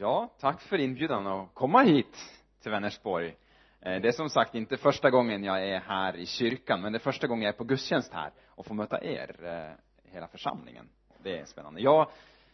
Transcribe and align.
Ja, 0.00 0.30
tack 0.40 0.60
för 0.60 0.78
inbjudan 0.78 1.26
att 1.26 1.54
komma 1.54 1.82
hit 1.82 2.16
till 2.62 2.70
Vänersborg. 2.70 3.36
Eh, 3.80 4.00
det 4.00 4.08
är 4.08 4.12
som 4.12 4.30
sagt 4.30 4.54
inte 4.54 4.76
första 4.76 5.10
gången 5.10 5.44
jag 5.44 5.68
är 5.68 5.80
här 5.80 6.16
i 6.16 6.26
kyrkan, 6.26 6.80
men 6.80 6.92
det 6.92 6.96
är 6.96 7.00
första 7.00 7.26
gången 7.26 7.42
jag 7.42 7.54
är 7.54 7.58
på 7.58 7.64
gudstjänst 7.64 8.12
här 8.12 8.32
och 8.48 8.66
får 8.66 8.74
möta 8.74 9.04
er, 9.04 9.36
eh, 9.42 10.12
hela 10.12 10.28
församlingen. 10.28 10.88
Det 11.22 11.38
är 11.38 11.44
spännande. 11.44 11.80
Jag, 11.80 12.10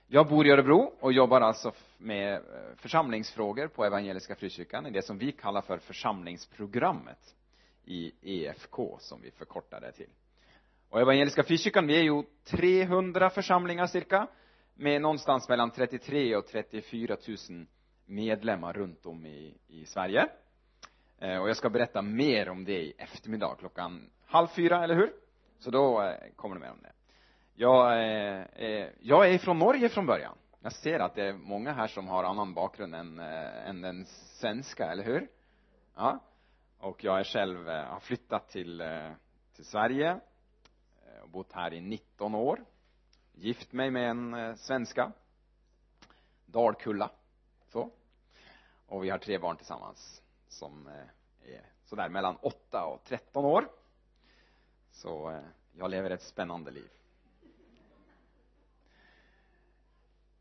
jag 0.06 0.28
bor 0.28 0.46
i 0.46 0.50
Örebro 0.50 0.92
och 1.00 1.12
jobbar 1.12 1.40
alltså 1.40 1.72
med 1.98 2.34
eh, 2.34 2.40
församlingsfrågor 2.76 3.68
på 3.68 3.84
Evangeliska 3.84 4.34
Frikyrkan 4.34 4.86
i 4.86 4.90
det 4.90 5.02
som 5.02 5.18
vi 5.18 5.32
kallar 5.32 5.60
för 5.60 5.78
församlingsprogrammet 5.78 7.34
i 7.84 8.12
EFK, 8.22 8.96
som 9.00 9.22
vi 9.22 9.30
förkortar 9.30 9.80
det 9.80 9.92
till. 9.92 10.10
Och 10.90 11.00
Evangeliska 11.00 11.42
Frikyrkan, 11.42 11.86
vi 11.86 11.98
är 11.98 12.02
ju 12.02 12.22
300 12.44 13.30
församlingar 13.30 13.86
cirka, 13.86 14.28
med 14.74 15.02
någonstans 15.02 15.48
mellan 15.48 15.70
33 15.70 16.36
och 16.36 16.46
34 16.46 17.16
000 17.50 17.66
medlemmar 18.06 18.72
runt 18.72 19.06
om 19.06 19.26
i, 19.26 19.58
i 19.66 19.84
Sverige. 19.86 20.28
Eh, 21.18 21.38
och 21.38 21.48
jag 21.48 21.56
ska 21.56 21.70
berätta 21.70 22.02
mer 22.02 22.48
om 22.48 22.64
det 22.64 22.82
i 22.82 22.94
eftermiddag 22.98 23.56
klockan 23.58 24.10
halv 24.26 24.46
fyra, 24.46 24.84
eller 24.84 24.94
hur? 24.94 25.12
Så 25.58 25.70
då 25.70 26.02
eh, 26.02 26.16
kommer 26.36 26.54
det 26.54 26.60
mer 26.60 26.70
om 26.70 26.82
det. 26.82 26.92
Jag, 27.54 27.92
eh, 27.92 28.44
eh 28.54 28.88
jag 29.00 29.30
är 29.30 29.38
från 29.38 29.58
Norge 29.58 29.88
från 29.88 30.06
början. 30.06 30.38
Jag 30.60 30.72
ser 30.72 31.00
att 31.00 31.14
det 31.14 31.28
är 31.28 31.32
många 31.32 31.72
här 31.72 31.86
som 31.86 32.08
har 32.08 32.24
annan 32.24 32.54
bakgrund 32.54 32.94
än, 32.94 33.18
eh, 33.18 33.68
än 33.68 33.80
den 33.80 34.04
svenska, 34.40 34.90
eller 34.92 35.04
hur? 35.04 35.28
Ja. 35.96 36.20
Och 36.78 37.04
jag 37.04 37.20
är 37.20 37.24
själv, 37.24 37.68
eh, 37.68 37.84
har 37.84 38.00
flyttat 38.00 38.48
till, 38.48 38.82
till 39.54 39.64
Sverige 39.64 40.20
och 41.22 41.30
bott 41.30 41.52
här 41.52 41.74
i 41.74 41.80
19 41.80 42.34
år 42.34 42.64
gift 43.34 43.72
mig 43.72 43.90
med 43.90 44.10
en 44.10 44.34
eh, 44.34 44.54
svenska. 44.54 45.12
Dalkulla. 46.46 47.10
Så. 47.72 47.90
Och 48.86 49.04
vi 49.04 49.10
har 49.10 49.18
tre 49.18 49.38
barn 49.38 49.56
tillsammans 49.56 50.22
som 50.48 50.86
eh, 50.86 51.54
är 51.54 51.62
sådär 51.84 52.08
mellan 52.08 52.36
8 52.36 52.84
och 52.84 53.04
13 53.04 53.44
år. 53.44 53.68
Så 54.92 55.30
eh, 55.30 55.38
jag 55.72 55.90
lever 55.90 56.10
ett 56.10 56.22
spännande 56.22 56.70
liv. 56.70 56.88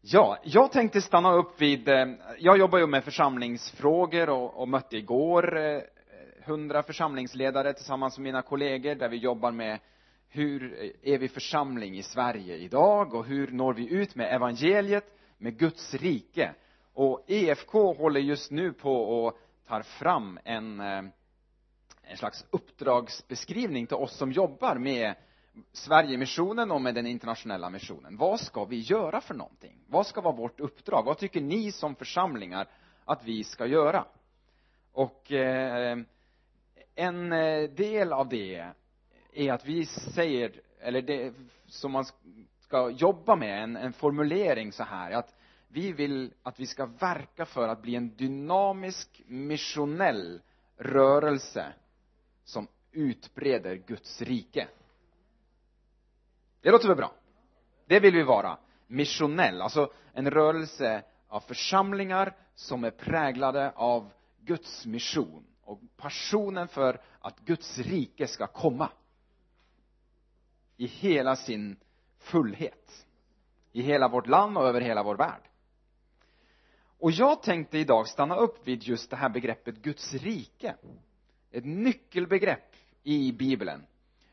Ja, 0.01 0.37
jag 0.43 0.71
tänkte 0.71 1.01
stanna 1.01 1.33
upp 1.33 1.61
vid, 1.61 1.87
eh, 1.87 2.07
jag 2.39 2.57
jobbar 2.57 2.79
ju 2.79 2.87
med 2.87 3.03
församlingsfrågor 3.03 4.29
och, 4.29 4.61
och 4.61 4.67
mötte 4.67 4.97
igår 4.97 5.57
eh, 5.57 5.81
hundra 6.45 6.83
församlingsledare 6.83 7.73
tillsammans 7.73 8.17
med 8.17 8.23
mina 8.23 8.41
kollegor 8.41 8.95
där 8.95 9.09
vi 9.09 9.17
jobbar 9.17 9.51
med 9.51 9.79
hur 10.33 10.91
är 11.01 11.17
vi 11.17 11.27
församling 11.27 11.97
i 11.97 12.03
Sverige 12.03 12.55
idag 12.55 13.13
och 13.13 13.25
hur 13.25 13.47
når 13.47 13.73
vi 13.73 13.93
ut 13.93 14.15
med 14.15 14.35
evangeliet, 14.35 15.17
med 15.37 15.57
Guds 15.57 15.93
rike. 15.93 16.53
Och 16.93 17.23
EFK 17.27 17.93
håller 17.93 18.19
just 18.19 18.51
nu 18.51 18.73
på 18.73 18.95
och 18.95 19.37
tar 19.67 19.81
fram 19.81 20.39
en, 20.43 20.79
eh, 20.79 21.03
en 22.01 22.17
slags 22.17 22.45
uppdragsbeskrivning 22.49 23.87
till 23.87 23.97
oss 23.97 24.17
som 24.17 24.31
jobbar 24.31 24.75
med 24.75 25.15
Sverigemissionen 25.71 26.71
och 26.71 26.81
med 26.81 26.95
den 26.95 27.05
internationella 27.05 27.69
missionen. 27.69 28.17
Vad 28.17 28.39
ska 28.39 28.65
vi 28.65 28.79
göra 28.79 29.21
för 29.21 29.33
någonting? 29.33 29.77
Vad 29.87 30.07
ska 30.07 30.21
vara 30.21 30.35
vårt 30.35 30.59
uppdrag? 30.59 31.03
Vad 31.05 31.17
tycker 31.17 31.41
ni 31.41 31.71
som 31.71 31.95
församlingar 31.95 32.67
att 33.05 33.23
vi 33.23 33.43
ska 33.43 33.65
göra? 33.65 34.05
Och 34.91 35.31
eh, 35.31 35.97
en 36.95 37.31
eh, 37.33 37.69
del 37.69 38.13
av 38.13 38.29
det 38.29 38.73
är 39.35 39.53
att 39.53 39.65
vi 39.65 39.85
säger, 39.85 40.61
eller 40.79 41.01
det 41.01 41.33
som 41.67 41.91
man 41.91 42.05
ska 42.59 42.89
jobba 42.89 43.35
med, 43.35 43.63
en, 43.63 43.75
en 43.75 43.93
formulering 43.93 44.71
så 44.71 44.83
här, 44.83 45.11
att 45.11 45.35
vi 45.67 45.91
vill 45.91 46.33
att 46.43 46.59
vi 46.59 46.67
ska 46.67 46.85
verka 46.85 47.45
för 47.45 47.67
att 47.67 47.81
bli 47.81 47.95
en 47.95 48.15
dynamisk, 48.15 49.21
missionell 49.27 50.41
rörelse 50.77 51.73
som 52.43 52.67
utbreder 52.91 53.75
Guds 53.75 54.21
rike. 54.21 54.67
Det 56.61 56.71
låter 56.71 56.87
väl 56.87 56.97
bra? 56.97 57.11
Det 57.85 57.99
vill 57.99 58.13
vi 58.13 58.23
vara. 58.23 58.57
Missionell, 58.87 59.61
alltså 59.61 59.91
en 60.13 60.31
rörelse 60.31 61.03
av 61.27 61.39
församlingar 61.39 62.35
som 62.55 62.83
är 62.83 62.91
präglade 62.91 63.71
av 63.75 64.11
Guds 64.39 64.85
mission 64.85 65.45
och 65.63 65.79
passionen 65.97 66.67
för 66.67 67.01
att 67.19 67.39
Guds 67.39 67.79
rike 67.79 68.27
ska 68.27 68.47
komma 68.47 68.89
i 70.77 70.87
hela 70.87 71.35
sin 71.35 71.75
fullhet. 72.19 73.05
I 73.71 73.81
hela 73.81 74.07
vårt 74.07 74.27
land 74.27 74.57
och 74.57 74.67
över 74.67 74.81
hela 74.81 75.03
vår 75.03 75.15
värld. 75.15 75.41
Och 76.99 77.11
jag 77.11 77.43
tänkte 77.43 77.77
idag 77.77 78.07
stanna 78.07 78.35
upp 78.35 78.67
vid 78.67 78.83
just 78.83 79.09
det 79.09 79.15
här 79.15 79.29
begreppet 79.29 79.75
Guds 79.75 80.13
rike. 80.13 80.75
Ett 81.51 81.65
nyckelbegrepp 81.65 82.75
i 83.03 83.31
bibeln. 83.31 83.85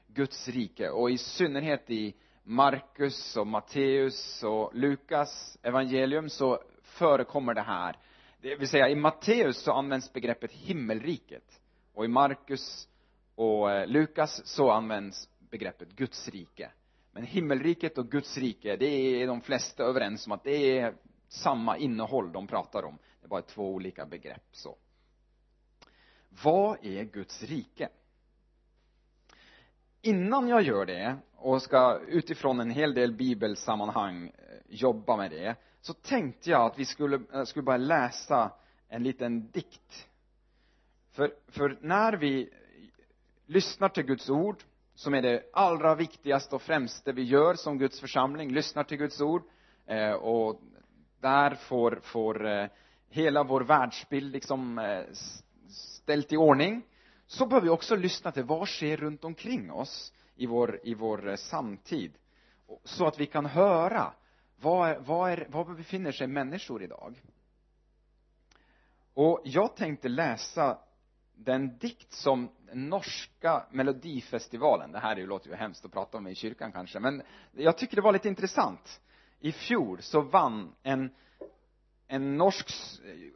Guds 0.06 0.48
rike. 0.48 0.90
Och 0.90 1.10
i 1.10 1.18
synnerhet 1.18 1.90
i 1.90 2.14
Markus 2.42 3.36
och 3.36 3.46
Matteus 3.46 4.42
och 4.42 4.74
Lukas 4.74 5.58
evangelium 5.62 6.28
så 6.28 6.62
förekommer 6.82 7.54
det 7.54 7.62
här. 7.62 7.96
Det 8.40 8.56
vill 8.56 8.68
säga 8.68 8.88
i 8.88 8.94
Matteus 8.94 9.62
så 9.62 9.72
används 9.72 10.12
begreppet 10.12 10.52
himmelriket. 10.52 11.60
Och 11.94 12.04
i 12.04 12.08
Markus 12.08 12.88
och 13.34 13.72
eh, 13.72 13.86
Lukas 13.86 14.46
så 14.46 14.70
används 14.70 15.28
begreppet 15.50 15.88
Guds 15.92 16.28
rike. 16.28 16.70
Men 17.12 17.22
himmelriket 17.22 17.98
och 17.98 18.10
Guds 18.10 18.38
rike, 18.38 18.76
det 18.76 18.86
är 18.86 19.26
de 19.26 19.40
flesta 19.40 19.84
överens 19.84 20.26
om 20.26 20.32
att 20.32 20.44
det 20.44 20.78
är 20.78 20.94
samma 21.28 21.76
innehåll 21.76 22.32
de 22.32 22.46
pratar 22.46 22.82
om. 22.82 22.98
Det 23.20 23.26
är 23.26 23.28
bara 23.28 23.42
två 23.42 23.74
olika 23.74 24.06
begrepp 24.06 24.48
så. 24.52 24.76
Vad 26.42 26.84
är 26.84 27.04
Guds 27.04 27.42
rike? 27.42 27.88
Innan 30.02 30.48
jag 30.48 30.62
gör 30.62 30.86
det 30.86 31.16
och 31.36 31.62
ska 31.62 32.00
utifrån 32.08 32.60
en 32.60 32.70
hel 32.70 32.94
del 32.94 33.12
bibelsammanhang 33.12 34.26
eh, 34.26 34.32
jobba 34.68 35.16
med 35.16 35.30
det, 35.30 35.56
så 35.80 35.94
tänkte 35.94 36.50
jag 36.50 36.62
att 36.62 36.78
vi 36.78 36.84
skulle, 36.84 37.20
eh, 37.32 37.44
skulle 37.44 37.62
bara 37.62 37.76
läsa 37.76 38.52
en 38.88 39.02
liten 39.02 39.50
dikt. 39.50 40.08
För, 41.10 41.34
för 41.48 41.78
när 41.80 42.12
vi 42.12 42.50
lyssnar 43.46 43.88
till 43.88 44.04
Guds 44.04 44.30
ord 44.30 44.64
som 45.00 45.14
är 45.14 45.22
det 45.22 45.42
allra 45.52 45.94
viktigaste 45.94 46.54
och 46.54 46.62
främsta 46.62 47.12
vi 47.12 47.22
gör 47.22 47.54
som 47.54 47.78
Guds 47.78 48.00
församling, 48.00 48.52
lyssnar 48.52 48.84
till 48.84 48.98
Guds 48.98 49.20
ord. 49.20 49.42
Eh, 49.86 50.12
och 50.12 50.60
där 51.20 51.54
får, 51.54 52.00
får 52.02 52.46
eh, 52.46 52.66
hela 53.08 53.42
vår 53.42 53.60
världsbild 53.60 54.32
liksom 54.32 54.78
eh, 54.78 55.04
ställt 55.68 56.32
i 56.32 56.36
ordning. 56.36 56.82
Så 57.26 57.46
bör 57.46 57.60
vi 57.60 57.68
också 57.68 57.96
lyssna 57.96 58.32
till 58.32 58.44
vad 58.44 58.68
sker 58.68 58.96
runt 58.96 59.24
omkring 59.24 59.72
oss 59.72 60.12
i 60.36 60.46
vår, 60.46 60.80
i 60.82 60.94
vår 60.94 61.28
eh, 61.28 61.36
samtid. 61.36 62.12
Så 62.84 63.06
att 63.06 63.20
vi 63.20 63.26
kan 63.26 63.46
höra 63.46 64.12
var, 64.56 64.98
var, 64.98 65.46
var 65.48 65.74
befinner 65.74 66.12
sig 66.12 66.26
människor 66.26 66.82
idag? 66.82 67.22
Och 69.14 69.40
jag 69.44 69.76
tänkte 69.76 70.08
läsa 70.08 70.78
den 71.44 71.78
dikt 71.78 72.12
som 72.12 72.50
norska 72.72 73.66
melodifestivalen, 73.70 74.92
det 74.92 74.98
här 74.98 75.16
är 75.16 75.20
ju, 75.20 75.26
låter 75.26 75.50
ju 75.50 75.56
hemskt 75.56 75.84
att 75.84 75.92
prata 75.92 76.18
om 76.18 76.26
i 76.26 76.34
kyrkan 76.34 76.72
kanske, 76.72 77.00
men 77.00 77.22
jag 77.52 77.78
tycker 77.78 77.96
det 77.96 78.02
var 78.02 78.12
lite 78.12 78.28
intressant. 78.28 79.00
I 79.40 79.52
fjol 79.52 80.02
så 80.02 80.20
vann 80.20 80.72
en, 80.82 81.10
en 82.06 82.36
norsk 82.36 82.70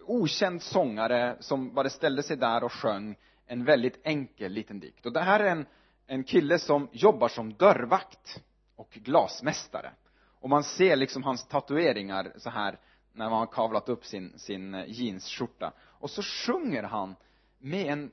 okänd 0.06 0.62
sångare 0.62 1.36
som 1.40 1.74
bara 1.74 1.90
ställde 1.90 2.22
sig 2.22 2.36
där 2.36 2.64
och 2.64 2.72
sjöng 2.72 3.16
en 3.46 3.64
väldigt 3.64 4.00
enkel 4.04 4.52
liten 4.52 4.80
dikt. 4.80 5.06
Och 5.06 5.12
det 5.12 5.20
här 5.20 5.40
är 5.40 5.50
en, 5.50 5.66
en 6.06 6.24
kille 6.24 6.58
som 6.58 6.88
jobbar 6.92 7.28
som 7.28 7.54
dörrvakt 7.54 8.42
och 8.76 8.90
glasmästare. 8.90 9.92
Och 10.40 10.50
man 10.50 10.64
ser 10.64 10.96
liksom 10.96 11.22
hans 11.22 11.48
tatueringar 11.48 12.32
så 12.36 12.50
här 12.50 12.78
när 13.12 13.30
man 13.30 13.38
har 13.38 13.46
kavlat 13.46 13.88
upp 13.88 14.04
sin, 14.04 14.38
sin 14.38 14.84
jeansskjorta. 14.86 15.72
Och 15.80 16.10
så 16.10 16.22
sjunger 16.22 16.82
han 16.82 17.16
med 17.64 17.86
en 17.86 18.12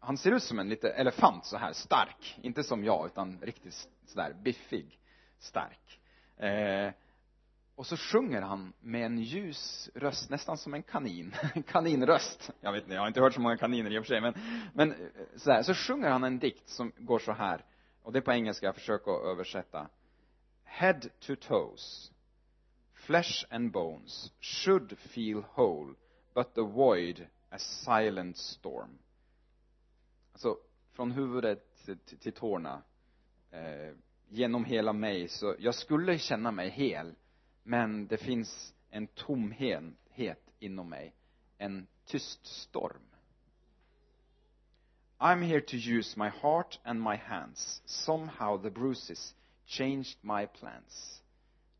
han 0.00 0.18
ser 0.18 0.32
ut 0.32 0.42
som 0.42 0.58
en 0.58 0.68
lite 0.68 0.90
elefant 0.90 1.46
så 1.46 1.56
här 1.56 1.72
stark. 1.72 2.38
Inte 2.42 2.62
som 2.62 2.84
jag 2.84 3.06
utan 3.06 3.40
riktigt 3.40 3.88
sådär 4.06 4.32
biffig 4.32 4.98
stark. 5.38 6.00
Eh, 6.36 6.92
och 7.74 7.86
så 7.86 7.96
sjunger 7.96 8.42
han 8.42 8.72
med 8.80 9.06
en 9.06 9.18
ljus 9.18 9.90
röst 9.94 10.30
nästan 10.30 10.58
som 10.58 10.74
en 10.74 10.82
kanin. 10.82 11.34
Kaninröst. 11.66 12.50
Jag 12.60 12.72
vet 12.72 12.82
inte 12.82 12.94
jag 12.94 13.02
har 13.02 13.08
inte 13.08 13.20
hört 13.20 13.34
så 13.34 13.40
många 13.40 13.56
kaniner 13.56 13.90
i 13.90 13.98
och 13.98 14.04
för 14.04 14.08
sig 14.08 14.20
men 14.20 14.34
men 14.74 14.92
eh, 14.92 14.96
så 15.36 15.52
här, 15.52 15.62
så 15.62 15.74
sjunger 15.74 16.10
han 16.10 16.24
en 16.24 16.38
dikt 16.38 16.68
som 16.68 16.92
går 16.98 17.18
så 17.18 17.32
här 17.32 17.64
och 18.02 18.12
det 18.12 18.18
är 18.18 18.22
på 18.22 18.32
engelska 18.32 18.66
jag 18.66 18.74
försöker 18.74 19.12
att 19.12 19.26
översätta. 19.26 19.88
Head 20.64 21.00
to 21.20 21.34
toes 21.36 22.12
flesh 22.94 23.44
and 23.50 23.72
bones 23.72 24.32
should 24.40 24.98
feel 24.98 25.42
whole 25.54 25.94
but 26.34 26.54
the 26.54 26.62
void 26.62 27.26
a 27.50 27.58
silent 27.58 28.36
storm. 28.36 28.98
Alltså 30.32 30.56
från 30.92 31.10
huvudet 31.10 31.84
till, 31.84 31.98
till, 31.98 32.18
till 32.18 32.32
tårna 32.32 32.82
eh, 33.50 33.94
genom 34.28 34.64
hela 34.64 34.92
mig 34.92 35.28
så 35.28 35.54
jag 35.58 35.74
skulle 35.74 36.18
känna 36.18 36.50
mig 36.50 36.70
hel 36.70 37.14
men 37.62 38.06
det 38.06 38.16
finns 38.16 38.74
en 38.90 39.06
tomhet 39.06 40.40
inom 40.58 40.88
mig 40.88 41.14
en 41.58 41.86
tyst 42.06 42.46
storm. 42.46 43.02
I'm 45.18 45.42
here 45.42 45.60
to 45.60 45.76
use 45.76 46.18
my 46.18 46.28
heart 46.28 46.78
and 46.84 47.02
my 47.02 47.16
hands. 47.16 47.82
Somehow 47.84 48.62
the 48.62 48.70
bruises 48.70 49.34
changed 49.66 50.16
my 50.20 50.46
plans. 50.46 51.22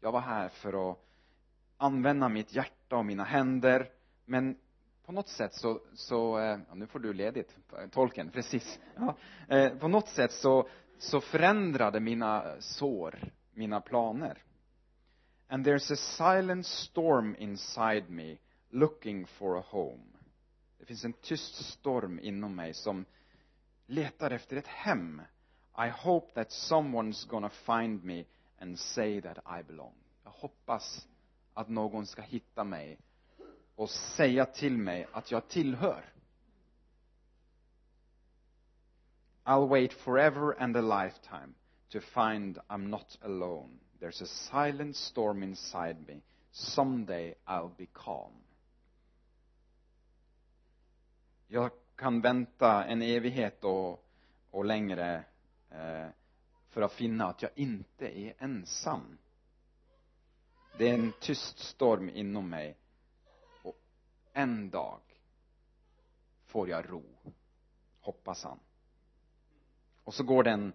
Jag 0.01 0.13
var 0.13 0.21
här 0.21 0.49
för 0.49 0.91
att 0.91 0.99
använda 1.77 2.29
mitt 2.29 2.55
hjärta 2.55 2.97
och 2.97 3.07
mina 3.07 3.25
händer 3.25 3.91
men 4.25 4.59
på 5.09 5.13
något 5.13 5.29
sätt 5.29 5.55
så, 5.55 5.81
så 5.95 6.39
eh, 6.39 6.59
ja, 6.69 6.75
nu 6.75 6.87
får 6.87 6.99
du 6.99 7.13
ledigt, 7.13 7.57
tolken, 7.91 8.31
precis. 8.31 8.79
Ja, 8.97 9.17
eh, 9.57 9.75
på 9.75 9.89
något 9.89 10.09
sätt 10.09 10.33
så, 10.33 10.69
så 10.99 11.21
förändrade 11.21 12.01
mina 12.01 12.61
sår 12.61 13.33
mina 13.55 13.81
planer. 13.81 14.43
And 15.49 15.67
there's 15.67 15.93
a 15.93 15.97
silent 15.97 16.67
storm 16.67 17.37
inside 17.39 18.11
me 18.11 18.37
looking 18.71 19.27
for 19.27 19.59
a 19.59 19.65
home. 19.67 20.05
Det 20.79 20.85
finns 20.85 21.05
en 21.05 21.13
tyst 21.13 21.55
storm 21.55 22.19
inom 22.19 22.55
mig 22.57 22.75
som 22.75 23.05
letar 23.87 24.31
efter 24.31 24.57
ett 24.57 24.67
hem. 24.67 25.23
I 25.87 25.89
hope 25.89 26.33
that 26.35 26.49
someone's 26.49 27.29
gonna 27.29 27.51
find 27.51 28.05
me 28.05 28.25
and 28.59 28.79
say 28.79 29.21
that 29.21 29.39
I 29.61 29.63
belong. 29.63 29.95
Jag 30.25 30.31
hoppas 30.31 31.09
att 31.55 31.69
någon 31.69 32.07
ska 32.07 32.23
hitta 32.23 32.65
mig 32.65 32.99
och 33.79 33.91
säga 33.91 34.47
till 34.47 34.79
mig 34.79 35.07
att 35.13 35.31
jag 35.31 35.49
tillhör. 35.49 36.05
I'll 39.45 39.69
wait 39.69 39.93
forever 39.93 40.63
and 40.63 40.77
a 40.77 40.81
lifetime 40.81 41.55
to 41.89 42.01
find 42.01 42.59
I'm 42.69 42.89
not 42.89 43.19
alone. 43.23 43.79
There's 44.01 44.23
a 44.23 44.27
silent 44.27 44.97
storm 44.97 45.43
inside 45.43 45.97
me. 46.09 46.21
Someday 46.51 47.35
I'll 47.47 47.77
be 47.77 47.87
calm. 47.93 48.43
Jag 51.47 51.71
kan 51.97 52.21
vänta 52.21 52.85
en 52.85 53.03
evighet 53.03 53.65
och, 53.65 54.09
och 54.51 54.65
längre 54.65 55.25
eh, 55.71 56.09
för 56.69 56.83
att 56.83 56.93
finna 56.93 57.27
att 57.27 57.43
jag 57.43 57.51
inte 57.55 58.19
är 58.19 58.35
ensam. 58.39 59.19
Det 60.79 60.89
är 60.89 60.95
en 60.95 61.13
tyst 61.21 61.59
storm 61.59 62.09
inom 62.09 62.51
mig 62.51 62.77
en 64.33 64.71
dag 64.71 65.01
får 66.47 66.69
jag 66.69 66.91
ro, 66.91 67.05
hoppas 68.01 68.45
han. 68.45 68.59
Och 70.05 70.15
så 70.15 70.25
går 70.25 70.43
den 70.43 70.73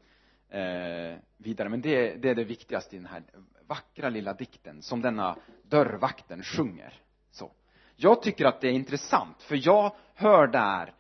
eh, 0.50 1.18
vidare, 1.38 1.70
men 1.70 1.82
det, 1.82 2.16
det 2.16 2.30
är 2.30 2.36
det 2.36 2.44
viktigaste 2.44 2.96
i 2.96 3.00
den 3.00 3.08
här 3.08 3.24
vackra 3.68 4.10
lilla 4.10 4.34
dikten 4.34 4.82
som 4.82 5.02
denna 5.02 5.38
dörrvakten 5.64 6.44
sjunger. 6.44 7.02
Så. 7.32 7.52
Jag 7.96 8.22
tycker 8.22 8.46
att 8.46 8.62
det 8.62 8.68
är 8.68 8.72
intressant, 8.72 9.42
för 9.42 9.68
jag 9.68 9.96
hör 10.14 10.48
där 10.48 10.94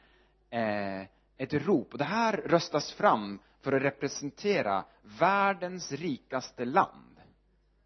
eh, 0.50 1.08
ett 1.38 1.54
rop, 1.54 1.92
och 1.92 1.98
det 1.98 2.04
här 2.04 2.38
röstas 2.38 2.94
fram 2.94 3.40
för 3.62 3.72
att 3.74 3.82
representera 3.82 4.86
världens 5.20 5.92
rikaste 5.92 6.66
land. 6.66 7.22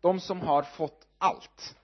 De 0.01 0.19
som 0.19 0.41
har 0.41 0.63
fått 0.63 1.07
allt. 1.17 1.77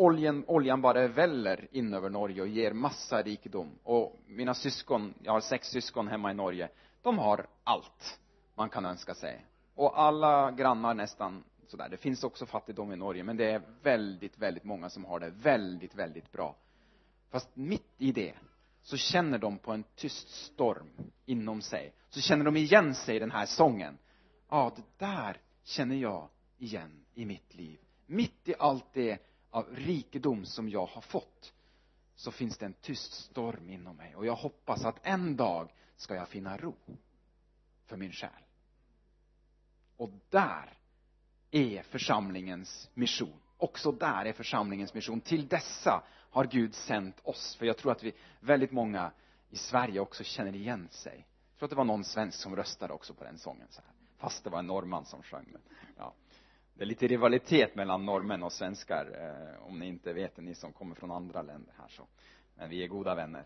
Oljan, 0.00 0.44
oljan 0.46 0.80
bara 0.80 1.08
väller 1.08 1.68
in 1.70 1.94
över 1.94 2.10
Norge 2.10 2.42
och 2.42 2.48
ger 2.48 2.72
massa 2.72 3.22
rikedom. 3.22 3.78
Och 3.82 4.20
mina 4.26 4.54
syskon, 4.54 5.14
jag 5.22 5.32
har 5.32 5.40
sex 5.40 5.68
syskon 5.68 6.08
hemma 6.08 6.30
i 6.30 6.34
Norge, 6.34 6.68
de 7.02 7.18
har 7.18 7.46
allt 7.64 8.20
man 8.54 8.68
kan 8.68 8.84
önska 8.84 9.14
sig. 9.14 9.46
Och 9.74 10.00
alla 10.00 10.50
grannar 10.50 10.94
nästan 10.94 11.44
sådär. 11.66 11.88
Det 11.88 11.96
finns 11.96 12.24
också 12.24 12.46
fattigdom 12.46 12.92
i 12.92 12.96
Norge, 12.96 13.24
men 13.24 13.36
det 13.36 13.50
är 13.50 13.62
väldigt, 13.82 14.38
väldigt 14.38 14.64
många 14.64 14.90
som 14.90 15.04
har 15.04 15.20
det 15.20 15.30
väldigt, 15.30 15.94
väldigt 15.94 16.32
bra. 16.32 16.56
Fast 17.30 17.56
mitt 17.56 17.94
i 17.98 18.12
det 18.12 18.34
så 18.82 18.96
känner 18.96 19.38
de 19.38 19.58
på 19.58 19.72
en 19.72 19.84
tyst 19.96 20.28
storm 20.28 20.90
inom 21.26 21.62
sig. 21.62 21.92
Så 22.08 22.20
känner 22.20 22.44
de 22.44 22.56
igen 22.56 22.94
sig 22.94 23.16
i 23.16 23.18
den 23.18 23.30
här 23.30 23.46
sången. 23.46 23.98
Ja, 24.48 24.72
det 24.76 25.06
där 25.06 25.36
känner 25.64 25.96
jag 25.96 26.28
igen 26.58 27.04
i 27.14 27.24
mitt 27.24 27.54
liv. 27.54 27.78
Mitt 28.06 28.48
i 28.48 28.54
allt 28.58 28.86
det 28.92 29.18
av 29.50 29.66
rikedom 29.74 30.44
som 30.44 30.68
jag 30.68 30.86
har 30.86 31.02
fått 31.02 31.52
så 32.14 32.30
finns 32.30 32.58
det 32.58 32.66
en 32.66 32.74
tyst 32.80 33.12
storm 33.12 33.70
inom 33.70 33.96
mig 33.96 34.16
och 34.16 34.26
jag 34.26 34.34
hoppas 34.34 34.84
att 34.84 35.06
en 35.06 35.36
dag 35.36 35.72
ska 35.96 36.14
jag 36.14 36.28
finna 36.28 36.56
ro 36.56 36.76
för 37.86 37.96
min 37.96 38.12
själ. 38.12 38.30
Och 39.96 40.10
där 40.30 40.78
är 41.50 41.82
församlingens 41.82 42.90
mission. 42.94 43.40
Också 43.56 43.92
där 43.92 44.24
är 44.24 44.32
församlingens 44.32 44.94
mission. 44.94 45.20
Till 45.20 45.48
dessa 45.48 46.02
har 46.30 46.44
Gud 46.44 46.74
sänt 46.74 47.20
oss. 47.22 47.56
För 47.56 47.66
jag 47.66 47.76
tror 47.76 47.92
att 47.92 48.02
vi, 48.02 48.12
väldigt 48.40 48.72
många 48.72 49.12
i 49.50 49.56
Sverige 49.56 50.00
också 50.00 50.24
känner 50.24 50.56
igen 50.56 50.88
sig. 50.90 51.26
Jag 51.50 51.58
tror 51.58 51.66
att 51.66 51.70
det 51.70 51.76
var 51.76 51.84
någon 51.84 52.04
svensk 52.04 52.38
som 52.38 52.56
röstade 52.56 52.92
också 52.92 53.14
på 53.14 53.24
den 53.24 53.38
sången 53.38 53.66
så 53.70 53.80
här. 53.80 53.90
Fast 54.18 54.44
det 54.44 54.50
var 54.50 54.58
en 54.58 54.66
norrman 54.66 55.04
som 55.04 55.22
sjöng 55.22 55.52
den. 55.52 55.62
Ja. 55.96 56.14
Det 56.80 56.84
är 56.84 56.86
lite 56.86 57.06
rivalitet 57.06 57.74
mellan 57.74 58.06
norrmän 58.06 58.42
och 58.42 58.52
svenskar, 58.52 59.06
eh, 59.20 59.66
om 59.66 59.78
ni 59.78 59.86
inte 59.86 60.12
vet 60.12 60.36
det, 60.36 60.42
ni 60.42 60.54
som 60.54 60.72
kommer 60.72 60.94
från 60.94 61.10
andra 61.10 61.42
länder 61.42 61.74
här 61.78 61.88
så. 61.88 62.02
Men 62.54 62.70
vi 62.70 62.84
är 62.84 62.88
goda 62.88 63.14
vänner. 63.14 63.44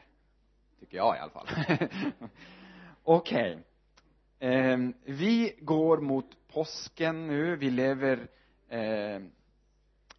Tycker 0.81 0.97
jag 0.97 1.17
i 1.17 1.19
alla 1.19 1.31
fall. 1.31 1.49
Okej. 3.05 3.59
Okay. 4.39 4.51
Eh, 4.51 4.79
vi 5.05 5.57
går 5.61 5.99
mot 5.99 6.49
påsken 6.49 7.27
nu. 7.27 7.57
Vi 7.57 7.71
lever 7.71 8.29
eh, 8.69 9.21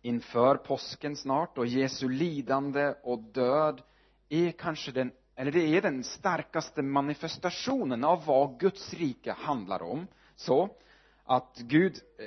inför 0.01 0.55
påsken 0.55 1.15
snart 1.15 1.57
och 1.57 1.67
Jesu 1.67 2.09
lidande 2.09 2.93
och 3.03 3.19
död 3.19 3.81
är 4.29 4.51
kanske 4.51 4.91
den, 4.91 5.11
eller 5.35 5.51
det 5.51 5.77
är 5.77 5.81
den 5.81 6.03
starkaste 6.03 6.81
manifestationen 6.81 8.03
av 8.03 8.25
vad 8.25 8.59
Guds 8.59 8.93
rike 8.93 9.31
handlar 9.31 9.81
om. 9.81 10.07
Så 10.35 10.69
att 11.23 11.57
Gud, 11.57 11.95
eh, 12.19 12.25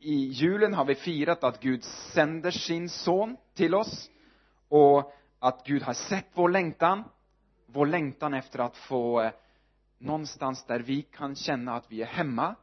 i 0.00 0.28
julen 0.32 0.74
har 0.74 0.84
vi 0.84 0.94
firat 0.94 1.44
att 1.44 1.60
Gud 1.60 1.84
sänder 1.84 2.50
sin 2.50 2.88
son 2.88 3.36
till 3.54 3.74
oss 3.74 4.10
och 4.68 5.12
att 5.38 5.66
Gud 5.66 5.82
har 5.82 5.94
sett 5.94 6.26
vår 6.34 6.48
längtan, 6.48 7.04
vår 7.66 7.86
längtan 7.86 8.34
efter 8.34 8.58
att 8.58 8.76
få 8.76 9.22
eh, 9.22 9.32
någonstans 9.98 10.64
där 10.64 10.80
vi 10.80 11.02
kan 11.02 11.36
känna 11.36 11.74
att 11.76 11.92
vi 11.92 12.02
är 12.02 12.06
hemma. 12.06 12.54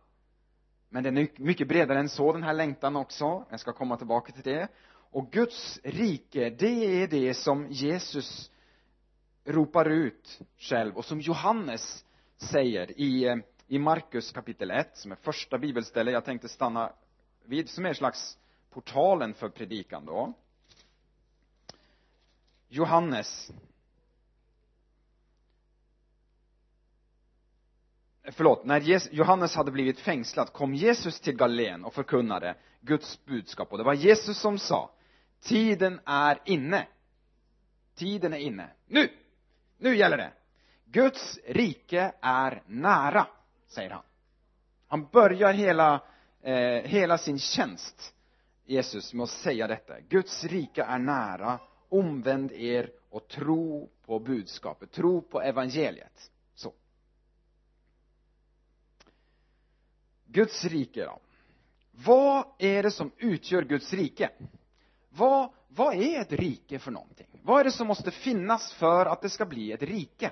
Men 0.90 1.04
den 1.04 1.18
är 1.18 1.28
mycket 1.36 1.68
bredare 1.68 2.00
än 2.00 2.10
så, 2.10 2.34
den 2.34 2.44
här 2.44 2.54
längtan 2.54 2.96
också. 2.96 3.46
Jag 3.50 3.60
ska 3.60 3.74
komma 3.74 3.98
tillbaka 3.98 4.32
till 4.32 4.44
det. 4.44 4.68
Och 4.90 5.32
Guds 5.32 5.80
rike, 5.84 6.50
det 6.50 7.04
är 7.04 7.08
det 7.08 7.34
som 7.34 7.68
Jesus 7.70 8.52
ropar 9.46 9.86
ut 9.86 10.40
själv 10.58 10.98
och 10.98 11.06
som 11.06 11.20
Johannes 11.20 12.06
säger 12.38 13.00
i, 13.00 13.26
eh, 13.26 13.36
i 13.68 13.80
Markus 13.80 14.32
kapitel 14.32 14.72
1, 14.72 14.98
som 14.98 15.12
är 15.12 15.16
första 15.16 15.58
bibelstället 15.58 16.14
jag 16.14 16.26
tänkte 16.26 16.50
stanna 16.50 16.94
vid, 17.48 17.70
som 17.70 17.86
är 17.86 17.90
en 17.90 17.96
slags 17.96 18.38
portalen 18.70 19.34
för 19.34 19.50
predikan 19.50 20.06
då. 20.06 20.34
Johannes 22.70 23.52
förlåt, 28.32 28.66
när 28.66 29.14
Johannes 29.14 29.56
hade 29.56 29.72
blivit 29.72 30.00
fängslad 30.00 30.54
kom 30.54 30.74
Jesus 30.74 31.20
till 31.20 31.36
Galileen 31.36 31.86
och 31.86 31.94
förkunnade 31.94 32.56
Guds 32.82 33.26
budskap. 33.26 33.72
Och 33.72 33.78
det 33.78 33.84
var 33.84 33.94
Jesus 33.94 34.40
som 34.40 34.60
sa, 34.60 34.92
tiden 35.42 36.00
är 36.06 36.42
inne. 36.46 36.88
Tiden 37.96 38.34
är 38.34 38.38
inne. 38.38 38.70
Nu! 38.88 39.10
Nu 39.78 39.96
gäller 39.96 40.18
det. 40.18 40.34
Guds 40.86 41.40
rike 41.48 42.12
är 42.22 42.64
nära, 42.68 43.28
säger 43.68 43.90
han. 43.90 44.04
Han 44.88 45.08
börjar 45.08 45.54
hela, 45.54 46.04
eh, 46.48 46.84
hela 46.84 47.18
sin 47.18 47.40
tjänst, 47.40 48.14
Jesus, 48.66 49.14
med 49.14 49.24
att 49.24 49.30
säga 49.30 49.68
detta. 49.68 50.00
Guds 50.00 50.44
rike 50.44 50.84
är 50.84 51.00
nära, 51.00 51.60
omvänd 51.90 52.52
er 52.52 52.92
och 53.10 53.28
tro 53.28 53.90
på 54.06 54.20
budskapet, 54.20 54.92
tro 54.92 55.22
på 55.22 55.42
evangeliet. 55.42 56.32
så 56.56 56.74
Guds 60.26 60.66
rike 60.66 61.06
då? 61.06 61.20
Vad 61.92 62.46
är 62.58 62.84
det 62.84 62.92
som 62.92 63.12
utgör 63.18 63.62
Guds 63.62 63.94
rike? 63.94 64.30
Vad, 65.10 65.54
vad 65.68 65.96
är 65.96 66.22
ett 66.22 66.32
rike 66.32 66.80
för 66.80 66.92
någonting? 66.92 67.28
Vad 67.44 67.60
är 67.60 67.64
det 67.64 67.72
som 67.72 67.88
måste 67.88 68.12
finnas 68.12 68.74
för 68.74 69.06
att 69.06 69.22
det 69.22 69.30
ska 69.30 69.46
bli 69.46 69.72
ett 69.72 69.84
rike? 69.84 70.32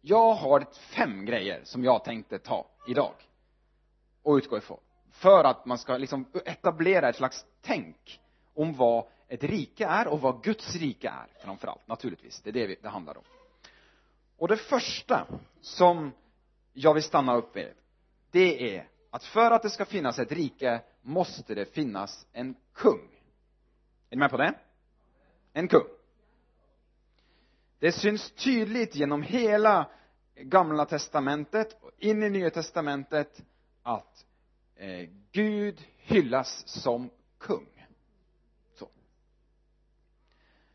Jag 0.00 0.34
har 0.34 0.66
fem 0.72 1.24
grejer 1.24 1.60
som 1.64 1.84
jag 1.84 2.04
tänkte 2.04 2.38
ta 2.38 2.70
idag 2.88 3.14
och 4.22 4.34
utgå 4.34 4.58
ifrån. 4.58 4.80
För 5.10 5.44
att 5.44 5.66
man 5.66 5.78
ska 5.78 5.96
liksom 5.96 6.26
etablera 6.44 7.08
ett 7.08 7.16
slags 7.16 7.46
tänk 7.60 8.20
om 8.54 8.74
vad 8.74 9.04
ett 9.28 9.44
rike 9.44 9.86
är 9.86 10.06
och 10.06 10.20
vad 10.20 10.42
Guds 10.42 10.76
rike 10.76 11.08
är 11.08 11.44
framför 11.44 11.68
allt, 11.68 11.88
naturligtvis. 11.88 12.40
Det 12.40 12.50
är 12.50 12.52
det 12.52 12.82
det 12.82 12.88
handlar 12.88 13.16
om. 13.16 13.24
Och 14.38 14.48
det 14.48 14.56
första 14.56 15.26
som 15.60 16.12
jag 16.72 16.94
vill 16.94 17.02
stanna 17.02 17.36
upp 17.36 17.56
vid, 17.56 17.72
det 18.30 18.76
är 18.76 18.88
att 19.10 19.24
för 19.24 19.50
att 19.50 19.62
det 19.62 19.70
ska 19.70 19.84
finnas 19.84 20.18
ett 20.18 20.32
rike 20.32 20.80
måste 21.02 21.54
det 21.54 21.74
finnas 21.74 22.26
en 22.32 22.54
kung. 22.74 23.08
Är 24.10 24.16
ni 24.16 24.16
med 24.16 24.30
på 24.30 24.36
det? 24.36 24.54
en 25.52 25.68
kung 25.68 25.84
det 27.82 27.92
syns 27.92 28.30
tydligt 28.30 28.94
genom 28.94 29.22
hela 29.22 29.90
gamla 30.34 30.84
testamentet 30.84 31.76
och 31.80 31.90
in 31.98 32.22
i 32.22 32.30
nya 32.30 32.50
testamentet 32.50 33.42
att 33.82 34.26
eh, 34.76 35.08
Gud 35.32 35.86
hyllas 35.96 36.68
som 36.68 37.10
kung. 37.38 37.86
Så. 38.74 38.88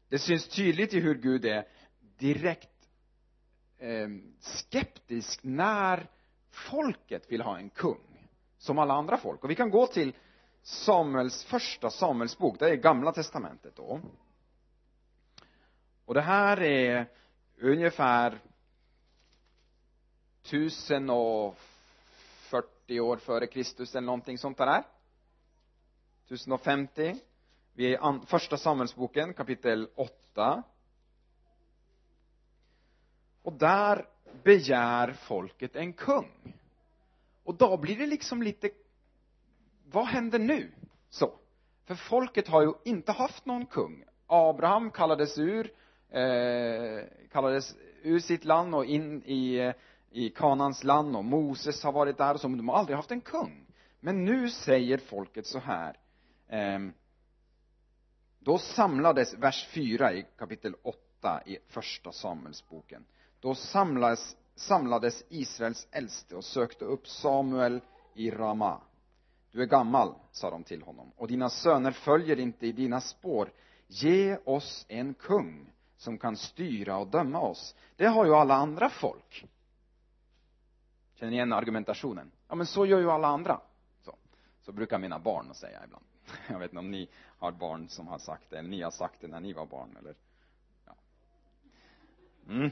Det 0.10 0.20
syns 0.20 0.48
tydligt 0.48 0.94
i 0.94 1.00
hur 1.00 1.16
Gud 1.16 1.46
är 1.46 1.68
direkt 2.18 2.90
eh, 3.78 4.08
skeptisk 4.40 5.44
när 5.44 6.08
folket 6.50 7.32
vill 7.32 7.42
ha 7.42 7.58
en 7.58 7.70
kung 7.70 8.30
som 8.58 8.80
alla 8.80 8.94
andra 8.94 9.18
folk. 9.18 9.44
Och 9.44 9.50
vi 9.50 9.56
kan 9.56 9.70
gå 9.70 9.88
till 9.88 10.14
Samuels 10.62 11.44
första 11.44 11.90
Samuels 11.90 12.38
bok, 12.38 12.60
det 12.60 12.70
är 12.70 12.76
gamla 12.76 13.12
testamentet 13.12 13.76
då. 13.76 14.02
Och 16.06 16.14
det 16.14 16.22
här 16.22 16.62
är 16.62 17.10
ungefär 17.58 18.40
40 22.88 23.00
år 23.00 23.18
före 23.18 23.48
Kristus 23.48 23.96
eller 23.96 24.06
någonting 24.06 24.38
sånt 24.38 24.58
där. 24.58 24.84
1050 26.26 27.16
vi 27.74 27.94
är 27.94 28.16
i 28.16 28.26
första 28.26 28.58
samhällsboken, 28.58 29.34
kapitel 29.34 29.90
8 29.96 30.64
och 33.42 33.54
där 33.54 34.08
begär 34.44 35.14
folket 35.14 35.76
en 35.76 35.94
kung. 35.94 36.54
Och 37.44 37.56
då 37.56 37.78
blir 37.78 37.98
det 37.98 38.08
liksom 38.08 38.44
lite 38.44 38.70
vad 39.92 40.06
händer 40.06 40.40
nu? 40.40 40.72
Så. 41.10 41.40
För 41.86 41.96
folket 41.96 42.48
har 42.48 42.62
ju 42.62 42.74
inte 42.86 43.12
haft 43.12 43.46
någon 43.46 43.66
kung. 43.66 44.04
Abraham 44.28 44.92
kallades 44.92 45.38
ur 45.38 45.74
eh, 46.10 47.04
kallades 47.32 47.76
ur 48.02 48.20
sitt 48.20 48.46
land 48.46 48.76
och 48.76 48.86
in 48.86 49.24
i, 49.26 49.56
eh, 49.56 49.74
i 50.12 50.30
Kanans 50.30 50.84
land 50.84 51.16
och 51.16 51.26
Moses 51.26 51.84
har 51.84 51.92
varit 51.92 52.18
där 52.18 52.34
och 52.34 52.42
så, 52.42 52.50
men 52.50 52.58
de 52.58 52.70
har 52.70 52.76
aldrig 52.76 52.96
haft 52.96 53.12
en 53.12 53.22
kung. 53.22 53.66
Men 54.00 54.26
nu 54.26 54.50
säger 54.50 54.98
folket 54.98 55.46
så 55.46 55.60
här 55.60 56.00
eh, 56.48 56.80
då 58.40 58.58
samlades, 58.58 59.34
vers 59.34 59.68
4 59.74 60.14
i 60.14 60.26
kapitel 60.38 60.76
8 60.84 61.42
i 61.46 61.58
första 61.68 62.12
Samuelsboken. 62.12 63.06
Då 63.40 63.56
samlades, 63.56 64.38
samlades 64.56 65.24
Israels 65.30 65.88
äldste 65.92 66.36
och 66.36 66.46
sökte 66.46 66.86
upp 66.86 67.08
Samuel 67.08 67.82
i 68.16 68.32
Rama 68.32 68.82
du 69.58 69.64
är 69.64 69.68
gammal, 69.68 70.14
sa 70.32 70.50
de 70.50 70.64
till 70.64 70.82
honom, 70.82 71.12
och 71.16 71.28
dina 71.28 71.50
söner 71.50 71.92
följer 71.92 72.40
inte 72.40 72.68
i 72.68 72.72
dina 72.72 73.02
spår. 73.02 73.52
Ge 73.88 74.38
oss 74.46 74.86
en 74.90 75.14
kung 75.14 75.74
som 75.98 76.18
kan 76.18 76.38
styra 76.38 76.98
och 76.98 77.08
döma 77.08 77.40
oss. 77.40 77.76
Det 77.96 78.06
har 78.06 78.26
ju 78.26 78.34
alla 78.34 78.54
andra 78.54 78.90
folk 78.90 79.46
känner 81.20 81.30
ni 81.30 81.36
igen 81.36 81.54
argumentationen 81.54 82.32
ja 82.48 82.56
men 82.56 82.66
så 82.66 82.86
gör 82.86 83.00
ju 83.00 83.12
alla 83.12 83.28
andra 83.28 83.62
så, 84.02 84.16
så 84.62 84.72
brukar 84.72 85.00
mina 85.00 85.20
barn 85.20 85.54
säga 85.54 85.84
ibland 85.86 86.06
jag 86.50 86.60
vet 86.60 86.72
inte 86.72 86.80
om 86.80 86.92
ni 86.92 87.10
har 87.40 87.52
barn 87.52 87.90
som 87.90 88.08
har 88.08 88.18
sagt 88.18 88.50
det 88.50 88.58
eller 88.58 88.70
ni 88.70 88.82
har 88.82 88.92
sagt 88.92 89.22
det 89.22 89.28
när 89.28 89.40
ni 89.40 89.54
var 89.54 89.66
barn 89.66 89.98
eller 90.00 90.16
ja 90.86 90.96
mm. 92.48 92.72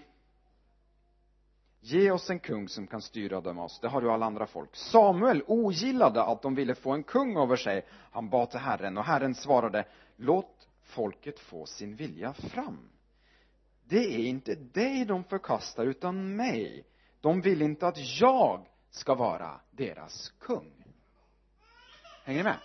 Ge 1.79 2.11
oss 2.11 2.29
en 2.29 2.39
kung 2.39 2.67
som 2.67 2.87
kan 2.87 3.01
styra 3.01 3.37
och 3.37 3.43
döma 3.43 3.63
oss. 3.63 3.79
Det 3.79 3.87
har 3.87 4.01
ju 4.01 4.09
alla 4.09 4.25
andra 4.25 4.47
folk. 4.47 4.75
Samuel 4.75 5.43
ogillade 5.47 6.23
att 6.23 6.41
de 6.41 6.55
ville 6.55 6.75
få 6.75 6.91
en 6.91 7.03
kung 7.03 7.37
över 7.37 7.55
sig. 7.55 7.85
Han 8.11 8.29
bad 8.29 8.51
till 8.51 8.59
Herren 8.59 8.97
och 8.97 9.03
Herren 9.03 9.35
svarade, 9.35 9.85
låt 10.15 10.67
folket 10.83 11.39
få 11.39 11.65
sin 11.65 11.95
vilja 11.95 12.33
fram 12.33 12.89
det 13.87 14.15
är 14.15 14.19
inte 14.19 14.55
dig 14.55 15.05
de 15.05 15.23
förkastar 15.23 15.85
utan 15.85 16.35
mig 16.35 16.85
de 17.25 17.41
vill 17.41 17.61
inte 17.61 17.87
att 17.87 18.19
jag 18.19 18.67
ska 18.89 19.15
vara 19.15 19.59
deras 19.71 20.29
kung. 20.39 20.85
Hänger 22.23 22.39
ni 22.39 22.43
med? 22.43 22.57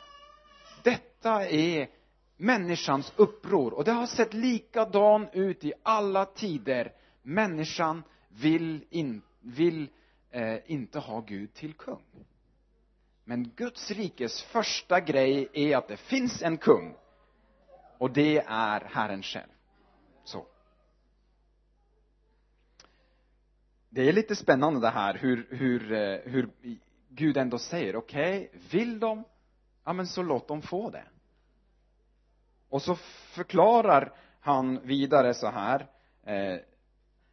Detta 0.83 1.49
är 1.49 1.91
människans 2.37 3.13
uppror 3.17 3.75
och 3.75 3.85
det 3.85 3.93
har 3.93 4.07
sett 4.07 4.35
likadan 4.35 5.29
ut 5.33 5.65
i 5.65 5.73
alla 5.83 6.25
tider. 6.25 6.93
Människan 7.23 8.03
vill, 8.29 8.85
in, 8.91 9.23
vill 9.41 9.89
eh, 10.31 10.71
inte 10.71 10.99
ha 10.99 11.21
Gud 11.21 11.55
till 11.55 11.75
kung. 11.75 12.25
Men 13.25 13.51
Guds 13.57 13.91
rikes 13.91 14.43
första 14.43 15.01
grej 15.01 15.49
är 15.53 15.77
att 15.77 15.89
det 15.89 15.97
finns 15.97 16.43
en 16.43 16.59
kung 16.59 16.97
och 17.99 18.11
det 18.11 18.39
är 18.47 18.81
Herren 18.81 19.23
själv 19.23 19.53
så 20.25 20.47
det 23.91 24.09
är 24.09 24.13
lite 24.13 24.37
spännande 24.37 24.81
det 24.81 24.91
här 24.91 25.15
hur, 25.15 25.47
hur, 25.51 25.93
eh, 25.93 26.19
hur 26.25 26.51
Gud 27.09 27.37
ändå 27.37 27.59
säger, 27.59 27.97
okej, 27.97 28.49
okay, 28.49 28.61
vill 28.71 29.01
de, 29.01 29.25
ja 29.85 29.93
men 29.93 30.07
så 30.07 30.23
låt 30.23 30.49
dem 30.49 30.63
få 30.63 30.91
det. 30.91 31.05
Och 32.69 32.83
så 32.83 32.95
förklarar 33.35 34.13
han 34.41 34.81
vidare 34.87 35.35
så 35.35 35.47
här, 35.47 35.87
eh, 36.25 36.61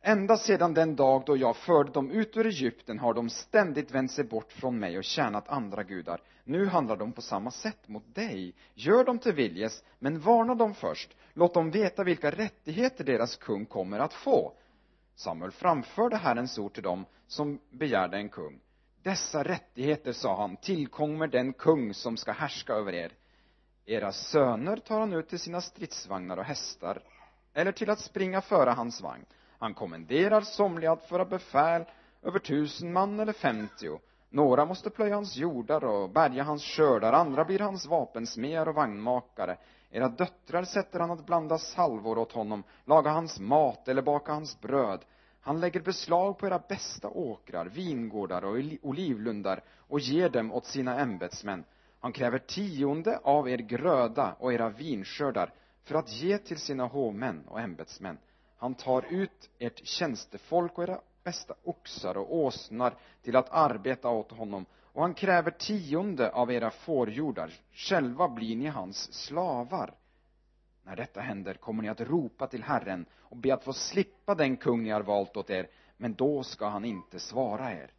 ända 0.01 0.37
sedan 0.37 0.73
den 0.73 0.95
dag 0.95 1.23
då 1.25 1.37
jag 1.37 1.57
förde 1.57 1.91
dem 1.91 2.11
ut 2.11 2.37
ur 2.37 2.45
Egypten 2.45 2.99
har 2.99 3.13
de 3.13 3.29
ständigt 3.29 3.91
vänt 3.91 4.11
sig 4.11 4.23
bort 4.23 4.51
från 4.51 4.79
mig 4.79 4.97
och 4.97 5.03
tjänat 5.03 5.49
andra 5.49 5.83
gudar. 5.83 6.21
Nu 6.43 6.65
handlar 6.65 6.97
de 6.97 7.11
på 7.11 7.21
samma 7.21 7.51
sätt 7.51 7.87
mot 7.87 8.15
dig. 8.15 8.55
Gör 8.73 9.03
dem 9.03 9.19
till 9.19 9.33
viljes, 9.33 9.83
men 9.99 10.19
varna 10.19 10.55
dem 10.55 10.73
först. 10.73 11.15
Låt 11.33 11.53
dem 11.53 11.71
veta 11.71 12.03
vilka 12.03 12.31
rättigheter 12.31 13.03
deras 13.03 13.35
kung 13.35 13.65
kommer 13.65 13.99
att 13.99 14.13
få. 14.13 14.53
Samuel 15.17 15.51
framförde 15.51 16.17
Herrens 16.17 16.57
ord 16.57 16.73
till 16.73 16.83
dem 16.83 17.05
som 17.27 17.59
begärde 17.69 18.17
en 18.17 18.29
kung. 18.29 18.59
Dessa 19.03 19.43
rättigheter, 19.43 20.11
sa 20.11 20.41
han, 20.41 20.57
tillkommer 20.57 21.27
den 21.27 21.53
kung 21.53 21.93
som 21.93 22.17
ska 22.17 22.31
härska 22.31 22.73
över 22.73 22.93
er. 22.93 23.11
Era 23.85 24.11
söner 24.11 24.77
tar 24.77 24.99
han 24.99 25.13
ut 25.13 25.29
till 25.29 25.39
sina 25.39 25.61
stridsvagnar 25.61 26.37
och 26.37 26.43
hästar, 26.43 27.01
eller 27.53 27.71
till 27.71 27.89
att 27.89 27.99
springa 27.99 28.41
före 28.41 28.69
hans 28.69 29.01
vagn. 29.01 29.25
Han 29.59 29.73
kommenderar 29.73 30.41
somliga 30.41 30.91
att 30.91 31.09
föra 31.09 31.25
befäl 31.25 31.85
över 32.23 32.39
tusen 32.39 32.93
man 32.93 33.19
eller 33.19 33.33
femtio. 33.33 33.99
Några 34.29 34.65
måste 34.65 34.89
plöja 34.89 35.15
hans 35.15 35.37
jordar 35.37 35.83
och 35.83 36.09
bärga 36.09 36.43
hans 36.43 36.63
skördar, 36.63 37.13
andra 37.13 37.45
blir 37.45 37.59
hans 37.59 37.85
vapensmeder 37.85 38.67
och 38.67 38.75
vagnmakare. 38.75 39.57
Era 39.91 40.09
döttrar 40.09 40.63
sätter 40.63 40.99
han 40.99 41.11
att 41.11 41.25
blanda 41.25 41.57
salvor 41.57 42.17
åt 42.17 42.31
honom, 42.31 42.63
laga 42.85 43.09
hans 43.11 43.39
mat 43.39 43.87
eller 43.87 44.01
baka 44.01 44.31
hans 44.33 44.61
bröd. 44.61 45.05
Han 45.41 45.59
lägger 45.59 45.81
beslag 45.81 46.37
på 46.37 46.47
era 46.47 46.59
bästa 46.69 47.07
åkrar, 47.09 47.65
vingårdar 47.65 48.45
och 48.45 48.57
olivlundar 48.81 49.63
och 49.77 49.99
ger 49.99 50.29
dem 50.29 50.51
åt 50.51 50.65
sina 50.65 50.99
ämbetsmän. 50.99 51.63
Han 51.99 52.11
kräver 52.11 52.37
tionde 52.37 53.19
av 53.23 53.49
er 53.49 53.57
gröda 53.57 54.35
och 54.39 54.53
era 54.53 54.69
vinskördar 54.69 55.53
för 55.83 55.95
att 55.95 56.11
ge 56.11 56.37
till 56.37 56.57
sina 56.57 56.85
hovmän 56.85 57.43
och 57.47 57.59
ämbetsmän. 57.59 58.17
Han 58.57 58.75
tar 58.75 59.05
ut 59.09 59.49
ert 59.59 59.85
tjänstefolk 59.85 60.77
och 60.77 60.83
era 60.83 60.99
bästa 61.23 61.53
oxar 61.63 62.17
och 62.17 62.35
åsnar 62.35 62.93
till 63.21 63.35
att 63.35 63.49
arbeta 63.49 64.09
åt 64.09 64.31
honom 64.31 64.65
och 64.97 65.03
han 65.03 65.13
kräver 65.13 65.51
tionde 65.51 66.31
av 66.31 66.51
era 66.51 66.71
fårjordar. 66.71 67.53
Själva 67.71 68.29
blir 68.29 68.55
ni 68.55 68.67
hans 68.67 69.13
slavar. 69.13 69.93
När 70.83 70.95
detta 70.95 71.21
händer 71.21 71.53
kommer 71.53 71.83
ni 71.83 71.89
att 71.89 72.01
ropa 72.01 72.47
till 72.47 72.63
Herren 72.63 73.05
och 73.19 73.37
be 73.37 73.53
att 73.53 73.63
få 73.63 73.73
slippa 73.73 74.35
den 74.35 74.57
kung 74.57 74.83
ni 74.83 74.89
har 74.89 75.01
valt 75.01 75.37
åt 75.37 75.49
er, 75.49 75.69
men 75.97 76.13
då 76.13 76.43
ska 76.43 76.67
han 76.67 76.85
inte 76.85 77.19
svara 77.19 77.71
er. 77.73 77.91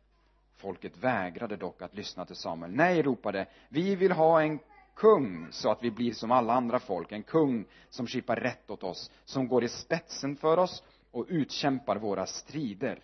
Folket 0.56 0.96
vägrade 0.96 1.56
dock 1.56 1.82
att 1.82 1.94
lyssna 1.94 2.24
till 2.24 2.36
Samuel. 2.36 2.74
Nej, 2.74 3.02
ropade, 3.02 3.46
vi 3.68 3.96
vill 3.96 4.12
ha 4.12 4.42
en 4.42 4.58
kung 4.94 5.48
så 5.50 5.70
att 5.70 5.82
vi 5.82 5.90
blir 5.90 6.12
som 6.12 6.30
alla 6.30 6.52
andra 6.52 6.78
folk, 6.78 7.12
en 7.12 7.22
kung 7.22 7.64
som 7.88 8.06
skipar 8.06 8.36
rätt 8.36 8.70
åt 8.70 8.82
oss, 8.82 9.10
som 9.24 9.48
går 9.48 9.64
i 9.64 9.68
spetsen 9.68 10.36
för 10.36 10.58
oss 10.58 10.82
och 11.10 11.26
utkämpar 11.28 11.96
våra 11.96 12.26
strider. 12.26 13.02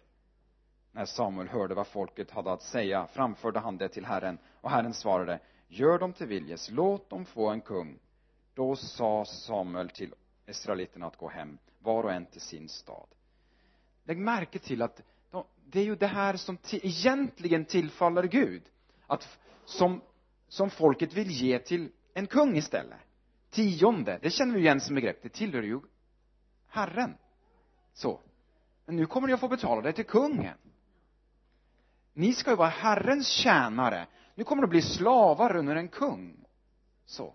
När 0.95 1.05
Samuel 1.05 1.49
hörde 1.49 1.75
vad 1.75 1.87
folket 1.87 2.31
hade 2.31 2.53
att 2.53 2.63
säga 2.63 3.07
framförde 3.07 3.61
han 3.61 3.79
det 3.79 3.89
till 3.89 4.05
Herren 4.05 4.39
och 4.61 4.71
Herren 4.71 4.95
svarade, 4.95 5.41
gör 5.69 5.99
dem 5.99 6.13
till 6.13 6.27
viljes, 6.27 6.71
låt 6.71 7.11
dem 7.11 7.25
få 7.25 7.49
en 7.51 7.61
kung. 7.61 7.99
Då 8.55 8.77
sa 8.77 9.25
Samuel 9.25 9.89
till 9.91 10.15
israeliterna 10.47 11.07
att 11.07 11.17
gå 11.17 11.29
hem, 11.29 11.59
var 11.79 12.05
och 12.05 12.13
en 12.13 12.27
till 12.27 12.41
sin 12.41 12.69
stad. 12.69 13.07
Lägg 14.05 14.19
märke 14.19 14.59
till 14.59 14.83
att 14.83 15.03
de, 15.31 15.45
det 15.65 15.81
är 15.81 15.85
ju 15.85 15.97
det 15.97 16.07
här 16.07 16.37
som 16.37 16.57
till, 16.57 16.81
egentligen 16.83 17.65
tillfaller 17.65 18.23
Gud. 18.23 18.63
Att, 19.07 19.39
som, 19.65 20.01
som 20.49 20.71
folket 20.71 21.13
vill 21.13 21.31
ge 21.31 21.59
till 21.59 21.93
en 22.13 22.27
kung 22.27 22.57
istället. 22.57 22.99
Tionde, 23.51 24.19
det 24.23 24.31
känner 24.31 24.55
vi 24.55 24.61
igen 24.61 24.81
som 24.81 24.95
begrepp, 24.95 25.23
det 25.23 25.29
tillhör 25.29 25.63
ju 25.63 25.81
Herren. 26.69 27.15
Så. 27.93 28.21
Men 28.87 28.97
nu 28.97 29.07
kommer 29.07 29.29
ni 29.29 29.35
att 29.35 29.41
få 29.41 29.49
betala 29.49 29.83
det 29.83 29.93
till 29.93 30.07
kungen 30.07 30.57
ni 32.15 32.33
ska 32.33 32.51
ju 32.51 32.57
vara 32.57 32.69
Herrens 32.69 33.29
tjänare 33.29 34.07
nu 34.35 34.45
kommer 34.45 34.63
det 34.63 34.67
att 34.67 34.71
bli 34.71 34.83
slavar 34.83 35.57
under 35.57 35.77
en 35.77 35.89
kung 35.89 36.45
så 37.07 37.35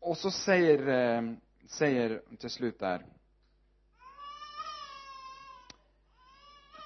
och 0.00 0.16
så 0.16 0.30
säger, 0.30 0.88
eh, 0.88 1.32
säger 1.66 2.22
till 2.38 2.50
slut 2.50 2.78
där 2.78 3.06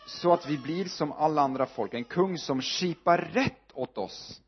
så 0.06 0.32
att 0.32 0.46
vi 0.46 0.58
blir 0.58 0.84
som 0.84 1.12
alla 1.12 1.42
andra 1.42 1.66
folk, 1.66 1.94
en 1.94 2.04
kung 2.04 2.38
som 2.38 2.62
skipar 2.62 3.18
rätt 3.18 3.72
åt 3.72 3.98
oss. 3.98 4.42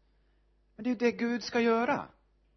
Men 0.76 0.84
det 0.84 0.88
är 0.88 0.92
ju 0.92 0.98
det 0.98 1.12
Gud 1.12 1.42
ska 1.42 1.60
göra. 1.60 2.06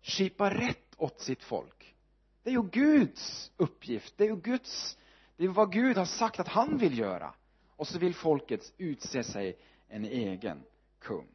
Skipa 0.01 0.49
rätt 0.49 0.95
åt 0.97 1.21
sitt 1.21 1.43
folk. 1.43 1.95
Det 2.43 2.49
är 2.49 2.53
ju 2.53 2.63
Guds 2.63 3.51
uppgift. 3.57 4.13
Det 4.17 4.23
är 4.23 4.27
ju 4.27 4.35
Guds, 4.35 4.97
det 5.37 5.43
är 5.43 5.47
vad 5.47 5.71
Gud 5.71 5.97
har 5.97 6.05
sagt 6.05 6.39
att 6.39 6.47
han 6.47 6.77
vill 6.77 6.97
göra. 6.97 7.33
Och 7.75 7.87
så 7.87 7.99
vill 7.99 8.15
folket 8.15 8.73
utse 8.77 9.23
sig 9.23 9.57
en 9.87 10.05
egen 10.05 10.63
kung. 10.99 11.27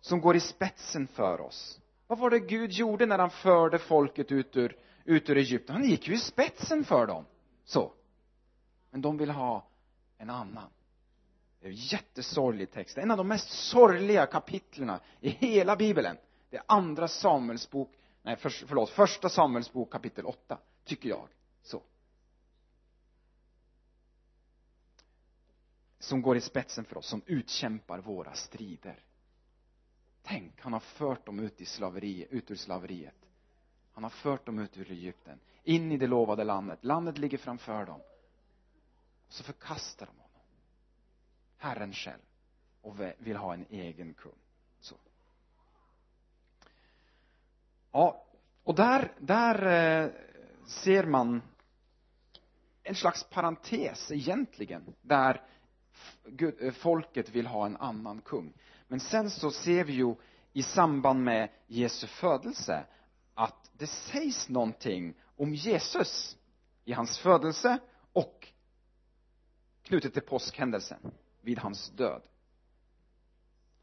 Som 0.00 0.20
går 0.20 0.36
i 0.36 0.40
spetsen 0.40 1.06
för 1.06 1.40
oss. 1.40 1.80
Vad 2.06 2.18
var 2.18 2.30
det 2.30 2.40
Gud 2.40 2.72
gjorde 2.72 3.06
när 3.06 3.18
han 3.18 3.30
förde 3.30 3.78
folket 3.78 4.32
ut 4.32 4.56
ur, 4.56 4.76
ut 5.04 5.30
ur 5.30 5.36
Egypten? 5.36 5.76
Han 5.76 5.84
gick 5.84 6.08
ju 6.08 6.14
i 6.14 6.18
spetsen 6.18 6.84
för 6.84 7.06
dem. 7.06 7.24
Så. 7.64 7.92
Men 8.90 9.00
de 9.00 9.16
vill 9.16 9.30
ha 9.30 9.68
en 10.18 10.30
annan. 10.30 10.70
Det 11.60 11.66
är 11.66 11.70
en 11.70 11.76
jättesorglig 11.76 12.70
text. 12.70 12.98
En 12.98 13.10
av 13.10 13.16
de 13.16 13.28
mest 13.28 13.50
sorgliga 13.50 14.26
kapitlerna 14.26 15.00
i 15.20 15.28
hela 15.28 15.76
bibeln. 15.76 16.16
Det 16.50 16.56
är 16.56 16.62
andra 16.66 17.08
Samuelsbok, 17.08 17.90
nej 18.22 18.36
för, 18.36 18.50
förlåt, 18.50 18.90
första 18.90 19.28
Samuelsbok 19.28 19.92
kapitel 19.92 20.26
8, 20.26 20.58
tycker 20.84 21.08
jag. 21.08 21.28
Så. 21.62 21.82
Som 26.08 26.22
går 26.22 26.36
i 26.36 26.40
spetsen 26.40 26.84
för 26.84 26.98
oss, 26.98 27.06
som 27.06 27.22
utkämpar 27.26 27.98
våra 27.98 28.32
strider. 28.32 29.04
Tänk, 30.22 30.60
han 30.60 30.72
har 30.72 30.80
fört 30.80 31.26
dem 31.26 31.40
ut 31.40 31.60
i 31.60 31.64
slaveri, 31.64 32.26
ut 32.30 32.50
ur 32.50 32.54
slaveriet. 32.54 33.28
Han 33.92 34.02
har 34.02 34.10
fört 34.10 34.46
dem 34.46 34.58
ut 34.58 34.76
ur 34.76 34.90
Egypten, 34.90 35.40
in 35.64 35.92
i 35.92 35.96
det 35.96 36.06
lovade 36.06 36.44
landet. 36.44 36.84
Landet 36.84 37.18
ligger 37.18 37.38
framför 37.38 37.86
dem. 37.86 38.00
Och 39.26 39.32
så 39.32 39.44
förkastar 39.44 40.06
de 40.06 40.12
honom. 40.12 40.46
Herren 41.56 41.92
själv. 41.92 42.22
Och 42.82 42.96
vill 43.18 43.36
ha 43.36 43.54
en 43.54 43.66
egen 43.70 44.14
kung. 44.14 44.38
Så. 44.80 44.96
Ja, 47.92 48.26
och 48.62 48.74
där, 48.74 49.12
där 49.18 49.66
eh, 49.66 50.10
ser 50.66 51.04
man 51.04 51.42
en 52.82 52.94
slags 52.94 53.24
parentes 53.24 54.10
egentligen, 54.10 54.94
där 55.02 55.48
Gud, 56.24 56.54
eh, 56.60 56.72
folket 56.72 57.28
vill 57.28 57.46
ha 57.46 57.66
en 57.66 57.76
annan 57.76 58.20
kung. 58.20 58.52
Men 58.88 59.00
sen 59.00 59.30
så 59.30 59.50
ser 59.50 59.84
vi 59.84 59.92
ju 59.92 60.14
i 60.52 60.62
samband 60.62 61.24
med 61.24 61.48
Jesu 61.66 62.06
födelse 62.06 62.86
att 63.34 63.70
det 63.72 63.86
sägs 63.86 64.48
någonting 64.48 65.14
om 65.36 65.54
Jesus 65.54 66.36
i 66.84 66.92
hans 66.92 67.18
födelse 67.18 67.78
och 68.12 68.48
knutet 69.82 70.12
till 70.12 70.22
påskhändelsen 70.22 71.12
vid 71.40 71.58
hans 71.58 71.90
död. 71.90 72.22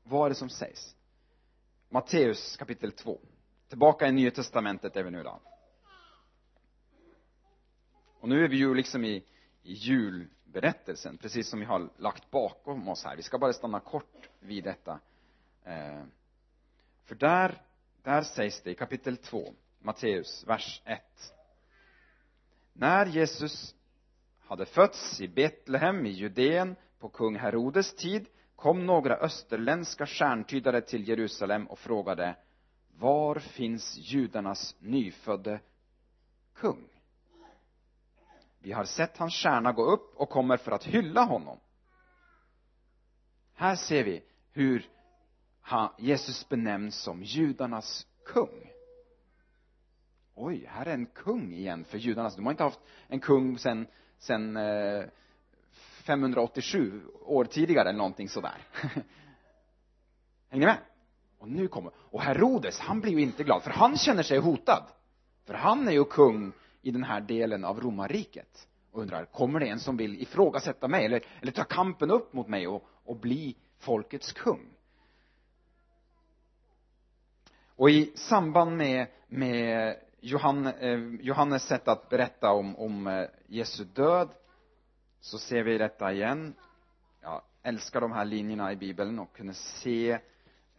Vad 0.03 0.25
är 0.25 0.29
det 0.29 0.35
som 0.35 0.49
sägs? 0.49 0.95
Matteus 1.89 2.57
kapitel 2.57 2.91
2. 2.91 3.19
Tillbaka 3.69 4.07
i 4.07 4.11
Nya 4.11 4.31
Testamentet 4.31 4.95
är 4.95 5.03
vi 5.03 5.11
nu 5.11 5.23
då. 5.23 5.39
Och 8.19 8.29
nu 8.29 8.43
är 8.43 8.47
vi 8.47 8.57
ju 8.57 8.73
liksom 8.73 9.05
i, 9.05 9.25
i 9.63 9.73
berättelsen, 10.55 11.17
precis 11.17 11.49
som 11.49 11.59
vi 11.59 11.65
har 11.65 11.89
lagt 11.97 12.31
bakom 12.31 12.89
oss 12.89 13.03
här. 13.03 13.15
Vi 13.15 13.21
ska 13.21 13.37
bara 13.37 13.53
stanna 13.53 13.79
kort 13.79 14.29
vid 14.39 14.63
detta. 14.63 14.99
Eh, 15.63 16.03
för 17.03 17.15
där, 17.15 17.61
där 18.03 18.21
sägs 18.21 18.61
det 18.61 18.71
i 18.71 18.75
kapitel 18.75 19.17
2, 19.17 19.53
Matteus, 19.79 20.43
vers 20.47 20.81
1. 20.85 21.01
När 22.73 23.05
Jesus 23.05 23.75
hade 24.39 24.65
fötts 24.65 25.21
i 25.21 25.27
Betlehem 25.27 26.05
i 26.05 26.09
Judeen 26.09 26.75
på 26.99 27.09
kung 27.09 27.35
Herodes 27.35 27.95
tid 27.95 28.27
kom 28.55 28.85
några 28.85 29.15
österländska 29.17 30.05
stjärntydare 30.05 30.81
till 30.81 31.07
Jerusalem 31.07 31.67
och 31.67 31.79
frågade 31.79 32.35
var 32.97 33.39
finns 33.39 33.97
judarnas 33.97 34.75
nyfödde 34.79 35.59
kung? 36.53 36.94
Vi 38.65 38.71
har 38.71 38.85
sett 38.85 39.17
hans 39.17 39.33
stjärna 39.33 39.71
gå 39.71 39.83
upp 39.83 40.15
och 40.15 40.29
kommer 40.29 40.57
för 40.57 40.71
att 40.71 40.83
hylla 40.83 41.23
honom. 41.23 41.59
Här 43.53 43.75
ser 43.75 44.03
vi 44.03 44.23
hur 44.51 44.89
Jesus 45.97 46.49
benämns 46.49 46.95
som 46.95 47.23
judarnas 47.23 48.07
kung. 48.25 48.71
Oj, 50.35 50.65
här 50.69 50.85
är 50.85 50.93
en 50.93 51.05
kung 51.05 51.53
igen 51.53 51.85
för 51.85 51.97
judarna. 51.97 52.29
De 52.29 52.45
har 52.45 52.51
inte 52.51 52.63
haft 52.63 52.79
en 53.07 53.19
kung 53.19 53.57
sen, 53.57 53.87
sen 54.19 54.57
eh, 54.57 55.03
587 56.03 57.01
år 57.21 57.45
tidigare 57.45 57.89
eller 57.89 57.97
någonting 57.97 58.29
sådär. 58.29 58.57
Hänger 60.49 60.59
ni 60.59 60.65
med? 60.65 60.77
Och 61.37 61.49
nu 61.49 61.67
kommer, 61.67 61.91
och 61.97 62.21
Herodes, 62.21 62.79
han 62.79 63.01
blir 63.01 63.11
ju 63.11 63.21
inte 63.21 63.43
glad, 63.43 63.63
för 63.63 63.71
han 63.71 63.97
känner 63.97 64.23
sig 64.23 64.37
hotad. 64.37 64.83
För 65.45 65.53
han 65.53 65.87
är 65.87 65.91
ju 65.91 66.03
kung 66.03 66.53
i 66.85 66.91
den 66.91 67.03
här 67.03 67.21
delen 67.21 67.65
av 67.65 67.79
romarriket. 67.79 68.67
Och 68.91 69.01
undrar, 69.01 69.25
kommer 69.25 69.59
det 69.59 69.67
en 69.67 69.79
som 69.79 69.97
vill 69.97 70.21
ifrågasätta 70.21 70.87
mig, 70.87 71.05
eller, 71.05 71.21
eller 71.41 71.51
ta 71.51 71.63
kampen 71.63 72.11
upp 72.11 72.33
mot 72.33 72.47
mig 72.47 72.67
och, 72.67 72.83
och 73.03 73.15
bli 73.15 73.55
folkets 73.79 74.33
kung? 74.33 74.69
Och 77.75 77.89
i 77.89 78.11
samband 78.15 78.77
med, 78.77 79.07
med 79.27 79.97
Johannes, 80.19 80.75
eh, 80.75 80.99
Johannes 81.21 81.63
sätt 81.63 81.87
att 81.87 82.09
berätta 82.09 82.51
om, 82.51 82.75
om 82.75 83.07
eh, 83.07 83.27
Jesu 83.47 83.83
död 83.83 84.29
så 85.19 85.37
ser 85.37 85.63
vi 85.63 85.77
detta 85.77 86.13
igen. 86.13 86.53
Jag 87.21 87.41
älskar 87.63 88.01
de 88.01 88.11
här 88.11 88.25
linjerna 88.25 88.71
i 88.71 88.75
Bibeln 88.75 89.19
och 89.19 89.35
kunde 89.35 89.53
se 89.53 90.11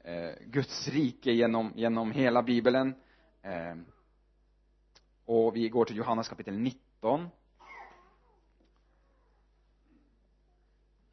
eh, 0.04 0.30
Guds 0.46 0.88
rike 0.88 1.32
genom, 1.32 1.72
genom 1.74 2.12
hela 2.12 2.42
Bibeln. 2.42 2.94
Eh, 3.42 3.76
och 5.26 5.56
vi 5.56 5.68
går 5.68 5.84
till 5.84 5.96
Johannes 5.96 6.28
kapitel 6.28 6.58
19. 6.58 7.28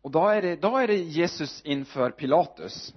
Och 0.02 0.12
då 0.12 0.28
är 0.28 0.42
det, 0.42 0.56
då 0.56 0.78
är 0.78 0.88
det 0.88 0.96
Jesus 0.96 1.62
inför 1.62 2.12
Pilatus. 2.12 2.94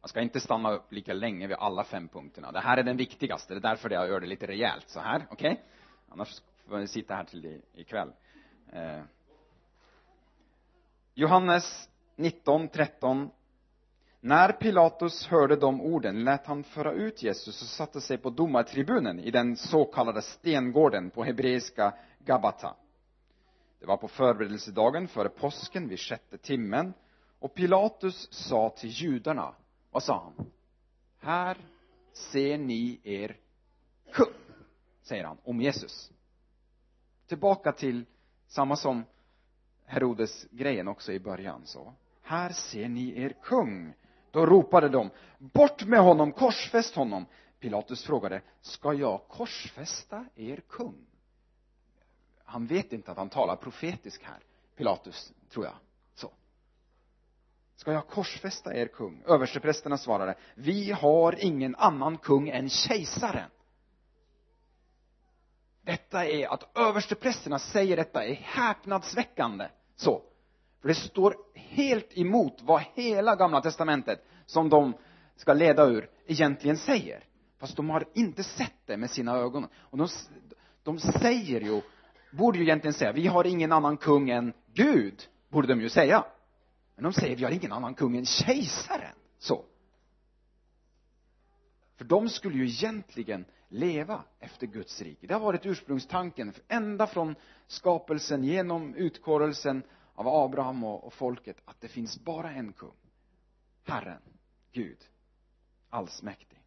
Jag 0.00 0.10
ska 0.10 0.20
inte 0.20 0.40
stanna 0.40 0.72
upp 0.72 0.92
lika 0.92 1.12
länge 1.12 1.46
vid 1.46 1.56
alla 1.56 1.84
fem 1.84 2.08
punkterna. 2.08 2.52
Det 2.52 2.60
här 2.60 2.76
är 2.76 2.82
den 2.82 2.96
viktigaste, 2.96 3.54
det 3.54 3.58
är 3.58 3.60
därför 3.60 3.90
jag 3.90 4.08
gör 4.08 4.20
det 4.20 4.26
lite 4.26 4.46
rejält 4.46 4.88
så 4.88 5.00
här, 5.00 5.26
okej? 5.30 5.52
Okay? 5.52 5.64
Annars 6.08 6.42
får 6.68 6.78
vi 6.78 6.88
sitta 6.88 7.14
här 7.14 7.24
till 7.24 7.62
ikväll. 7.74 8.12
Eh. 8.72 9.02
Johannes 11.14 11.88
19, 12.16 12.68
13. 12.68 13.30
När 14.24 14.52
Pilatus 14.52 15.26
hörde 15.26 15.56
de 15.56 15.80
orden 15.80 16.24
lät 16.24 16.46
han 16.46 16.64
föra 16.64 16.92
ut 16.92 17.22
Jesus 17.22 17.62
och 17.62 17.68
satte 17.68 18.00
sig 18.00 18.18
på 18.18 18.30
domartribunen 18.30 19.20
i 19.20 19.30
den 19.30 19.56
så 19.56 19.84
kallade 19.84 20.22
stengården 20.22 21.10
på 21.10 21.24
hebreiska 21.24 21.94
Gabata. 22.18 22.74
Det 23.80 23.86
var 23.86 23.96
på 23.96 24.08
förberedelsedagen 24.08 25.08
före 25.08 25.28
påsken 25.28 25.88
vid 25.88 26.00
sjätte 26.00 26.38
timmen 26.38 26.94
och 27.38 27.54
Pilatus 27.54 28.28
sa 28.32 28.70
till 28.70 28.90
judarna, 28.90 29.54
vad 29.90 30.02
sa 30.02 30.32
han? 30.36 30.46
Här 31.20 31.56
ser 32.12 32.58
ni 32.58 33.00
er 33.02 33.36
kung, 34.12 34.34
säger 35.02 35.24
han 35.24 35.38
om 35.44 35.60
Jesus. 35.60 36.10
Tillbaka 37.26 37.72
till 37.72 38.04
samma 38.46 38.76
som 38.76 39.04
Herodes 39.84 40.46
grejen 40.50 40.88
också 40.88 41.12
i 41.12 41.20
början 41.20 41.62
så. 41.64 41.94
Här 42.22 42.50
ser 42.50 42.88
ni 42.88 43.20
er 43.20 43.34
kung. 43.42 43.94
Då 44.32 44.46
ropade 44.46 44.88
de, 44.88 45.10
bort 45.38 45.84
med 45.84 46.00
honom, 46.00 46.32
korsfäst 46.32 46.94
honom. 46.94 47.26
Pilatus 47.60 48.04
frågade, 48.04 48.42
ska 48.60 48.92
jag 48.92 49.28
korsfästa 49.28 50.26
er 50.34 50.60
kung? 50.68 51.06
Han 52.44 52.66
vet 52.66 52.92
inte 52.92 53.10
att 53.10 53.16
han 53.16 53.28
talar 53.28 53.56
profetisk 53.56 54.22
här, 54.24 54.38
Pilatus, 54.76 55.32
tror 55.50 55.64
jag. 55.64 55.74
Så. 56.14 56.30
Ska 57.76 57.92
jag 57.92 58.06
korsfästa 58.06 58.74
er 58.74 58.86
kung? 58.86 59.22
Översteprästerna 59.26 59.98
svarade, 59.98 60.34
vi 60.54 60.92
har 60.92 61.44
ingen 61.44 61.76
annan 61.76 62.18
kung 62.18 62.48
än 62.48 62.68
kejsaren. 62.68 63.50
Detta 65.82 66.26
är 66.26 66.52
att 66.52 66.76
översteprästerna 66.78 67.58
säger 67.58 67.96
detta 67.96 68.24
är 68.24 68.34
häpnadsväckande. 68.34 69.68
Så. 69.96 70.22
För 70.82 70.88
det 70.88 70.94
står 70.94 71.36
helt 71.54 72.18
emot 72.18 72.62
vad 72.62 72.82
hela 72.94 73.36
gamla 73.36 73.60
testamentet, 73.60 74.24
som 74.46 74.68
de 74.68 74.94
ska 75.36 75.54
leda 75.54 75.84
ur, 75.84 76.10
egentligen 76.26 76.76
säger. 76.76 77.24
Fast 77.58 77.76
de 77.76 77.90
har 77.90 78.04
inte 78.14 78.44
sett 78.44 78.86
det 78.86 78.96
med 78.96 79.10
sina 79.10 79.36
ögon. 79.36 79.66
Och 79.74 79.98
de, 79.98 80.08
de 80.82 80.98
säger 80.98 81.60
ju, 81.60 81.80
borde 82.30 82.58
ju 82.58 82.64
egentligen 82.64 82.94
säga, 82.94 83.12
vi 83.12 83.26
har 83.26 83.46
ingen 83.46 83.72
annan 83.72 83.96
kung 83.96 84.30
än 84.30 84.52
Gud, 84.74 85.22
borde 85.48 85.68
de 85.68 85.80
ju 85.80 85.88
säga. 85.88 86.24
Men 86.94 87.04
de 87.04 87.12
säger, 87.12 87.36
vi 87.36 87.44
har 87.44 87.50
ingen 87.50 87.72
annan 87.72 87.94
kung 87.94 88.16
än 88.16 88.26
kejsaren. 88.26 89.14
Så. 89.38 89.64
för 91.96 92.04
de 92.04 92.28
skulle 92.28 92.56
ju 92.56 92.64
egentligen 92.64 93.44
leva 93.68 94.24
efter 94.40 94.66
Guds 94.66 95.02
rike 95.02 95.26
det 95.26 95.34
har 95.34 95.40
varit 95.40 95.66
ursprungstanken 95.66 96.52
ända 96.68 97.06
från 97.06 97.34
skapelsen 97.66 98.44
genom 98.44 98.94
utkorrelsen 98.94 99.82
av 100.26 100.44
Abraham 100.44 100.84
och, 100.84 101.04
och 101.04 101.12
folket 101.12 101.56
att 101.64 101.80
det 101.80 101.88
finns 101.88 102.20
bara 102.20 102.50
en 102.50 102.72
kung. 102.72 102.96
Herren, 103.84 104.22
Gud 104.72 104.98
allsmäktig. 105.92 106.62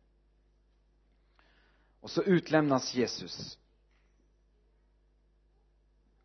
Och 1.99 2.11
så 2.11 2.23
utlämnas 2.23 2.95
Jesus 2.95 3.59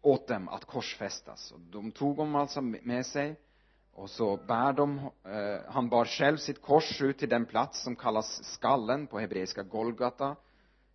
åt 0.01 0.29
dem 0.29 0.49
att 0.49 0.65
korsfästas. 0.65 1.53
Och 1.53 1.61
de 1.61 1.93
tog 1.93 2.17
honom 2.17 2.35
alltså 2.35 2.61
med 2.61 3.07
sig 3.07 3.41
och 3.93 4.11
så 4.11 4.37
bär 4.37 4.73
de, 4.73 4.99
eh, 5.25 5.73
han 5.73 5.89
bar 5.89 6.05
själv 6.05 6.37
sitt 6.37 6.63
kors 6.63 7.03
ut 7.03 7.19
till 7.19 7.29
den 7.29 7.47
plats 7.47 7.83
som 7.83 7.97
kallas 7.97 8.45
skallen 8.45 9.07
på 9.07 9.19
hebreiska 9.19 9.63
Golgata 9.63 10.37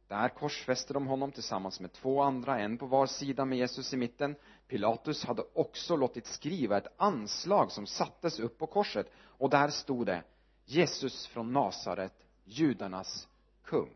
där 0.07 0.29
korsfäste 0.29 0.93
de 0.93 1.07
honom 1.07 1.31
tillsammans 1.31 1.79
med 1.79 1.93
två 1.93 2.21
andra, 2.21 2.59
en 2.59 2.77
på 2.77 2.85
var 2.85 3.05
sida 3.05 3.45
med 3.45 3.57
Jesus 3.57 3.93
i 3.93 3.97
mitten. 3.97 4.35
Pilatus 4.67 5.25
hade 5.25 5.43
också 5.53 5.95
låtit 5.95 6.25
skriva 6.25 6.77
ett 6.77 6.93
anslag 6.97 7.71
som 7.71 7.87
sattes 7.87 8.39
upp 8.39 8.57
på 8.57 8.67
korset. 8.67 9.11
Och 9.17 9.49
där 9.49 9.69
stod 9.69 10.05
det 10.05 10.23
Jesus 10.65 11.27
från 11.27 11.53
Nasaret, 11.53 12.13
judarnas 12.43 13.27
kung. 13.63 13.89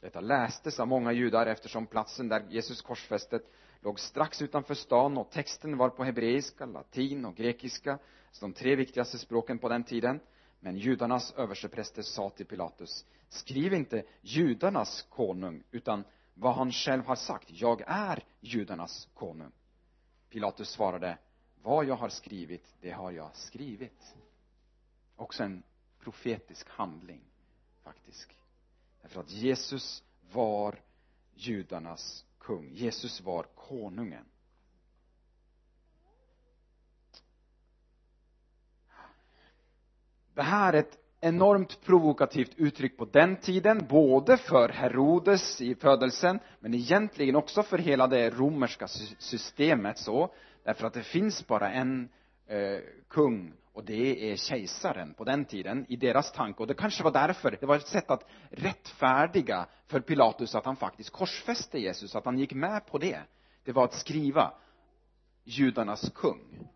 Detta 0.00 0.20
lästes 0.20 0.80
av 0.80 0.88
många 0.88 1.12
judar 1.12 1.46
eftersom 1.46 1.86
platsen 1.86 2.28
där 2.28 2.46
Jesus 2.48 2.82
korsfästet 2.82 3.42
låg 3.80 4.00
strax 4.00 4.42
utanför 4.42 4.74
stan 4.74 5.18
och 5.18 5.30
texten 5.30 5.76
var 5.76 5.88
på 5.88 6.04
hebreiska, 6.04 6.66
latin 6.66 7.24
och 7.24 7.36
grekiska, 7.36 7.98
de 8.40 8.52
tre 8.52 8.76
viktigaste 8.76 9.18
språken 9.18 9.58
på 9.58 9.68
den 9.68 9.84
tiden. 9.84 10.20
Men 10.60 10.76
judarnas 10.76 11.34
överstepräster 11.36 12.02
sa 12.02 12.30
till 12.30 12.46
Pilatus, 12.46 13.04
skriv 13.28 13.74
inte 13.74 14.04
judarnas 14.20 15.06
konung, 15.10 15.62
utan 15.70 16.04
vad 16.34 16.54
han 16.54 16.72
själv 16.72 17.04
har 17.04 17.16
sagt, 17.16 17.50
jag 17.50 17.82
är 17.86 18.24
judarnas 18.40 19.08
konung. 19.14 19.52
Pilatus 20.30 20.70
svarade, 20.70 21.18
vad 21.62 21.84
jag 21.84 21.96
har 21.96 22.08
skrivit, 22.08 22.74
det 22.80 22.90
har 22.90 23.10
jag 23.10 23.36
skrivit. 23.36 24.14
Också 25.16 25.42
en 25.42 25.62
profetisk 26.00 26.68
handling, 26.68 27.20
faktiskt. 27.82 28.30
Därför 29.02 29.20
att 29.20 29.30
Jesus 29.30 30.04
var 30.32 30.80
judarnas 31.34 32.24
kung. 32.38 32.72
Jesus 32.72 33.20
var 33.20 33.42
konungen. 33.42 34.24
Det 40.34 40.42
här 40.42 40.72
är 40.72 40.78
ett 40.78 40.98
enormt 41.20 41.80
provokativt 41.80 42.52
uttryck 42.56 42.96
på 42.96 43.04
den 43.04 43.36
tiden, 43.36 43.86
både 43.88 44.36
för 44.36 44.68
Herodes 44.68 45.60
i 45.60 45.74
födelsen, 45.74 46.38
men 46.60 46.74
egentligen 46.74 47.36
också 47.36 47.62
för 47.62 47.78
hela 47.78 48.06
det 48.06 48.30
romerska 48.30 48.88
systemet 49.18 49.98
så, 49.98 50.34
därför 50.64 50.86
att 50.86 50.94
det 50.94 51.02
finns 51.02 51.46
bara 51.46 51.70
en 51.70 52.08
eh, 52.46 52.80
kung 53.08 53.52
och 53.72 53.84
det 53.84 54.32
är 54.32 54.36
kejsaren 54.36 55.14
på 55.14 55.24
den 55.24 55.44
tiden 55.44 55.86
i 55.88 55.96
deras 55.96 56.32
tanke. 56.32 56.62
Och 56.62 56.66
det 56.66 56.74
kanske 56.74 57.04
var 57.04 57.10
därför 57.10 57.56
det 57.60 57.66
var 57.66 57.76
ett 57.76 57.86
sätt 57.86 58.10
att 58.10 58.24
rättfärdiga 58.50 59.66
för 59.86 60.00
Pilatus 60.00 60.54
att 60.54 60.64
han 60.64 60.76
faktiskt 60.76 61.10
korsfäste 61.10 61.78
Jesus 61.78 62.16
att 62.16 62.24
han 62.24 62.38
gick 62.38 62.54
med 62.54 62.86
på 62.86 62.98
det. 62.98 63.20
Det 63.64 63.72
var 63.72 63.84
att 63.84 63.94
skriva 63.94 64.52
judarnas 65.44 66.10
kung 66.14 66.68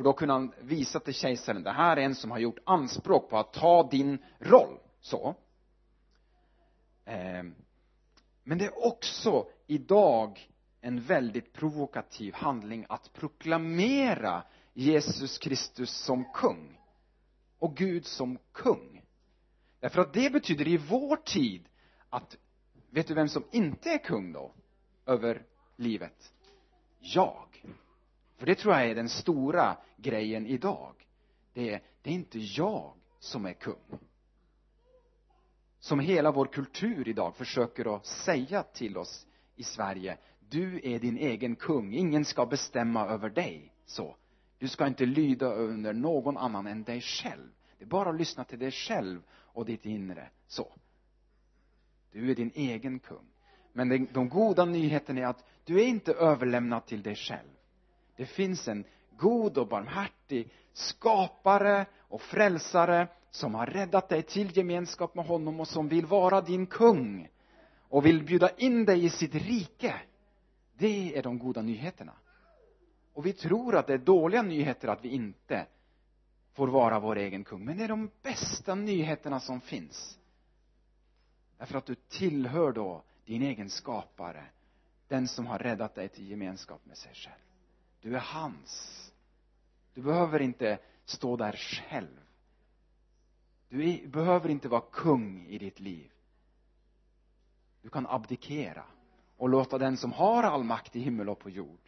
för 0.00 0.04
då 0.04 0.12
kunde 0.12 0.34
han 0.34 0.52
visa 0.60 1.00
till 1.00 1.14
kejsaren 1.14 1.62
det 1.62 1.72
här 1.72 1.96
är 1.96 2.00
en 2.00 2.14
som 2.14 2.30
har 2.30 2.38
gjort 2.38 2.58
anspråk 2.64 3.30
på 3.30 3.38
att 3.38 3.52
ta 3.52 3.88
din 3.90 4.18
roll. 4.38 4.78
Så. 5.00 5.34
Ehm, 7.04 7.54
men 8.44 8.58
det 8.58 8.64
är 8.64 8.86
också 8.86 9.46
idag 9.66 10.50
en 10.80 11.00
väldigt 11.00 11.52
provokativ 11.52 12.34
handling 12.34 12.86
att 12.88 13.12
proklamera 13.12 14.42
Jesus 14.72 15.38
Kristus 15.38 15.90
som 15.90 16.24
kung 16.32 16.78
och 17.58 17.76
Gud 17.76 18.06
som 18.06 18.38
kung. 18.52 19.02
Därför 19.80 20.00
att 20.00 20.12
det 20.12 20.32
betyder 20.32 20.68
i 20.68 20.76
vår 20.76 21.16
tid 21.16 21.68
att 22.10 22.36
vet 22.90 23.06
du 23.06 23.14
vem 23.14 23.28
som 23.28 23.44
inte 23.52 23.90
är 23.90 23.98
kung 23.98 24.32
då? 24.32 24.54
Över 25.06 25.42
livet? 25.76 26.32
Jag 27.00 27.64
för 28.40 28.46
det 28.46 28.54
tror 28.54 28.74
jag 28.74 28.86
är 28.86 28.94
den 28.94 29.08
stora 29.08 29.76
grejen 29.96 30.46
idag. 30.46 30.94
Det 31.52 31.70
är, 31.70 31.82
det 32.02 32.10
är 32.10 32.14
inte 32.14 32.38
jag 32.38 32.92
som 33.18 33.46
är 33.46 33.52
kung. 33.52 33.98
Som 35.78 36.00
hela 36.00 36.32
vår 36.32 36.46
kultur 36.46 37.08
idag 37.08 37.36
försöker 37.36 37.96
att 37.96 38.06
säga 38.06 38.62
till 38.62 38.96
oss 38.96 39.26
i 39.56 39.62
Sverige 39.62 40.18
du 40.50 40.80
är 40.84 40.98
din 40.98 41.18
egen 41.18 41.56
kung, 41.56 41.94
ingen 41.94 42.24
ska 42.24 42.46
bestämma 42.46 43.06
över 43.06 43.30
dig 43.30 43.74
så. 43.86 44.16
Du 44.58 44.68
ska 44.68 44.86
inte 44.86 45.06
lyda 45.06 45.52
under 45.52 45.92
någon 45.92 46.36
annan 46.36 46.66
än 46.66 46.82
dig 46.82 47.00
själv. 47.00 47.48
Det 47.78 47.84
är 47.84 47.88
bara 47.88 48.10
att 48.10 48.16
lyssna 48.18 48.44
till 48.44 48.58
dig 48.58 48.70
själv 48.70 49.22
och 49.32 49.64
ditt 49.64 49.86
inre 49.86 50.28
så. 50.46 50.72
Du 52.12 52.30
är 52.30 52.34
din 52.34 52.50
egen 52.54 52.98
kung. 52.98 53.26
Men 53.72 53.88
de, 53.88 54.08
de 54.12 54.28
goda 54.28 54.64
nyheterna 54.64 55.20
är 55.20 55.26
att 55.26 55.44
du 55.64 55.80
är 55.80 55.84
inte 55.84 56.12
överlämnad 56.12 56.86
till 56.86 57.02
dig 57.02 57.16
själv 57.16 57.48
det 58.20 58.26
finns 58.26 58.68
en 58.68 58.84
god 59.16 59.58
och 59.58 59.68
barmhärtig 59.68 60.52
skapare 60.72 61.86
och 61.98 62.22
frälsare 62.22 63.08
som 63.30 63.54
har 63.54 63.66
räddat 63.66 64.08
dig 64.08 64.22
till 64.22 64.56
gemenskap 64.56 65.14
med 65.14 65.26
honom 65.26 65.60
och 65.60 65.68
som 65.68 65.88
vill 65.88 66.06
vara 66.06 66.40
din 66.40 66.66
kung 66.66 67.28
och 67.88 68.06
vill 68.06 68.24
bjuda 68.24 68.50
in 68.50 68.84
dig 68.84 69.04
i 69.04 69.10
sitt 69.10 69.34
rike. 69.34 69.94
Det 70.78 71.16
är 71.16 71.22
de 71.22 71.38
goda 71.38 71.62
nyheterna. 71.62 72.12
Och 73.12 73.26
vi 73.26 73.32
tror 73.32 73.76
att 73.76 73.86
det 73.86 73.94
är 73.94 73.98
dåliga 73.98 74.42
nyheter 74.42 74.88
att 74.88 75.04
vi 75.04 75.08
inte 75.08 75.66
får 76.52 76.68
vara 76.68 77.00
vår 77.00 77.16
egen 77.16 77.44
kung 77.44 77.64
men 77.64 77.78
det 77.78 77.84
är 77.84 77.88
de 77.88 78.10
bästa 78.22 78.74
nyheterna 78.74 79.40
som 79.40 79.60
finns. 79.60 80.18
Därför 81.58 81.78
att 81.78 81.86
du 81.86 81.94
tillhör 81.94 82.72
då 82.72 83.02
din 83.24 83.42
egen 83.42 83.70
skapare 83.70 84.44
den 85.08 85.28
som 85.28 85.46
har 85.46 85.58
räddat 85.58 85.94
dig 85.94 86.08
till 86.08 86.30
gemenskap 86.30 86.86
med 86.86 86.96
sig 86.96 87.14
själv 87.14 87.49
du 88.00 88.14
är 88.16 88.20
hans. 88.20 88.96
Du 89.94 90.02
behöver 90.02 90.42
inte 90.42 90.78
stå 91.04 91.36
där 91.36 91.52
själv. 91.52 92.20
Du 93.68 93.90
är, 93.90 94.06
behöver 94.06 94.48
inte 94.48 94.68
vara 94.68 94.84
kung 94.92 95.46
i 95.46 95.58
ditt 95.58 95.80
liv. 95.80 96.12
Du 97.82 97.88
kan 97.88 98.06
abdikera 98.06 98.84
och 99.36 99.48
låta 99.48 99.78
den 99.78 99.96
som 99.96 100.12
har 100.12 100.42
all 100.42 100.64
makt 100.64 100.96
i 100.96 101.00
himmel 101.00 101.28
och 101.28 101.38
på 101.38 101.50
jord 101.50 101.80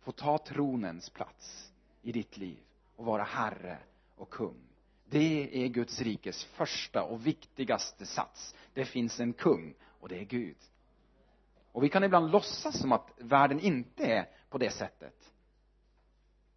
få 0.00 0.12
ta 0.12 0.38
tronens 0.38 1.10
plats 1.10 1.72
i 2.02 2.12
ditt 2.12 2.36
liv 2.36 2.58
och 2.96 3.04
vara 3.04 3.22
herre 3.22 3.78
och 4.16 4.30
kung. 4.30 4.62
Det 5.08 5.64
är 5.64 5.68
Guds 5.68 6.00
rikes 6.00 6.44
första 6.44 7.02
och 7.02 7.26
viktigaste 7.26 8.06
sats. 8.06 8.54
Det 8.74 8.84
finns 8.84 9.20
en 9.20 9.32
kung 9.32 9.74
och 9.82 10.08
det 10.08 10.18
är 10.18 10.24
Gud. 10.24 10.56
Och 11.72 11.84
vi 11.84 11.88
kan 11.88 12.04
ibland 12.04 12.30
låtsas 12.30 12.78
som 12.80 12.92
att 12.92 13.10
världen 13.18 13.60
inte 13.60 14.06
är 14.06 14.28
på 14.50 14.58
det 14.58 14.70
sättet 14.70 15.15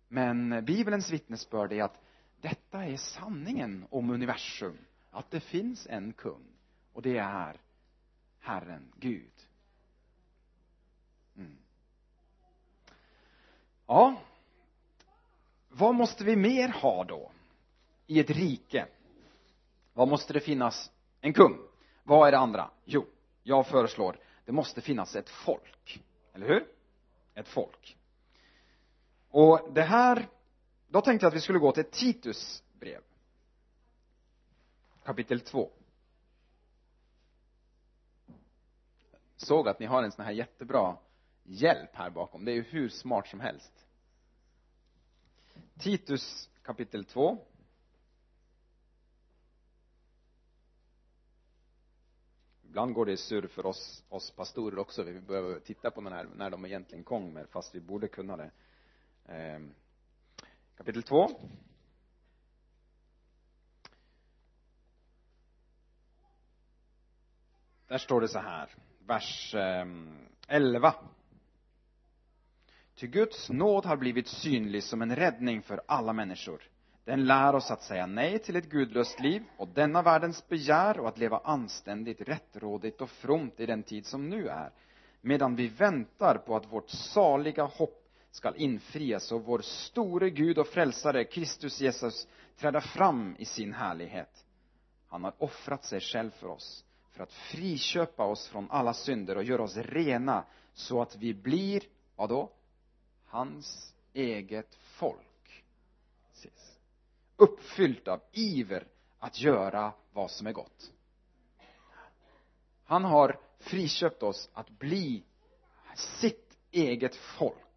men 0.09 0.65
bibelns 0.65 1.11
vittnesbörd 1.11 1.73
är 1.73 1.83
att 1.83 2.01
detta 2.41 2.85
är 2.85 2.97
sanningen 2.97 3.85
om 3.89 4.09
universum 4.09 4.77
att 5.11 5.31
det 5.31 5.39
finns 5.39 5.87
en 5.87 6.13
kung 6.13 6.45
och 6.93 7.01
det 7.01 7.17
är 7.17 7.57
Herren 8.39 8.91
Gud. 8.95 9.31
Mm. 11.37 11.57
ja 13.87 14.21
vad 15.69 15.95
måste 15.95 16.23
vi 16.23 16.35
mer 16.35 16.69
ha 16.69 17.03
då? 17.03 17.31
I 18.07 18.19
ett 18.19 18.29
rike 18.29 18.87
vad 19.93 20.07
måste 20.07 20.33
det 20.33 20.39
finnas 20.39 20.91
en 21.21 21.33
kung? 21.33 21.57
Vad 22.03 22.27
är 22.27 22.31
det 22.31 22.37
andra? 22.37 22.71
Jo 22.85 23.05
jag 23.43 23.67
föreslår 23.67 24.17
det 24.45 24.51
måste 24.51 24.81
finnas 24.81 25.15
ett 25.15 25.29
folk. 25.29 26.03
Eller 26.33 26.47
hur? 26.47 26.67
Ett 27.33 27.47
folk 27.47 27.98
och 29.29 29.73
det 29.73 29.81
här 29.81 30.29
då 30.87 31.01
tänkte 31.01 31.25
jag 31.25 31.31
att 31.31 31.35
vi 31.37 31.41
skulle 31.41 31.59
gå 31.59 31.71
till 31.71 31.83
Titus 31.83 32.63
brev 32.79 33.01
kapitel 35.03 35.39
2 35.39 35.71
såg 39.37 39.67
att 39.67 39.79
ni 39.79 39.85
har 39.85 40.03
en 40.03 40.11
sån 40.11 40.25
här 40.25 40.31
jättebra 40.31 40.97
hjälp 41.43 41.95
här 41.95 42.09
bakom. 42.09 42.45
Det 42.45 42.51
är 42.51 42.55
ju 42.55 42.61
hur 42.61 42.89
smart 42.89 43.27
som 43.27 43.39
helst. 43.39 43.85
Titus 45.79 46.49
kapitel 46.61 47.05
2 47.05 47.37
ibland 52.63 52.93
går 52.93 53.05
det 53.05 53.17
surr 53.17 53.47
för 53.47 53.65
oss, 53.65 54.03
oss 54.09 54.31
pastorer 54.31 54.79
också. 54.79 55.03
Vi 55.03 55.19
behöver 55.21 55.59
titta 55.59 55.91
på 55.91 56.01
den 56.01 56.13
här, 56.13 56.27
när 56.35 56.49
de 56.49 56.65
egentligen 56.65 57.03
kommer 57.03 57.45
fast 57.45 57.75
vi 57.75 57.79
borde 57.79 58.07
kunna 58.07 58.37
det. 58.37 58.51
Ehm, 59.31 59.73
kapitel 60.77 61.03
2 61.03 61.29
där 67.87 67.97
står 67.97 68.21
det 68.21 68.27
så 68.27 68.39
här 68.39 68.69
vers 68.99 69.55
ehm, 69.55 70.27
11 70.47 70.95
Ty 72.95 73.07
Guds 73.07 73.49
nåd 73.49 73.85
har 73.85 73.97
blivit 73.97 74.27
synlig 74.27 74.83
som 74.83 75.01
en 75.01 75.15
räddning 75.15 75.61
för 75.61 75.81
alla 75.85 76.13
människor. 76.13 76.61
Den 77.03 77.25
lär 77.25 77.55
oss 77.55 77.71
att 77.71 77.81
säga 77.81 78.05
nej 78.05 78.39
till 78.39 78.55
ett 78.55 78.69
gudlöst 78.69 79.19
liv 79.19 79.43
och 79.57 79.67
denna 79.67 80.01
världens 80.01 80.47
begär 80.47 80.99
och 80.99 81.07
att 81.07 81.17
leva 81.17 81.41
anständigt, 81.43 82.21
rättrådigt 82.21 83.01
och 83.01 83.09
fromt 83.09 83.59
i 83.59 83.65
den 83.65 83.83
tid 83.83 84.05
som 84.05 84.29
nu 84.29 84.47
är, 84.47 84.71
medan 85.21 85.55
vi 85.55 85.67
väntar 85.67 86.37
på 86.37 86.55
att 86.55 86.71
vårt 86.71 86.89
saliga 86.89 87.63
hopp 87.63 88.08
skall 88.31 88.55
infrias 88.57 89.31
och 89.31 89.43
vår 89.43 89.59
store 89.59 90.29
Gud 90.29 90.57
och 90.57 90.67
frälsare, 90.67 91.23
Kristus 91.23 91.81
Jesus, 91.81 92.27
träda 92.57 92.81
fram 92.81 93.35
i 93.39 93.45
sin 93.45 93.73
härlighet. 93.73 94.45
Han 95.07 95.23
har 95.23 95.33
offrat 95.37 95.85
sig 95.85 95.99
själv 95.99 96.31
för 96.31 96.47
oss, 96.47 96.85
för 97.11 97.23
att 97.23 97.33
friköpa 97.33 98.23
oss 98.23 98.47
från 98.47 98.71
alla 98.71 98.93
synder 98.93 99.35
och 99.35 99.43
göra 99.43 99.63
oss 99.63 99.77
rena, 99.77 100.45
så 100.73 101.01
att 101.01 101.15
vi 101.15 101.33
blir, 101.33 101.83
vad 102.15 102.29
då? 102.29 102.51
Hans 103.25 103.95
eget 104.13 104.75
folk. 104.75 105.63
Precis. 106.29 106.79
Uppfyllt 107.35 108.07
av 108.07 108.21
iver 108.31 108.87
att 109.19 109.41
göra 109.41 109.93
vad 110.13 110.31
som 110.31 110.47
är 110.47 110.53
gott. 110.53 110.91
Han 112.83 113.03
har 113.03 113.39
friköpt 113.59 114.23
oss 114.23 114.49
att 114.53 114.69
bli 114.69 115.23
sitt 115.95 116.57
eget 116.71 117.15
folk. 117.15 117.68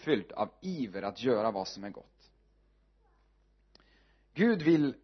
Uppfylld 0.00 0.32
av 0.32 0.50
iver 0.60 1.02
att 1.02 1.22
göra 1.22 1.50
vad 1.50 1.68
som 1.68 1.84
är 1.84 1.90
gott. 1.90 2.30
Gud 4.34 4.62
vill 4.62 4.94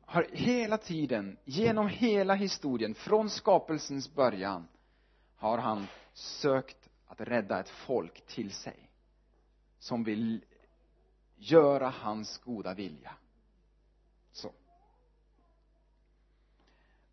har 0.00 0.26
hela 0.32 0.78
tiden, 0.78 1.38
genom 1.44 1.88
hela 1.88 2.34
historien, 2.34 2.94
från 2.94 3.30
skapelsens 3.30 4.14
början, 4.14 4.68
har 5.36 5.58
han 5.58 5.86
sökt 6.12 6.88
att 7.06 7.20
rädda 7.20 7.60
ett 7.60 7.68
folk 7.68 8.26
till 8.26 8.50
sig. 8.50 8.90
Som 9.78 10.04
vill 10.04 10.44
göra 11.36 11.88
hans 11.88 12.38
goda 12.38 12.74
vilja. 12.74 13.14
Så. 14.32 14.52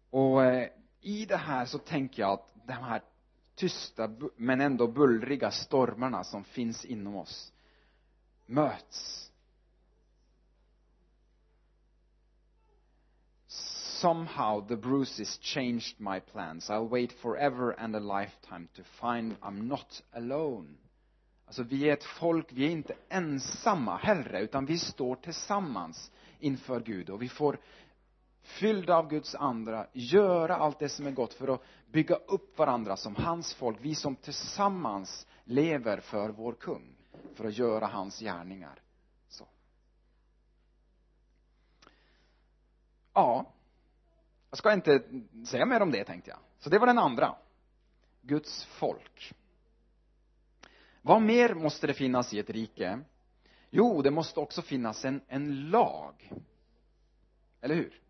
Och 0.10 0.44
eh, 0.44 0.70
i 1.02 1.26
det 1.26 1.38
här 1.38 1.66
så 1.66 1.78
tänker 1.78 2.22
jag 2.22 2.32
att 2.32 2.54
de 2.68 2.74
här 2.74 3.02
tysta 3.56 4.10
men 4.38 4.62
ändå 4.62 4.88
bullriga 4.88 5.52
stormarna 5.52 6.24
som 6.24 6.44
finns 6.44 6.86
inom 6.86 7.16
oss 7.16 7.54
möts 8.46 9.24
somehow 14.04 14.60
the 14.60 14.76
bruises 14.76 15.38
changed 15.42 15.96
my 15.98 16.20
plans. 16.20 16.70
I'll 16.70 16.90
wait 16.90 17.14
forever 17.22 17.72
and 17.80 17.96
a 17.96 18.00
lifetime 18.00 18.68
to 18.76 18.84
find 18.84 19.36
I'm 19.42 19.68
not 19.68 20.02
alone. 20.12 20.68
Alltså, 21.46 21.64
vi 21.64 21.90
är 21.90 21.94
ett 21.94 22.04
folk, 22.04 22.48
vi 22.50 22.66
är 22.66 22.70
inte 22.70 22.96
ensamma 23.10 23.98
Herre, 23.98 24.42
utan 24.42 24.66
vi 24.66 24.78
står 24.78 25.16
tillsammans 25.16 26.12
inför 26.40 26.80
Gud 26.80 27.10
och 27.10 27.22
vi 27.22 27.30
får 27.30 27.58
fyllda 28.44 28.96
av 28.96 29.10
Guds 29.10 29.36
andra, 29.36 29.88
göra 29.94 30.56
allt 30.56 30.80
det 30.80 30.90
som 30.90 31.08
är 31.08 31.12
gott 31.12 31.34
för 31.34 31.48
att 31.48 31.62
bygga 31.92 32.16
upp 32.16 32.58
varandra 32.58 32.98
som 32.98 33.16
hans 33.16 33.54
folk, 33.54 33.78
vi 33.82 33.96
som 33.96 34.16
tillsammans 34.16 35.28
lever 35.44 36.00
för 36.00 36.30
vår 36.30 36.54
kung, 36.54 36.96
för 37.34 37.46
att 37.46 37.58
göra 37.58 37.86
hans 37.86 38.20
gärningar. 38.20 38.82
Så. 39.28 39.48
Ja, 43.14 43.54
jag 44.50 44.58
ska 44.58 44.74
inte 44.74 45.04
säga 45.46 45.66
mer 45.66 45.82
om 45.82 45.92
det 45.92 46.04
tänkte 46.04 46.30
jag. 46.30 46.40
Så 46.60 46.70
det 46.70 46.80
var 46.80 46.88
den 46.88 47.00
andra. 47.00 47.36
Guds 48.22 48.66
folk. 48.66 49.34
Vad 51.02 51.22
mer 51.22 51.54
måste 51.54 51.88
det 51.88 51.94
finnas 51.94 52.34
i 52.34 52.40
ett 52.40 52.50
rike? 52.50 53.00
Jo, 53.70 54.02
det 54.02 54.12
måste 54.12 54.40
också 54.40 54.62
finnas 54.62 55.06
en, 55.06 55.22
en 55.28 55.70
lag. 55.70 56.32
Eller 57.62 57.76
hur? 57.76 58.03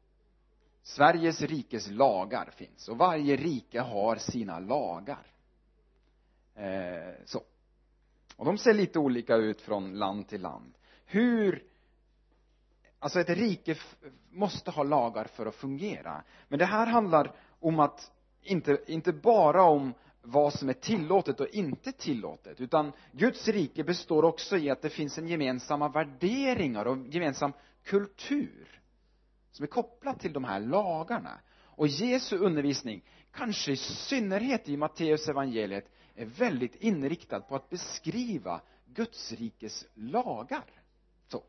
Sveriges 0.84 1.41
rikes 1.41 1.89
lagar 1.89 2.52
finns 2.56 2.89
och 2.89 2.98
varje 2.98 3.36
rike 3.36 3.80
har 3.80 4.15
sina 4.15 4.60
lagar. 4.60 5.28
Eh, 6.56 7.13
så. 7.26 7.41
Och 8.36 8.46
de 8.46 8.58
ser 8.58 8.74
lite 8.74 9.00
olika 9.00 9.36
ut 9.36 9.62
från 9.62 9.93
land 9.93 10.28
till 10.28 10.41
land. 10.41 10.74
Hur 11.06 11.63
Alltså 13.04 13.19
ett 13.19 13.30
rike 13.30 13.76
måste 14.32 14.72
ha 14.72 14.84
lagar 14.84 15.26
för 15.26 15.46
att 15.46 15.56
fungera. 15.56 16.24
Men 16.48 16.60
det 16.60 16.65
här 16.65 16.88
handlar 16.88 17.36
om 17.60 17.80
att, 17.80 18.12
inte, 18.41 18.78
inte 18.88 19.13
bara 19.13 19.63
om 19.63 19.93
vad 20.22 20.54
som 20.54 20.69
är 20.69 20.74
tillåtet 20.74 21.39
och 21.39 21.48
inte 21.48 21.91
tillåtet, 21.91 22.62
utan 22.62 22.91
Guds 23.12 23.48
rike 23.48 23.84
består 23.84 24.26
också 24.26 24.58
i 24.58 24.69
att 24.69 24.82
det 24.82 24.89
finns 24.89 25.17
en 25.17 25.28
gemensamma 25.28 25.89
värderingar 25.89 26.86
och 26.86 26.98
gemensam 27.08 27.54
kultur 27.84 28.82
som 29.53 29.63
är 29.63 29.67
kopplat 29.67 30.19
till 30.19 30.33
de 30.33 30.43
här 30.43 30.59
lagarna. 30.59 31.39
Och 31.61 31.87
Jesu 31.87 32.37
undervisning, 32.37 33.03
kanske 33.31 33.71
i 33.71 33.77
synnerhet 33.77 34.69
i 34.69 34.77
Matteus 34.77 35.29
evangeliet, 35.29 35.89
är 36.15 36.25
väldigt 36.25 36.75
inriktad 36.75 37.39
på 37.39 37.55
att 37.55 37.69
beskriva 37.69 38.61
Guds 38.85 39.31
rikes 39.31 39.85
lagar. 39.93 40.65
så 41.27 41.43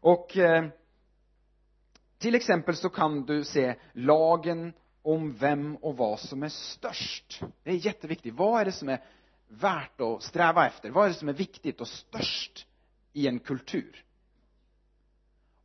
Och 0.00 0.36
eh, 0.36 0.68
till 2.18 2.34
exempel 2.34 2.76
så 2.76 2.88
kan 2.88 3.26
du 3.26 3.44
se 3.44 3.74
lagen 3.92 4.72
om 5.02 5.32
vem 5.32 5.76
och 5.76 5.96
vad 5.96 6.20
som 6.20 6.42
är 6.42 6.48
störst. 6.48 7.42
Det 7.62 7.70
är 7.70 7.86
jätteviktigt. 7.86 8.34
Vad 8.34 8.60
är 8.60 8.64
det 8.64 8.72
som 8.72 8.88
är 8.88 9.04
värt 9.48 10.00
att 10.00 10.22
sträva 10.22 10.66
efter? 10.66 10.90
Vad 10.90 11.04
är 11.04 11.08
det 11.08 11.14
som 11.14 11.28
är 11.28 11.32
viktigt 11.32 11.80
och 11.80 11.88
störst 11.88 12.66
i 13.12 13.28
en 13.28 13.38
kultur? 13.38 14.04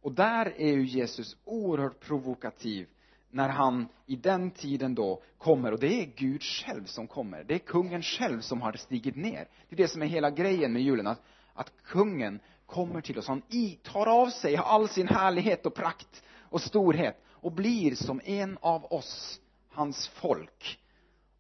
Och 0.02 0.12
där 0.12 0.54
är 0.58 0.72
ju 0.72 0.86
Jesus 0.86 1.38
oerhört 1.46 2.00
provokativ 2.00 2.88
när 3.32 3.50
han 3.50 3.88
i 4.06 4.16
den 4.16 4.52
tiden 4.52 4.96
då 4.96 5.24
kommer, 5.38 5.72
och 5.72 5.80
det 5.80 6.02
är 6.02 6.06
Gud 6.16 6.44
själv 6.44 6.86
som 6.86 7.08
kommer. 7.08 7.44
Det 7.44 7.54
är 7.54 7.60
kungen 7.60 8.02
själv 8.02 8.42
som 8.42 8.62
har 8.62 8.74
stigit 8.74 9.16
ner. 9.16 9.48
Det 9.70 9.76
är 9.76 9.78
det 9.78 9.88
som 9.88 10.02
är 10.02 10.06
hela 10.06 10.32
grejen 10.32 10.74
med 10.74 10.82
julen, 10.82 11.08
att, 11.08 11.22
att 11.54 11.72
kungen 11.84 12.40
kommer 12.66 13.02
till 13.02 13.18
oss. 13.20 13.28
Han 13.28 13.42
tar 13.84 14.08
av 14.08 14.30
sig 14.30 14.56
all 14.56 14.90
sin 14.90 15.08
härlighet 15.08 15.66
och 15.66 15.76
prakt 15.76 16.24
och 16.40 16.62
storhet 16.62 17.22
och 17.28 17.52
blir 17.52 17.96
som 17.96 18.22
en 18.24 18.58
av 18.62 18.86
oss, 18.86 19.42
hans 19.70 20.08
folk. 20.08 20.80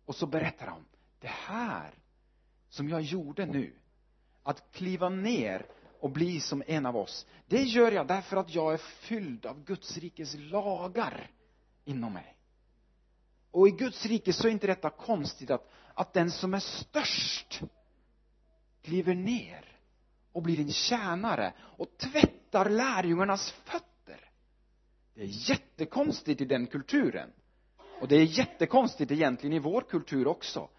Och 0.06 0.16
så 0.16 0.26
berättar 0.26 0.68
han, 0.68 0.86
det 1.20 1.28
här 1.28 1.94
som 2.70 2.90
jag 2.90 3.02
gjorde 3.02 3.46
nu, 3.46 3.74
att 4.44 4.72
kliva 4.72 5.10
ner 5.10 5.66
och 6.00 6.10
bli 6.10 6.40
som 6.40 6.64
en 6.68 6.86
av 6.86 6.98
oss, 6.98 7.26
det 7.48 7.64
gör 7.64 7.92
jag 7.92 8.08
därför 8.08 8.38
att 8.38 8.56
jag 8.56 8.74
är 8.74 8.78
fylld 8.78 9.46
av 9.46 9.64
Guds 9.64 9.98
rikes 9.98 10.36
lagar 10.38 11.32
inom 11.86 12.14
mig. 12.14 12.36
Och 13.52 13.68
i 13.68 13.72
Guds 13.72 14.06
rike 14.06 14.34
så 14.34 14.48
är 14.48 14.52
inte 14.52 14.68
detta 14.68 14.90
konstigt 14.90 15.52
att, 15.52 15.70
att 15.94 16.14
den 16.14 16.32
som 16.32 16.54
är 16.54 16.60
störst 16.60 17.62
kliver 18.82 19.16
ner 19.16 19.66
och 20.32 20.42
blir 20.42 20.60
en 20.60 20.72
tjänare 20.72 21.54
och 21.60 21.98
tvättar 21.98 22.70
lärjungarnas 22.70 23.52
fötter. 23.52 24.30
Det 25.14 25.22
är 25.22 25.50
jättekonstigt 25.50 26.42
i 26.42 26.46
den 26.46 26.68
kulturen. 26.68 27.30
Och 28.02 28.08
det 28.08 28.16
är 28.16 28.40
jättekonstigt 28.40 29.12
egentligen 29.12 29.54
i 29.54 29.60
vår 29.60 29.82
kultur 29.82 30.28
också. 30.28 30.70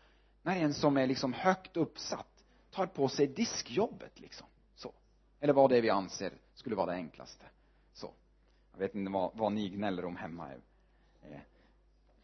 När 0.43 0.57
en 0.57 0.75
som 0.75 0.97
är 0.97 1.07
liksom 1.07 1.33
högt 1.33 1.77
uppsatt 1.77 2.45
tar 2.71 2.87
på 2.87 3.09
sig 3.09 3.27
diskjobbet 3.27 4.21
liksom. 4.21 4.47
Eller 5.41 5.53
vad 5.53 5.71
det 5.71 5.77
är 5.77 5.83
vi 5.83 5.91
anser 5.91 6.33
skulle 6.55 6.77
vara 6.77 6.87
det 6.87 6.93
enklaste. 6.93 7.45
Så. 7.93 8.15
Jag 8.73 8.79
vet 8.79 8.95
inte 8.95 9.13
vad, 9.13 9.37
vad 9.37 9.53
ni 9.53 9.69
gnäller 9.69 10.05
om 10.05 10.17
hemma 10.17 10.51
är, 10.51 10.61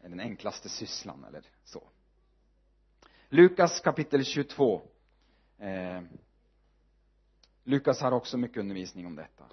är 0.01 0.09
den 0.09 0.19
enklaste 0.19 0.69
sysslan 0.69 1.23
eller 1.23 1.43
så. 1.63 1.83
Lukas 3.29 3.79
kapitel 3.79 4.25
22. 4.25 4.81
Eh, 5.57 6.01
Lukas 7.63 8.01
har 8.01 8.11
också 8.11 8.37
mycket 8.37 8.57
undervisning 8.57 9.05
om 9.05 9.15
detta. 9.15 9.43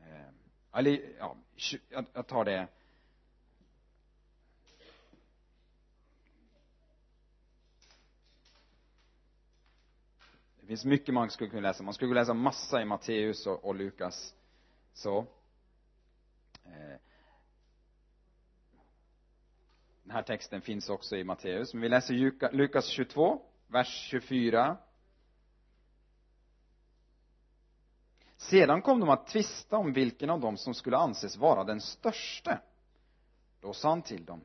Eh, 0.00 0.78
eller, 0.78 1.00
ja, 1.18 1.36
jag 2.14 2.26
tar 2.26 2.44
det 2.44 2.68
Det 10.64 10.68
finns 10.68 10.84
mycket 10.84 11.14
man 11.14 11.30
skulle 11.30 11.50
kunna 11.50 11.62
läsa. 11.68 11.82
Man 11.82 11.94
skulle 11.94 12.08
kunna 12.08 12.20
läsa 12.20 12.34
massa 12.34 12.82
i 12.82 12.84
Matteus 12.84 13.46
och, 13.46 13.64
och 13.64 13.74
Lukas. 13.74 14.34
Så. 14.92 15.18
Eh, 16.64 16.98
den 20.02 20.10
här 20.10 20.22
texten 20.22 20.60
finns 20.60 20.88
också 20.88 21.16
i 21.16 21.24
Matteus. 21.24 21.74
Men 21.74 21.82
vi 21.82 21.88
läser 21.88 22.52
Lukas 22.52 22.86
22, 22.86 23.42
vers 23.66 24.08
24 24.10 24.76
Sedan 28.36 28.82
kom 28.82 29.00
de 29.00 29.08
att 29.08 29.26
tvista 29.26 29.76
om 29.76 29.92
vilken 29.92 30.30
av 30.30 30.40
dem 30.40 30.56
som 30.56 30.74
skulle 30.74 30.96
anses 30.96 31.36
vara 31.36 31.64
den 31.64 31.80
störste. 31.80 32.60
då 33.60 33.72
sa 33.72 33.88
han 33.88 34.02
till 34.02 34.24
dem 34.24 34.44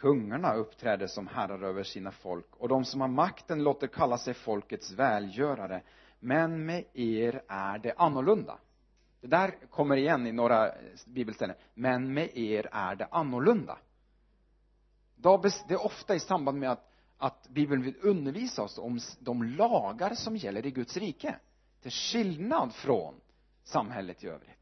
kungarna 0.00 0.54
uppträder 0.54 1.06
som 1.06 1.26
herrar 1.26 1.62
över 1.62 1.82
sina 1.82 2.10
folk 2.10 2.46
och 2.56 2.68
de 2.68 2.84
som 2.84 3.00
har 3.00 3.08
makten 3.08 3.62
låter 3.62 3.86
kalla 3.86 4.18
sig 4.18 4.34
folkets 4.34 4.92
välgörare. 4.92 5.82
Men 6.20 6.66
med 6.66 6.84
er 6.94 7.42
är 7.48 7.78
det 7.78 7.94
annorlunda. 7.96 8.58
Det 9.20 9.26
där 9.26 9.54
kommer 9.70 9.96
igen 9.96 10.26
i 10.26 10.32
några 10.32 10.72
bibelställen. 11.06 11.56
Men 11.74 12.14
med 12.14 12.36
er 12.36 12.68
är 12.72 12.94
det 12.94 13.08
annorlunda. 13.10 13.78
Det 15.16 15.28
är 15.74 15.84
ofta 15.84 16.14
i 16.14 16.20
samband 16.20 16.58
med 16.58 16.70
att, 16.70 16.90
att 17.18 17.48
bibeln 17.48 17.82
vill 17.82 17.96
undervisa 18.02 18.62
oss 18.62 18.78
om 18.78 19.00
de 19.18 19.42
lagar 19.42 20.14
som 20.14 20.36
gäller 20.36 20.66
i 20.66 20.70
Guds 20.70 20.96
rike. 20.96 21.36
Till 21.82 21.90
skillnad 21.90 22.74
från 22.74 23.14
samhället 23.64 24.24
i 24.24 24.28
övrigt 24.28 24.57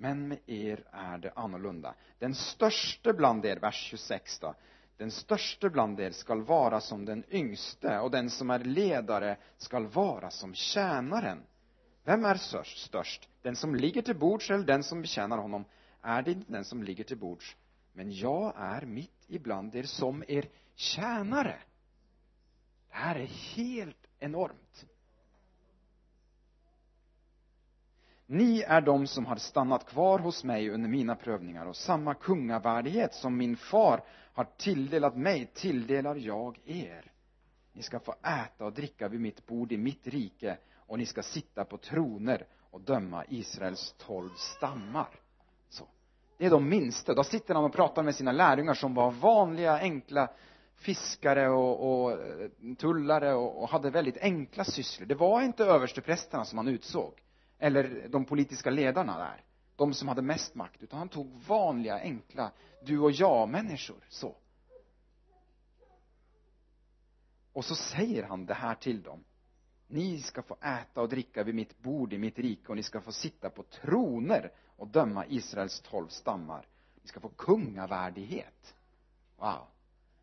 men 0.00 0.28
med 0.28 0.38
er 0.46 0.84
är 0.90 1.18
det 1.18 1.32
annorlunda. 1.36 1.94
Den 2.18 2.34
störste 2.34 3.12
bland 3.12 3.44
er, 3.44 3.56
vers 3.56 3.74
26 3.74 4.38
då 4.38 4.54
den 4.96 5.10
störste 5.10 5.70
bland 5.70 6.00
er 6.00 6.10
skall 6.10 6.42
vara 6.42 6.80
som 6.80 7.04
den 7.04 7.24
yngste 7.30 7.98
och 7.98 8.10
den 8.10 8.30
som 8.30 8.50
är 8.50 8.58
ledare 8.58 9.36
skall 9.56 9.86
vara 9.86 10.30
som 10.30 10.54
tjänaren. 10.54 11.42
Vem 12.04 12.24
är 12.24 12.34
störst? 12.34 13.28
Den 13.42 13.56
som 13.56 13.74
ligger 13.74 14.02
till 14.02 14.16
bords 14.18 14.50
eller 14.50 14.64
den 14.64 14.82
som 14.82 15.02
betjänar 15.02 15.38
honom? 15.38 15.64
Är 16.02 16.22
det 16.22 16.30
inte 16.30 16.52
den 16.52 16.64
som 16.64 16.82
ligger 16.82 17.04
till 17.04 17.16
bords? 17.16 17.56
Men 17.92 18.12
jag 18.12 18.54
är 18.56 18.86
mitt 18.86 19.24
ibland 19.26 19.74
er 19.74 19.82
som 19.82 20.24
er 20.28 20.48
tjänare. 20.74 21.58
Det 22.88 22.96
här 22.96 23.16
är 23.16 23.56
helt 23.56 24.06
enormt. 24.18 24.86
Ni 28.30 28.62
är 28.62 28.80
de 28.80 29.06
som 29.06 29.26
har 29.26 29.36
stannat 29.36 29.86
kvar 29.86 30.18
hos 30.18 30.44
mig 30.44 30.70
under 30.70 30.88
mina 30.88 31.16
prövningar 31.16 31.66
och 31.66 31.76
samma 31.76 32.14
kungavärdighet 32.14 33.14
som 33.14 33.36
min 33.36 33.56
far 33.56 34.02
har 34.32 34.44
tilldelat 34.44 35.16
mig 35.16 35.50
tilldelar 35.54 36.16
jag 36.16 36.60
er. 36.64 37.12
Ni 37.72 37.82
ska 37.82 38.00
få 38.00 38.12
äta 38.12 38.64
och 38.64 38.72
dricka 38.72 39.08
vid 39.08 39.20
mitt 39.20 39.46
bord 39.46 39.72
i 39.72 39.76
mitt 39.76 40.06
rike 40.06 40.58
och 40.74 40.98
ni 40.98 41.06
ska 41.06 41.22
sitta 41.22 41.64
på 41.64 41.76
troner 41.76 42.46
och 42.70 42.80
döma 42.80 43.24
Israels 43.28 43.94
tolv 43.98 44.30
stammar. 44.36 45.20
Så 45.68 45.84
det 46.38 46.46
är 46.46 46.50
de 46.50 46.68
minsta. 46.68 47.14
Då 47.14 47.24
sitter 47.24 47.54
han 47.54 47.64
och 47.64 47.72
pratar 47.72 48.02
med 48.02 48.14
sina 48.14 48.32
lärjungar 48.32 48.74
som 48.74 48.94
var 48.94 49.10
vanliga 49.10 49.78
enkla 49.78 50.28
fiskare 50.74 51.48
och, 51.48 52.02
och 52.02 52.12
eh, 52.12 52.74
tullare 52.78 53.34
och, 53.34 53.62
och 53.62 53.68
hade 53.68 53.90
väldigt 53.90 54.18
enkla 54.18 54.64
sysslor. 54.64 55.06
Det 55.06 55.14
var 55.14 55.42
inte 55.42 55.64
översteprästerna 55.64 56.44
som 56.44 56.58
han 56.58 56.68
utsåg 56.68 57.12
eller 57.60 58.08
de 58.08 58.24
politiska 58.24 58.70
ledarna 58.70 59.18
där. 59.18 59.44
De 59.76 59.94
som 59.94 60.08
hade 60.08 60.22
mest 60.22 60.54
makt. 60.54 60.82
Utan 60.82 60.98
han 60.98 61.08
tog 61.08 61.32
vanliga 61.46 62.00
enkla 62.00 62.52
du 62.82 62.98
och 62.98 63.12
jag 63.12 63.48
människor 63.48 64.04
så. 64.08 64.36
Och 67.52 67.64
så 67.64 67.74
säger 67.74 68.22
han 68.22 68.46
det 68.46 68.54
här 68.54 68.74
till 68.74 69.02
dem. 69.02 69.24
Ni 69.86 70.20
ska 70.20 70.42
få 70.42 70.54
äta 70.54 71.00
och 71.00 71.08
dricka 71.08 71.44
vid 71.44 71.54
mitt 71.54 71.78
bord 71.78 72.12
i 72.12 72.18
mitt 72.18 72.38
rike 72.38 72.68
och 72.68 72.76
ni 72.76 72.82
ska 72.82 73.00
få 73.00 73.12
sitta 73.12 73.50
på 73.50 73.62
troner 73.62 74.52
och 74.76 74.88
döma 74.88 75.26
Israels 75.26 75.80
tolv 75.80 76.08
stammar. 76.08 76.66
Ni 77.02 77.08
ska 77.08 77.20
få 77.20 77.28
kungavärdighet. 77.28 78.74
Wow. 79.36 79.66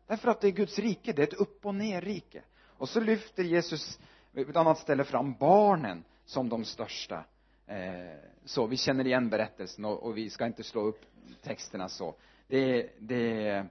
Därför 0.06 0.30
att 0.30 0.40
det 0.40 0.46
är 0.48 0.52
Guds 0.52 0.78
rike, 0.78 1.12
det 1.12 1.22
är 1.22 1.26
ett 1.26 1.40
upp 1.40 1.66
och 1.66 1.74
ner 1.74 2.00
rike 2.00 2.42
och 2.78 2.88
så 2.88 3.00
lyfter 3.00 3.44
Jesus 3.44 3.98
vid 4.32 4.50
ett 4.50 4.56
annat 4.56 4.78
ställe 4.78 5.04
fram 5.04 5.34
barnen 5.34 6.04
som 6.28 6.48
de 6.48 6.64
största. 6.64 7.24
Eh, 7.66 8.16
så 8.44 8.66
vi 8.66 8.76
känner 8.76 9.06
igen 9.06 9.28
berättelsen 9.28 9.84
och, 9.84 10.02
och, 10.02 10.16
vi 10.16 10.30
ska 10.30 10.46
inte 10.46 10.62
slå 10.62 10.80
upp 10.80 11.00
texterna 11.42 11.88
så. 11.88 12.14
Det, 12.46 12.90
det 12.98 13.66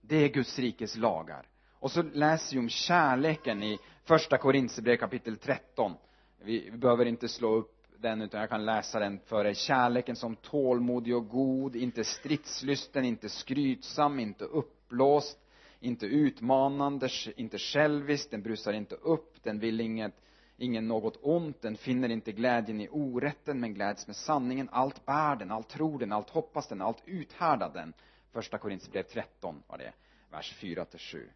det 0.00 0.16
är 0.16 0.28
Guds 0.28 0.58
rikes 0.58 0.96
lagar. 0.96 1.48
Och 1.72 1.90
så 1.90 2.02
läser 2.02 2.54
vi 2.54 2.60
om 2.60 2.68
kärleken 2.68 3.62
i 3.62 3.78
första 4.04 4.38
Korinthierbrevet 4.38 5.00
kapitel 5.00 5.36
13 5.36 5.94
vi, 6.42 6.70
vi 6.70 6.78
behöver 6.78 7.06
inte 7.06 7.28
slå 7.28 7.54
upp 7.54 7.76
den 7.98 8.22
utan 8.22 8.40
jag 8.40 8.50
kan 8.50 8.64
läsa 8.64 8.98
den 8.98 9.20
för 9.26 9.44
er. 9.44 9.54
Kärleken 9.54 10.16
som 10.16 10.36
tålmodig 10.36 11.16
och 11.16 11.28
god 11.28 11.76
inte 11.76 12.04
stridslysten 12.04 13.04
inte 13.04 13.28
skrytsam 13.28 14.20
inte 14.20 14.44
uppblåst 14.44 15.38
inte 15.80 16.06
utmanande, 16.06 17.08
inte 17.36 17.58
självisk, 17.58 18.30
den 18.30 18.42
brusar 18.42 18.72
inte 18.72 18.94
upp, 18.94 19.42
den 19.42 19.58
vill 19.58 19.80
inget, 19.80 20.14
ingen 20.56 20.88
något 20.88 21.18
ont, 21.22 21.62
den 21.62 21.76
finner 21.76 22.08
inte 22.08 22.32
glädjen 22.32 22.80
i 22.80 22.88
orätten 22.88 23.60
men 23.60 23.74
gläds 23.74 24.06
med 24.06 24.16
sanningen, 24.16 24.68
allt 24.72 25.06
bär 25.06 25.36
den, 25.36 25.50
allt 25.50 25.68
tror 25.68 25.98
den, 25.98 26.12
allt 26.12 26.30
hoppas 26.30 26.68
den, 26.68 26.82
allt 26.82 27.02
uthärdar 27.04 27.70
den. 27.74 27.92
Första 28.32 28.58
Korinthierbrev 28.58 29.02
13 29.02 29.62
var 29.66 29.78
det, 29.78 29.92
vers 30.30 30.54
4 30.54 30.84
till 30.84 30.98
7. 30.98 31.30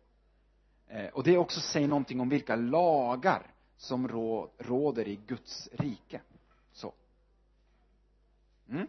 Eh, 0.88 1.07
och 1.07 1.24
det 1.24 1.38
också 1.38 1.61
säger 1.61 1.88
någonting 1.88 2.20
om 2.20 2.28
vilka 2.28 2.57
lagar 2.57 3.50
som 3.76 4.09
råder 4.59 5.09
i 5.09 5.16
Guds 5.26 5.68
rike. 5.72 6.20
Så. 6.72 6.92
Mm. 8.68 8.88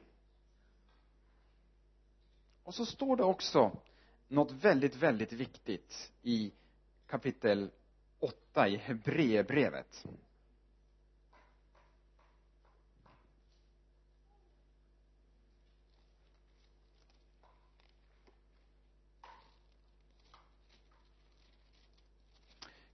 Och 2.63 2.73
så 2.73 2.85
står 2.85 3.15
det 3.17 3.23
också 3.23 3.71
något 4.35 4.51
väldigt, 4.51 4.95
väldigt 4.95 5.33
viktigt 5.33 6.11
i 6.21 6.51
kapitel 7.07 7.71
8 8.19 8.67
i 8.67 8.77
Hebreerbrevet. 8.77 10.05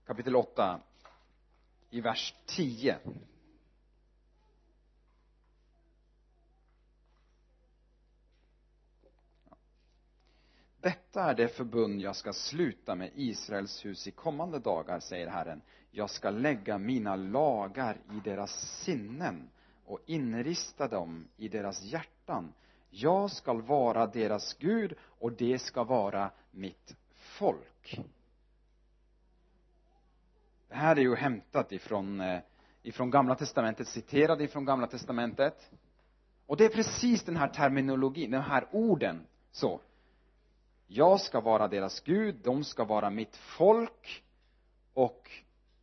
Kapitel 0.06 0.36
8 0.36 0.80
i 1.90 2.00
vers 2.00 2.34
10 2.46 2.98
Detta 10.82 11.22
är 11.22 11.34
det 11.34 11.48
förbund 11.48 12.00
jag 12.00 12.16
ska 12.16 12.32
sluta 12.32 12.94
med 12.94 13.10
Israels 13.14 13.84
hus 13.84 14.06
i 14.06 14.10
kommande 14.10 14.58
dagar, 14.58 15.00
säger 15.00 15.26
Herren. 15.26 15.62
Jag 15.90 16.10
ska 16.10 16.30
lägga 16.30 16.78
mina 16.78 17.16
lagar 17.16 17.96
i 18.10 18.20
deras 18.24 18.50
sinnen 18.84 19.50
och 19.84 20.00
inrista 20.06 20.88
dem 20.88 21.28
i 21.36 21.48
deras 21.48 21.82
hjärtan. 21.82 22.52
Jag 22.90 23.30
skall 23.30 23.62
vara 23.62 24.06
deras 24.06 24.54
Gud 24.54 24.94
och 25.02 25.32
det 25.32 25.58
ska 25.58 25.84
vara 25.84 26.30
mitt 26.50 26.96
folk. 27.14 28.00
Det 30.68 30.74
här 30.74 30.96
är 30.96 31.00
ju 31.00 31.14
hämtat 31.14 31.72
ifrån, 31.72 32.20
eh, 32.20 32.40
ifrån 32.82 33.10
gamla 33.10 33.34
testamentet, 33.34 33.88
citerat 33.88 34.40
ifrån 34.40 34.64
gamla 34.64 34.86
testamentet. 34.86 35.70
Och 36.46 36.56
det 36.56 36.64
är 36.64 36.68
precis 36.68 37.24
den 37.24 37.36
här 37.36 37.48
terminologin, 37.48 38.30
de 38.30 38.38
här 38.38 38.68
orden, 38.72 39.26
så 39.50 39.80
jag 40.94 41.20
ska 41.20 41.40
vara 41.40 41.68
deras 41.68 42.00
Gud, 42.00 42.34
de 42.42 42.64
ska 42.64 42.84
vara 42.84 43.10
mitt 43.10 43.36
folk. 43.36 44.22
Och 44.94 45.30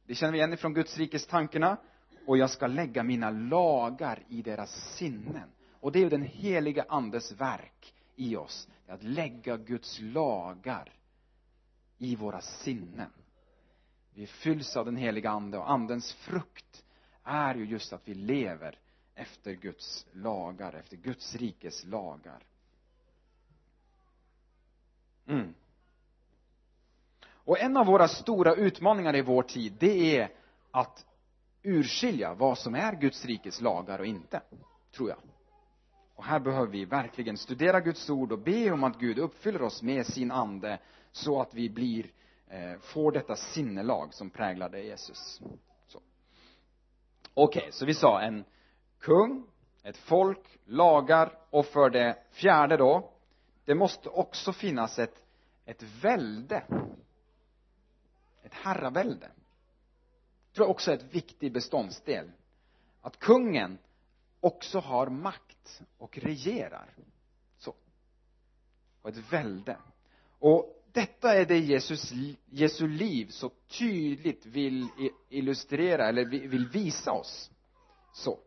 det 0.06 0.16
känner 0.16 0.32
vi 0.32 0.38
igen 0.38 0.54
ifrån 0.54 0.74
Guds 0.74 0.98
rikes 0.98 1.28
tankarna 1.28 1.78
och 2.26 2.38
jag 2.38 2.50
ska 2.50 2.68
lägga 2.68 3.04
mina 3.04 3.30
lagar 3.30 4.24
i 4.30 4.42
deras 4.42 4.96
sinnen. 4.96 5.50
Och 5.80 5.92
det 5.92 6.00
är 6.00 6.04
ju 6.04 6.10
den 6.10 6.24
heliga 6.24 6.86
andes 6.90 7.32
verk 7.32 7.94
i 8.16 8.36
oss. 8.36 8.68
Att 8.88 9.04
lägga 9.04 9.58
Guds 9.58 10.00
lagar 10.02 10.94
i 11.98 12.16
våra 12.16 12.42
sinnen. 12.42 13.12
Vi 14.14 14.28
fylls 14.28 14.78
av 14.78 14.86
den 14.86 14.98
heliga 14.98 15.30
ande 15.30 15.58
och 15.58 15.72
andens 15.72 16.14
frukt 16.14 16.86
är 17.24 17.56
ju 17.56 17.66
just 17.66 17.94
att 17.94 18.08
vi 18.08 18.14
lever 18.14 18.80
efter 19.16 19.54
Guds 19.54 20.06
lagar, 20.12 20.74
efter 20.74 20.98
Guds 20.98 21.36
rikes 21.36 21.86
lagar. 21.86 22.44
Mm. 25.30 25.54
Och 27.32 27.60
en 27.60 27.78
av 27.78 27.86
våra 27.86 28.08
stora 28.08 28.56
utmaningar 28.56 29.16
i 29.16 29.22
vår 29.22 29.44
tid, 29.44 29.74
det 29.80 30.18
är 30.18 30.30
att 30.72 31.06
urskilja 31.64 32.34
vad 32.34 32.58
som 32.58 32.76
är 32.76 32.96
Guds 32.96 33.26
rikes 33.26 33.62
lagar 33.62 34.00
och 34.00 34.06
inte, 34.06 34.42
tror 34.96 35.10
jag. 35.10 35.18
Och 36.16 36.24
här 36.24 36.40
behöver 36.40 36.68
vi 36.68 36.86
verkligen 36.86 37.38
studera 37.38 37.80
Guds 37.80 38.10
ord 38.10 38.32
och 38.32 38.40
be 38.40 38.72
om 38.72 38.84
att 38.84 39.00
Gud 39.00 39.20
uppfyller 39.20 39.62
oss 39.62 39.84
med 39.84 40.06
sin 40.06 40.32
ande 40.32 40.80
så 41.12 41.42
att 41.42 41.54
vi 41.54 41.70
blir, 41.70 42.12
eh, 42.48 42.80
får 42.80 43.12
detta 43.12 43.36
sinnelag 43.36 44.14
som 44.14 44.30
präglade 44.30 44.82
Jesus. 44.82 45.42
Okej, 47.34 47.60
okay, 47.60 47.72
så 47.72 47.86
vi 47.86 47.94
sa 47.94 48.22
en 48.22 48.46
kung, 49.00 49.44
ett 49.84 49.98
folk, 49.98 50.60
lagar 50.66 51.38
och 51.50 51.66
för 51.66 51.90
det 51.90 52.18
fjärde 52.32 52.78
då, 52.78 53.12
det 53.70 53.76
måste 53.76 54.10
också 54.10 54.54
finnas 54.54 55.00
ett, 55.00 55.24
ett 55.66 55.84
välde. 55.84 56.64
Ett 58.44 58.54
herravälde. 58.54 59.28
Det 59.28 60.56
tror 60.56 60.68
jag 60.68 60.72
också 60.72 60.92
är 60.92 60.96
ett 60.96 61.16
viktig 61.16 61.54
beståndsdel. 61.54 62.32
Att 63.02 63.20
kungen 63.20 63.78
också 64.40 64.80
har 64.80 65.08
makt 65.10 65.82
och 65.98 66.18
regerar. 66.18 66.94
Så. 67.58 67.76
och 69.02 69.10
ett 69.10 69.34
välde. 69.34 69.78
Och 70.40 70.84
detta 70.92 71.36
är 71.36 71.46
det 71.46 71.60
Jesus, 71.60 72.12
Jesu 72.46 72.88
liv 72.88 73.28
så 73.30 73.52
tydligt 73.68 74.46
vill 74.46 74.88
illustrera, 75.30 76.08
eller 76.08 76.26
vill 76.26 76.68
visa 76.68 77.12
oss. 77.12 77.52
Så, 78.14 78.40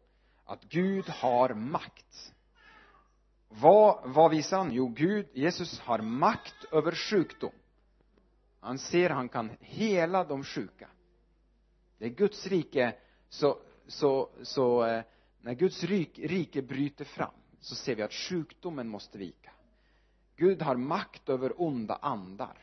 att 0.45 0.65
Gud 0.65 1.09
har 1.09 1.55
makt. 1.55 2.35
Vad, 3.61 4.01
vad 4.05 4.31
visar 4.31 4.59
han? 4.59 4.73
Jo, 4.73 4.89
Gud, 4.89 5.27
Jesus 5.33 5.81
har 5.81 5.99
makt 5.99 6.65
över 6.73 6.93
sjukdom. 6.93 7.53
Han 8.61 8.79
ser 8.79 9.11
han 9.11 9.29
kan 9.29 9.51
hela 9.61 10.25
de 10.25 10.45
sjuka. 10.45 10.89
Det 11.99 12.05
är 12.05 12.11
Guds 12.11 12.47
rike, 12.47 12.95
så, 13.29 13.59
så, 13.87 14.29
så 14.43 14.85
eh, 14.85 15.03
när 15.41 15.55
Guds 15.55 15.85
rike 15.85 16.63
bryter 16.63 17.05
fram 17.05 17.35
så 17.61 17.75
ser 17.75 17.95
vi 17.95 18.03
att 18.03 18.13
sjukdomen 18.13 18.89
måste 18.89 19.19
vika. 19.19 19.51
Gud 20.37 20.63
har 20.63 20.77
makt 20.77 21.29
över 21.29 21.63
onda 21.63 21.95
andar. 21.95 22.59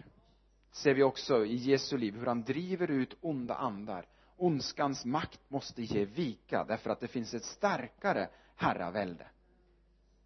Ser 0.71 0.93
vi 0.93 1.03
också 1.03 1.45
i 1.45 1.55
Jesu 1.55 1.97
liv 1.97 2.15
hur 2.15 2.25
han 2.25 2.43
driver 2.43 2.91
ut 2.91 3.17
onda 3.21 3.55
andar. 3.55 4.05
Ondskans 4.37 5.05
makt 5.05 5.39
måste 5.47 5.81
ge 5.81 6.05
vika 6.05 6.63
därför 6.63 6.89
att 6.89 6.99
det 6.99 7.07
finns 7.07 7.33
ett 7.33 7.45
starkare 7.45 8.29
herravälde 8.55 9.27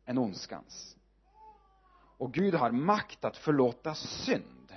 än 0.05 0.17
ondskans. 0.17 0.97
Och 2.17 2.33
Gud 2.33 2.53
har 2.53 2.71
makt 2.71 3.25
att 3.25 3.37
förlåta 3.37 3.95
synd. 3.95 4.73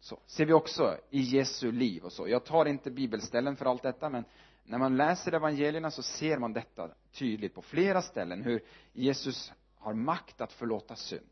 Så 0.00 0.18
ser 0.26 0.46
vi 0.46 0.52
också 0.52 0.98
i 1.10 1.20
Jesu 1.20 1.72
liv 1.72 2.04
och 2.04 2.12
så. 2.12 2.28
Jag 2.28 2.44
tar 2.44 2.66
inte 2.66 2.90
bibelställen 2.90 3.56
för 3.56 3.66
allt 3.66 3.82
detta, 3.82 4.08
men 4.08 4.24
när 4.64 4.78
man 4.78 4.96
läser 4.96 5.32
evangelierna 5.32 5.90
så 5.90 6.02
ser 6.02 6.38
man 6.38 6.52
detta 6.52 6.88
tydligt 7.12 7.54
på 7.54 7.62
flera 7.62 8.02
ställen, 8.02 8.42
hur 8.42 8.64
Jesus 8.92 9.52
har 9.78 9.94
makt 9.94 10.40
att 10.40 10.52
förlåta 10.52 10.96
synd. 10.96 11.28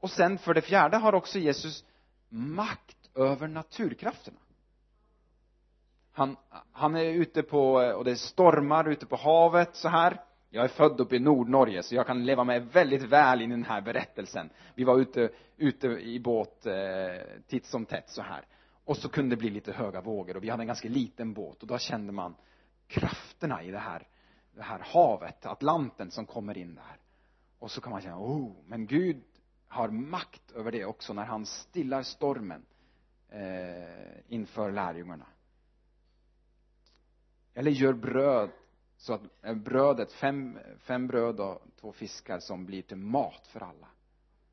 Och 0.00 0.10
sen 0.10 0.38
för 0.38 0.54
det 0.54 0.62
fjärde 0.62 0.96
har 0.96 1.14
också 1.14 1.38
Jesus 1.38 1.84
makt 2.28 3.10
över 3.14 3.48
naturkrafterna. 3.48 4.38
Han, 6.12 6.36
han 6.72 6.94
är 6.94 7.04
ute 7.04 7.42
på, 7.42 7.72
och 7.72 8.04
det 8.04 8.16
stormar 8.16 8.88
ute 8.88 9.06
på 9.06 9.16
havet 9.16 9.76
så 9.76 9.88
här. 9.88 10.24
Jag 10.54 10.64
är 10.64 10.68
född 10.68 11.00
uppe 11.00 11.16
i 11.16 11.18
Nordnorge, 11.18 11.82
så 11.82 11.94
jag 11.94 12.06
kan 12.06 12.24
leva 12.24 12.44
mig 12.44 12.60
väldigt 12.60 13.02
väl 13.02 13.42
i 13.42 13.46
den 13.46 13.64
här 13.64 13.80
berättelsen. 13.80 14.50
Vi 14.74 14.84
var 14.84 14.98
ute, 14.98 15.30
ute 15.56 15.86
i 15.86 16.20
båt 16.20 16.66
eh, 16.66 16.74
titt 17.46 17.66
som 17.66 17.86
tätt 17.86 18.10
så 18.10 18.22
här. 18.22 18.46
Och 18.84 18.96
så 18.96 19.08
kunde 19.08 19.36
det 19.36 19.40
bli 19.40 19.50
lite 19.50 19.72
höga 19.72 20.00
vågor 20.00 20.36
och 20.36 20.44
vi 20.44 20.48
hade 20.48 20.62
en 20.62 20.66
ganska 20.66 20.88
liten 20.88 21.32
båt 21.32 21.62
och 21.62 21.66
då 21.68 21.78
kände 21.78 22.12
man 22.12 22.34
krafterna 22.86 23.62
i 23.62 23.70
det 23.70 23.78
här, 23.78 24.08
det 24.54 24.62
här 24.62 24.78
havet, 24.78 25.46
Atlanten 25.46 26.10
som 26.10 26.26
kommer 26.26 26.58
in 26.58 26.74
där. 26.74 26.96
Och 27.58 27.70
så 27.70 27.80
kan 27.80 27.92
man 27.92 28.02
känna, 28.02 28.18
oh, 28.18 28.52
men 28.66 28.86
Gud 28.86 29.22
har 29.68 29.88
makt 29.88 30.52
över 30.52 30.72
det 30.72 30.84
också 30.84 31.12
när 31.12 31.24
han 31.24 31.46
stillar 31.46 32.02
stormen 32.02 32.66
eh, 33.28 34.18
inför 34.28 34.72
lärjungarna. 34.72 35.26
Eller 37.54 37.70
gör 37.70 37.92
bröd 37.92 38.50
så 39.02 39.12
att 39.12 39.56
brödet, 39.56 40.12
fem, 40.12 40.58
fem 40.78 41.06
bröd 41.06 41.40
och 41.40 41.62
två 41.80 41.92
fiskar 41.92 42.38
som 42.38 42.66
blir 42.66 42.82
till 42.82 42.96
mat 42.96 43.46
för 43.46 43.60
alla. 43.60 43.88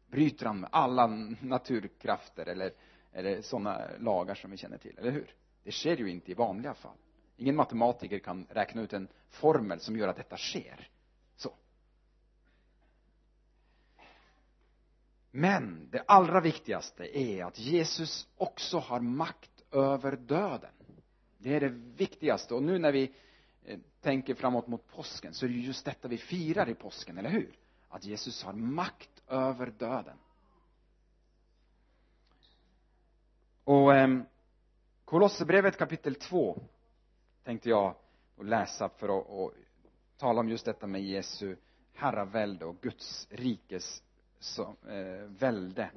Bryter 0.08 0.46
han 0.46 0.60
med 0.60 0.70
alla 0.74 1.08
naturkrafter 1.42 2.46
eller, 2.46 2.72
eller 3.12 3.42
sådana 3.42 3.82
lagar 4.00 4.36
som 4.36 4.52
vi 4.52 4.58
känner 4.58 4.78
till, 4.78 4.98
eller 4.98 5.12
hur? 5.12 5.36
Det 5.64 5.72
sker 5.72 5.98
ju 5.98 6.10
inte 6.10 6.32
i 6.32 6.34
vanliga 6.34 6.74
fall. 6.74 6.98
Ingen 7.38 7.56
matematiker 7.56 8.20
kan 8.20 8.48
räkna 8.50 8.82
ut 8.82 8.94
en 8.94 9.08
formel 9.30 9.80
som 9.80 9.98
gör 9.98 10.08
att 10.08 10.18
detta 10.18 10.38
sker. 10.38 10.90
Så 11.36 11.54
Men 15.32 15.90
det 15.92 16.04
allra 16.08 16.42
viktigaste 16.42 17.18
är 17.20 17.46
att 17.46 17.60
Jesus 17.60 18.28
också 18.38 18.78
har 18.78 19.00
makt 19.00 19.64
över 19.72 20.16
döden. 20.16 20.72
Det 21.38 21.56
är 21.56 21.60
det 21.60 21.70
viktigaste. 21.98 22.54
Och 22.54 22.64
nu 22.64 22.80
när 22.80 22.92
vi 22.92 23.14
tänker 24.02 24.36
framåt 24.36 24.68
mot 24.68 24.88
påsken 24.88 25.34
så 25.34 25.46
är 25.46 25.50
det 25.50 25.56
just 25.56 25.86
detta 25.86 26.08
vi 26.08 26.18
firar 26.18 26.70
i 26.70 26.76
påsken, 26.76 27.18
eller 27.18 27.30
hur? 27.30 27.56
Att 27.90 28.04
Jesus 28.04 28.44
har 28.44 28.54
makt 28.54 29.24
över 29.28 29.74
döden. 29.78 30.18
Och 33.64 33.96
eh, 33.96 34.22
Kolosserbrevet 35.06 35.78
kapitel 35.78 36.16
2 36.16 36.62
tänkte 37.44 37.70
jag 37.70 37.96
läsa 38.42 38.90
för 38.90 39.20
att 39.20 39.28
och 39.28 39.54
tala 40.18 40.40
om 40.40 40.50
just 40.50 40.66
detta 40.66 40.88
med 40.88 41.04
Jesu 41.04 41.56
herravälde 41.94 42.66
och 42.66 42.82
Guds 42.82 43.28
rikes 43.30 44.04
som, 44.40 44.76
eh, 44.88 45.24
välde. 45.28 45.92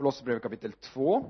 Kolosserbrevet 0.00 0.42
kapitel 0.42 0.72
2. 0.72 1.24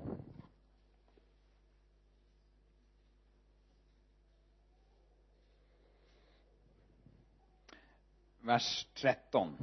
Vers 8.41 8.87
13. 8.95 9.57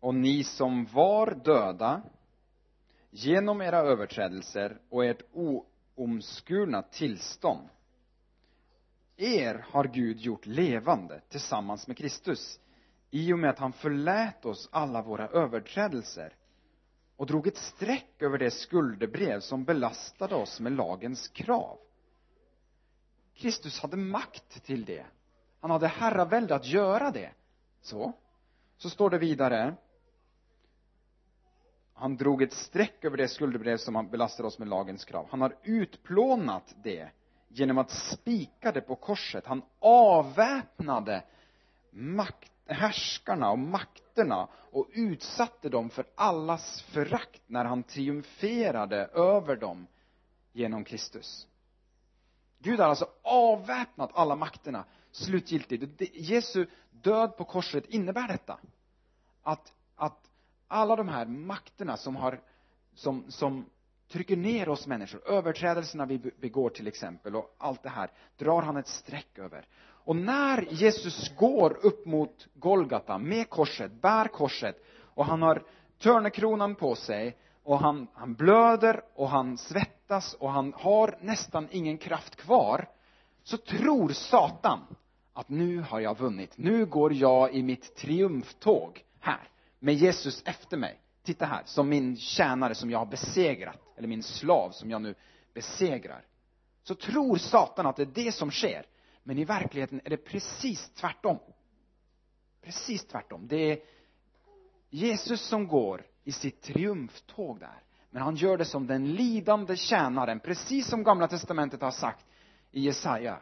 Och 0.00 0.14
ni 0.14 0.44
som 0.44 0.84
var 0.84 1.34
döda 1.44 2.02
genom 3.10 3.60
era 3.60 3.78
överträdelser 3.78 4.80
och 4.88 5.04
ert 5.04 5.22
oomskurna 5.32 6.82
tillstånd 6.82 7.68
er 9.16 9.66
har 9.70 9.84
Gud 9.84 10.20
gjort 10.20 10.46
levande 10.46 11.20
tillsammans 11.28 11.86
med 11.86 11.96
Kristus 11.96 12.60
i 13.10 13.32
och 13.32 13.38
med 13.38 13.50
att 13.50 13.58
han 13.58 13.72
förlät 13.72 14.44
oss 14.44 14.68
alla 14.72 15.02
våra 15.02 15.28
överträdelser 15.28 16.34
och 17.18 17.26
drog 17.26 17.46
ett 17.46 17.56
streck 17.56 18.22
över 18.22 18.38
det 18.38 18.50
skuldebrev 18.50 19.40
som 19.40 19.64
belastade 19.64 20.34
oss 20.34 20.60
med 20.60 20.72
lagens 20.72 21.28
krav. 21.28 21.78
Kristus 23.34 23.80
hade 23.80 23.96
makt 23.96 24.64
till 24.64 24.84
det. 24.84 25.06
Han 25.60 25.70
hade 25.70 25.86
herravälde 25.86 26.54
att 26.54 26.66
göra 26.66 27.10
det. 27.10 27.30
Så. 27.80 28.12
Så 28.76 28.90
står 28.90 29.10
det 29.10 29.18
vidare. 29.18 29.74
Han 31.94 32.16
drog 32.16 32.42
ett 32.42 32.52
streck 32.52 33.04
över 33.04 33.16
det 33.16 33.28
skuldebrev 33.28 33.76
som 33.76 34.08
belastade 34.10 34.46
oss 34.46 34.58
med 34.58 34.68
lagens 34.68 35.04
krav. 35.04 35.26
Han 35.30 35.40
har 35.40 35.56
utplånat 35.62 36.74
det 36.82 37.08
genom 37.48 37.78
att 37.78 37.90
spika 37.90 38.72
det 38.72 38.80
på 38.80 38.96
korset. 38.96 39.46
Han 39.46 39.62
avväpnade 39.78 41.24
makt, 41.90 42.52
härskarna 42.68 43.50
och 43.50 43.58
makterna 43.58 44.48
och 44.52 44.88
utsatte 44.92 45.68
dem 45.68 45.90
för 45.90 46.06
allas 46.14 46.82
förakt 46.82 47.42
när 47.46 47.64
han 47.64 47.82
triumferade 47.82 48.96
över 49.06 49.56
dem 49.56 49.86
genom 50.52 50.84
Kristus. 50.84 51.46
Gud 52.58 52.80
har 52.80 52.88
alltså 52.88 53.08
avväpnat 53.22 54.10
alla 54.14 54.36
makterna 54.36 54.84
slutgiltigt. 55.10 56.02
Jesu 56.14 56.66
död 56.90 57.36
på 57.36 57.44
korset 57.44 57.86
innebär 57.86 58.28
detta. 58.28 58.58
Att, 59.42 59.72
att 59.96 60.30
alla 60.68 60.96
de 60.96 61.08
här 61.08 61.26
makterna 61.26 61.96
som 61.96 62.16
har, 62.16 62.40
som, 62.94 63.30
som 63.30 63.70
trycker 64.08 64.36
ner 64.36 64.68
oss 64.68 64.86
människor, 64.86 65.28
överträdelserna 65.28 66.06
vi 66.06 66.18
begår 66.18 66.70
till 66.70 66.86
exempel 66.86 67.36
och 67.36 67.54
allt 67.58 67.82
det 67.82 67.88
här, 67.88 68.10
drar 68.36 68.62
han 68.62 68.76
ett 68.76 68.88
streck 68.88 69.38
över. 69.38 69.66
Och 70.08 70.16
när 70.16 70.66
Jesus 70.70 71.36
går 71.36 71.86
upp 71.86 72.06
mot 72.06 72.46
Golgata 72.54 73.18
med 73.18 73.50
korset, 73.50 73.92
bär 73.92 74.28
korset 74.28 74.76
och 75.00 75.24
han 75.26 75.42
har 75.42 75.62
törnekronan 75.98 76.74
på 76.74 76.94
sig 76.94 77.36
och 77.62 77.78
han, 77.78 78.06
han 78.14 78.34
blöder 78.34 79.02
och 79.14 79.28
han 79.28 79.58
svettas 79.58 80.34
och 80.34 80.50
han 80.50 80.72
har 80.76 81.18
nästan 81.20 81.68
ingen 81.70 81.98
kraft 81.98 82.36
kvar, 82.36 82.88
så 83.42 83.56
tror 83.56 84.08
Satan 84.08 84.80
att 85.32 85.48
nu 85.48 85.80
har 85.80 86.00
jag 86.00 86.18
vunnit. 86.18 86.58
Nu 86.58 86.86
går 86.86 87.12
jag 87.12 87.54
i 87.54 87.62
mitt 87.62 87.96
triumftåg 87.96 89.04
här, 89.20 89.48
med 89.78 89.94
Jesus 89.94 90.42
efter 90.44 90.76
mig 90.76 91.00
titta 91.22 91.46
här, 91.46 91.62
som 91.64 91.88
min 91.88 92.16
tjänare 92.16 92.74
som 92.74 92.90
jag 92.90 92.98
har 92.98 93.06
besegrat, 93.06 93.78
eller 93.96 94.08
min 94.08 94.22
slav 94.22 94.70
som 94.70 94.90
jag 94.90 95.02
nu 95.02 95.14
besegrar. 95.54 96.24
Så 96.82 96.94
tror 96.94 97.36
Satan 97.36 97.86
att 97.86 97.96
det 97.96 98.02
är 98.02 98.24
det 98.24 98.32
som 98.32 98.50
sker. 98.50 98.86
Men 99.22 99.38
i 99.38 99.44
verkligheten 99.44 100.00
är 100.04 100.10
det 100.10 100.16
precis 100.16 100.90
tvärtom. 100.90 101.38
Precis 102.62 103.06
tvärtom. 103.06 103.48
Det 103.48 103.72
är 103.72 103.80
Jesus 104.90 105.40
som 105.40 105.68
går 105.68 106.06
i 106.24 106.32
sitt 106.32 106.62
triumftåg 106.62 107.60
där. 107.60 107.82
Men 108.10 108.22
han 108.22 108.36
gör 108.36 108.56
det 108.56 108.64
som 108.64 108.86
den 108.86 109.12
lidande 109.12 109.76
tjänaren, 109.76 110.40
precis 110.40 110.88
som 110.88 111.02
gamla 111.02 111.28
testamentet 111.28 111.82
har 111.82 111.90
sagt 111.90 112.26
i 112.70 112.80
Jesaja. 112.80 113.38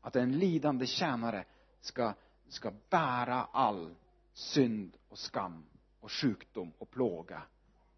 Att 0.00 0.16
en 0.16 0.38
lidande 0.38 0.86
tjänare 0.86 1.44
ska, 1.80 2.12
ska 2.48 2.72
bära 2.90 3.48
all 3.52 3.94
synd 4.32 4.96
och 5.08 5.18
skam 5.18 5.66
och 6.00 6.12
sjukdom 6.12 6.72
och 6.78 6.90
plåga 6.90 7.42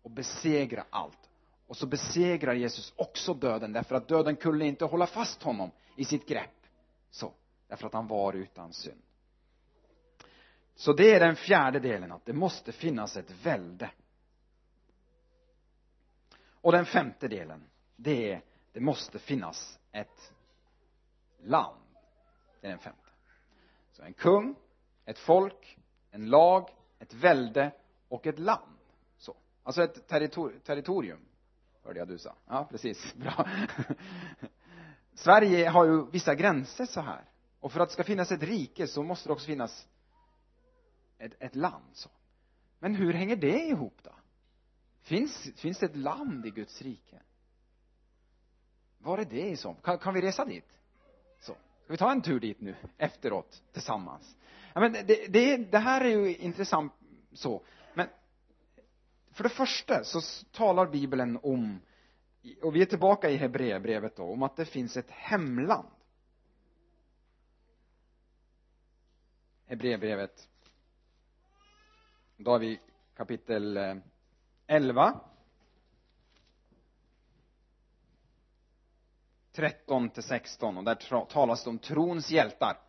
och 0.03 0.11
besegra 0.11 0.85
allt. 0.91 1.31
Och 1.67 1.77
så 1.77 1.87
besegrar 1.87 2.55
Jesus 2.55 2.93
också 2.97 3.35
döden 3.35 3.73
därför 3.73 3.95
att 3.95 4.09
döden 4.09 4.37
kunde 4.37 4.67
inte 4.67 4.85
hålla 4.85 5.07
fast 5.07 5.43
honom 5.43 5.71
i 5.97 6.05
sitt 6.05 6.29
grepp. 6.29 6.54
Så. 7.15 7.33
därför 7.69 7.87
att 7.87 7.93
han 7.93 8.07
var 8.07 8.33
utan 8.33 8.73
synd. 8.73 9.03
Så 10.75 10.93
det 10.93 11.15
är 11.15 11.21
den 11.21 11.37
fjärde 11.37 11.79
delen 11.81 12.13
att 12.13 12.25
det 12.25 12.33
måste 12.33 12.73
finnas 12.73 13.17
ett 13.17 13.31
välde. 13.31 13.91
Och 16.47 16.73
den 16.73 16.87
femte 16.87 17.29
delen 17.29 17.65
det 17.97 18.33
är 18.33 18.43
det 18.73 18.81
måste 18.81 19.19
finnas 19.19 19.79
ett 19.93 20.33
land. 21.39 21.81
Det 22.61 22.67
är 22.67 22.71
den 22.71 22.79
femte. 22.79 23.11
Så 23.93 24.03
en 24.03 24.15
kung 24.15 24.55
ett 25.05 25.19
folk 25.19 25.79
en 26.11 26.31
lag 26.31 26.71
ett 26.99 27.15
välde 27.15 27.73
och 28.09 28.27
ett 28.27 28.39
land. 28.39 28.79
Så 29.17 29.37
alltså 29.63 29.83
ett 29.83 30.09
territor 30.09 30.61
territorium 30.65 31.25
hörde 31.83 31.99
jag 31.99 32.09
du 32.09 32.19
sa. 32.19 32.37
Ja 32.47 32.69
precis. 32.71 33.15
Bra. 33.17 33.49
Sverige 35.15 35.69
har 35.69 35.85
ju 35.85 36.11
vissa 36.11 36.35
gränser 36.35 36.87
så 36.87 37.01
här. 37.01 37.25
Och 37.61 37.73
för 37.73 37.81
att 37.81 37.89
det 37.89 37.93
ska 37.93 38.05
finnas 38.05 38.33
ett 38.33 38.43
rike 38.43 38.87
så 38.87 39.03
måste 39.03 39.29
det 39.29 39.33
också 39.33 39.47
finnas 39.47 39.87
ett, 41.19 41.33
ett 41.39 41.55
land 41.55 41.85
så. 41.93 42.11
Men 42.79 42.95
hur 42.95 43.13
hänger 43.13 43.37
det 43.37 43.59
ihop 43.59 43.99
då? 44.03 44.11
Finns, 45.03 45.51
finns 45.57 45.79
det 45.79 45.87
ett 45.87 45.97
land 45.97 46.47
i 46.47 46.51
Guds 46.51 46.83
rike? 46.83 47.23
Var 48.99 49.19
är 49.19 49.25
det 49.25 49.49
i 49.49 49.57
så 49.57 49.75
kan, 49.75 49.99
kan 49.99 50.15
vi 50.15 50.21
resa 50.21 50.45
dit? 50.45 50.79
Så. 51.41 51.53
Ska 51.53 51.93
vi 51.93 51.97
ta 51.97 52.13
en 52.13 52.23
tur 52.23 52.41
dit 52.41 52.61
nu 52.61 52.77
efteråt 52.99 53.63
tillsammans? 53.73 54.37
Ja, 54.75 54.81
men 54.81 54.93
det, 54.93 55.33
det, 55.33 55.57
det 55.57 55.79
här 55.79 56.01
är 56.01 56.09
ju 56.09 56.37
intressant 56.37 56.93
så. 57.33 57.63
Men 57.95 58.09
för 59.31 59.43
det 59.45 59.51
första 59.51 60.05
så 60.05 60.21
talar 60.53 60.87
bibeln 60.87 61.39
om 61.43 61.81
och 62.63 62.77
vi 62.77 62.83
är 62.83 62.87
tillbaka 62.87 63.31
i 63.31 63.37
Hebreerbrevet 63.37 64.17
då 64.17 64.25
om 64.25 64.43
att 64.43 64.57
det 64.57 64.65
finns 64.65 64.97
ett 64.97 65.11
hemland. 65.11 65.89
Hebreerbrevet. 69.67 70.49
Då 72.37 72.51
har 72.51 72.59
vi 72.59 72.81
kapitel 73.17 73.77
eh, 73.77 73.97
11 74.67 75.21
13 79.53 80.11
till 80.11 80.23
16 80.23 80.77
och 80.77 80.85
där 80.85 81.25
talas 81.25 81.65
det 81.65 81.71
om 81.71 81.79
trons 81.79 82.31
hjältar. 82.31 82.81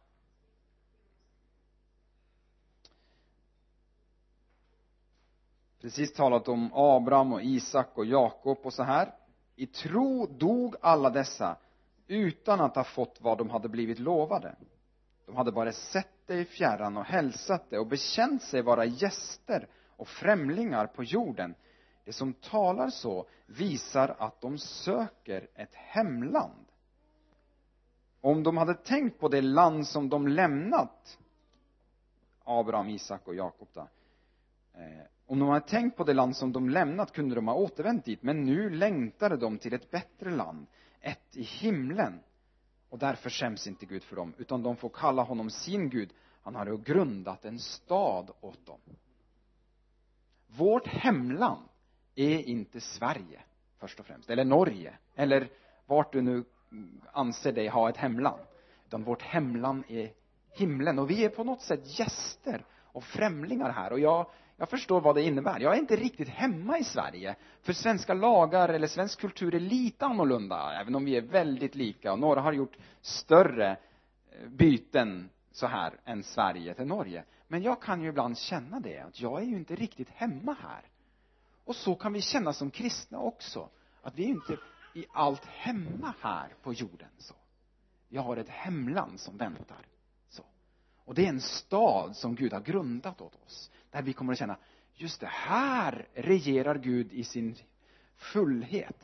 Precis 5.82 6.14
talat 6.14 6.48
om 6.48 6.72
Abraham 6.74 7.34
och 7.34 7.44
Isak 7.44 7.98
och 7.98 8.06
Jakob 8.06 8.58
och 8.64 8.74
så 8.74 8.84
här 8.84 9.25
i 9.56 9.66
tro 9.66 10.26
dog 10.26 10.76
alla 10.82 11.10
dessa 11.10 11.58
utan 12.08 12.62
att 12.62 12.76
ha 12.76 12.84
fått 12.84 13.22
vad 13.22 13.38
de 13.38 13.50
hade 13.50 13.70
blivit 13.70 14.00
lovade. 14.00 14.56
De 15.26 15.36
hade 15.36 15.52
bara 15.52 15.72
sett 15.72 16.14
det 16.26 16.36
i 16.36 16.46
fjärran 16.46 16.98
och 16.98 17.06
hälsat 17.06 17.70
det 17.70 17.80
och 17.80 17.88
bekänt 17.88 18.44
sig 18.44 18.62
vara 18.62 18.86
gäster 18.86 19.68
och 19.98 20.08
främlingar 20.08 20.88
på 20.88 21.04
jorden. 21.04 21.56
Det 22.04 22.14
som 22.14 22.34
talar 22.34 22.90
så 22.90 23.28
visar 23.46 24.16
att 24.20 24.42
de 24.42 24.58
söker 24.58 25.48
ett 25.56 25.76
hemland. 25.76 26.66
Om 28.22 28.44
de 28.44 28.58
hade 28.58 28.74
tänkt 28.74 29.20
på 29.20 29.28
det 29.28 29.42
land 29.42 29.88
som 29.88 30.10
de 30.10 30.28
lämnat 30.28 31.18
Abraham, 32.44 32.90
Isak 32.90 33.28
och 33.28 33.36
Jakob 33.36 33.68
då 33.74 33.88
eh, 34.74 35.06
om 35.28 35.40
de 35.40 35.50
hade 35.50 35.68
tänkt 35.68 35.98
på 35.98 36.04
det 36.04 36.14
land 36.14 36.36
som 36.36 36.52
de 36.52 36.70
lämnat 36.70 37.12
kunde 37.12 37.36
de 37.36 37.48
ha 37.48 37.56
återvänt 37.56 38.06
dit 38.06 38.24
men 38.24 38.46
nu 38.46 38.70
längtade 38.70 39.38
de 39.38 39.58
till 39.58 39.74
ett 39.74 39.92
bättre 39.92 40.32
land 40.32 40.68
ett 41.02 41.38
i 41.38 41.42
himlen. 41.42 42.20
Och 42.90 43.00
därför 43.00 43.30
skäms 43.30 43.68
inte 43.68 43.86
Gud 43.86 44.04
för 44.04 44.16
dem 44.16 44.34
utan 44.38 44.64
de 44.64 44.76
får 44.76 44.90
kalla 44.90 45.22
honom 45.24 45.50
sin 45.50 45.90
Gud. 45.90 46.14
Han 46.44 46.56
har 46.56 46.66
ju 46.66 46.78
grundat 46.78 47.46
en 47.46 47.60
stad 47.60 48.32
åt 48.42 48.66
dem. 48.66 48.80
Vårt 50.48 50.88
hemland 50.88 51.68
är 52.16 52.40
inte 52.40 52.82
Sverige 52.82 53.42
först 53.80 54.00
och 54.00 54.06
främst 54.06 54.30
eller 54.30 54.46
Norge 54.46 54.98
eller 55.16 55.50
vart 55.86 56.14
du 56.14 56.22
nu 56.22 56.44
anser 57.12 57.52
dig 57.52 57.68
ha 57.68 57.90
ett 57.90 57.98
hemland 57.98 58.42
utan 58.86 59.04
vårt 59.04 59.22
hemland 59.22 59.84
är 59.88 60.12
himlen. 60.58 61.00
Och 61.00 61.10
vi 61.10 61.26
är 61.26 61.30
på 61.30 61.44
något 61.44 61.62
sätt 61.62 62.00
gäster 62.00 62.66
och 62.82 63.04
främlingar 63.04 63.70
här. 63.70 63.92
Och 63.92 64.00
jag 64.00 64.28
jag 64.58 64.70
förstår 64.70 65.02
vad 65.02 65.16
det 65.16 65.24
innebär. 65.24 65.60
Jag 65.60 65.76
är 65.76 65.80
inte 65.80 65.96
riktigt 65.96 66.30
hemma 66.30 66.78
i 66.78 66.84
Sverige. 66.84 67.36
För 67.62 67.74
svenska 67.74 68.14
lagar 68.14 68.70
eller 68.70 68.88
svensk 68.88 69.20
kultur 69.20 69.56
är 69.56 69.60
lite 69.60 70.06
annorlunda 70.06 70.82
även 70.82 70.96
om 70.96 71.06
vi 71.06 71.18
är 71.18 71.22
väldigt 71.22 71.76
lika. 71.76 72.14
Och 72.14 72.20
några 72.20 72.42
har 72.42 72.54
gjort 72.54 72.78
större 73.02 73.72
eh, 73.72 74.50
byten 74.50 75.30
så 75.52 75.68
här 75.68 76.00
än 76.06 76.24
Sverige 76.24 76.74
till 76.74 76.86
Norge. 76.86 77.24
Men 77.48 77.62
jag 77.62 77.82
kan 77.82 78.02
ju 78.02 78.10
ibland 78.10 78.38
känna 78.38 78.80
det 78.80 79.00
att 79.00 79.22
jag 79.22 79.42
är 79.42 79.46
ju 79.46 79.56
inte 79.56 79.76
riktigt 79.76 80.10
hemma 80.10 80.56
här. 80.62 80.82
Och 81.66 81.76
så 81.76 81.96
kan 81.96 82.14
vi 82.14 82.22
känna 82.22 82.54
som 82.54 82.72
kristna 82.72 83.20
också 83.20 83.70
att 84.02 84.16
vi 84.16 84.24
är 84.24 84.30
inte 84.30 84.58
i 84.94 85.06
allt 85.14 85.46
hemma 85.46 86.14
här 86.22 86.54
på 86.64 86.74
jorden 86.74 87.10
så. 87.18 87.36
Vi 88.10 88.18
har 88.18 88.38
ett 88.38 88.50
hemland 88.50 89.20
som 89.20 89.38
väntar 89.38 89.86
så. 90.30 90.44
Och 91.06 91.16
det 91.16 91.26
är 91.26 91.30
en 91.30 91.42
stad 91.42 92.16
som 92.16 92.36
Gud 92.36 92.54
har 92.54 92.62
grundat 92.62 93.22
åt 93.22 93.36
oss 93.46 93.72
där 93.96 94.02
vi 94.02 94.14
kommer 94.14 94.34
att 94.34 94.40
känna 94.40 94.58
just 94.94 95.22
det 95.22 95.30
här 95.32 96.08
regerar 96.14 96.78
Gud 96.78 97.14
i 97.14 97.24
sin 97.24 97.56
fullhet. 98.16 99.04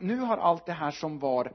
Nu 0.00 0.16
har 0.16 0.36
allt 0.36 0.66
det 0.66 0.72
här 0.72 0.90
som 0.90 1.18
var 1.18 1.52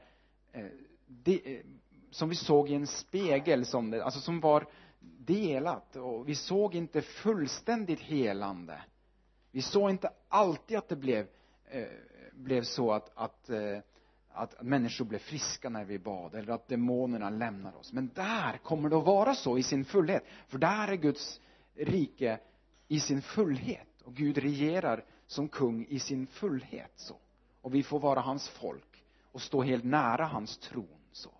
eh, 0.52 0.66
det, 1.06 1.56
eh, 1.56 1.64
som 2.10 2.28
vi 2.28 2.34
såg 2.34 2.70
i 2.70 2.74
en 2.74 2.86
spegel 2.86 3.66
som 3.66 3.90
det, 3.90 4.04
alltså 4.04 4.20
som 4.20 4.40
var 4.40 4.66
delat. 5.00 5.96
Och 5.96 6.28
vi 6.28 6.34
såg 6.34 6.74
inte 6.74 7.02
fullständigt 7.02 8.00
helande. 8.00 8.82
Vi 9.50 9.62
såg 9.62 9.90
inte 9.90 10.10
alltid 10.28 10.78
att 10.78 10.88
det 10.88 10.96
blev 10.96 11.26
eh, 11.70 11.86
blev 12.32 12.62
så 12.62 12.92
att, 12.92 13.10
att 13.14 13.50
eh, 13.50 13.78
att 14.32 14.62
människor 14.62 15.04
blev 15.04 15.18
friska 15.18 15.68
när 15.68 15.84
vi 15.84 15.98
bad 15.98 16.34
eller 16.34 16.52
att 16.52 16.68
demonerna 16.68 17.30
lämnar 17.30 17.76
oss. 17.76 17.92
Men 17.92 18.10
där 18.14 18.58
kommer 18.62 18.88
det 18.88 18.96
att 18.96 19.06
vara 19.06 19.34
så 19.34 19.58
i 19.58 19.62
sin 19.62 19.84
fullhet. 19.84 20.24
För 20.48 20.58
där 20.58 20.88
är 20.88 20.96
Guds 20.96 21.40
rike 21.78 22.38
i 22.88 23.00
sin 23.00 23.22
fullhet. 23.22 24.02
Och 24.04 24.14
Gud 24.14 24.38
regerar 24.38 25.04
som 25.26 25.48
kung 25.48 25.86
i 25.88 25.98
sin 25.98 26.26
fullhet 26.26 26.92
så. 26.96 27.16
Och 27.60 27.74
vi 27.74 27.82
får 27.82 28.00
vara 28.00 28.20
hans 28.20 28.48
folk 28.48 29.04
och 29.24 29.42
stå 29.42 29.62
helt 29.62 29.84
nära 29.84 30.26
hans 30.26 30.58
tron 30.58 31.00
så. 31.12 31.30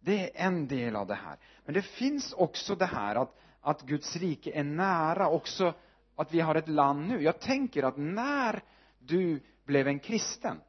Det 0.00 0.40
är 0.40 0.46
en 0.46 0.68
del 0.68 0.96
av 0.96 1.06
det 1.06 1.14
här. 1.14 1.38
Men 1.64 1.74
det 1.74 1.82
finns 1.82 2.32
också 2.32 2.74
det 2.74 2.86
här 2.86 3.14
att 3.14 3.38
att 3.62 3.82
Guds 3.82 4.16
rike 4.16 4.50
är 4.50 4.64
nära 4.64 5.28
också 5.28 5.74
att 6.16 6.34
vi 6.34 6.40
har 6.40 6.54
ett 6.54 6.68
land 6.68 7.08
nu. 7.08 7.22
Jag 7.22 7.40
tänker 7.40 7.82
att 7.82 7.96
när 7.96 8.62
du 8.98 9.40
blev 9.64 9.88
en 9.88 9.98
kristen 9.98 10.60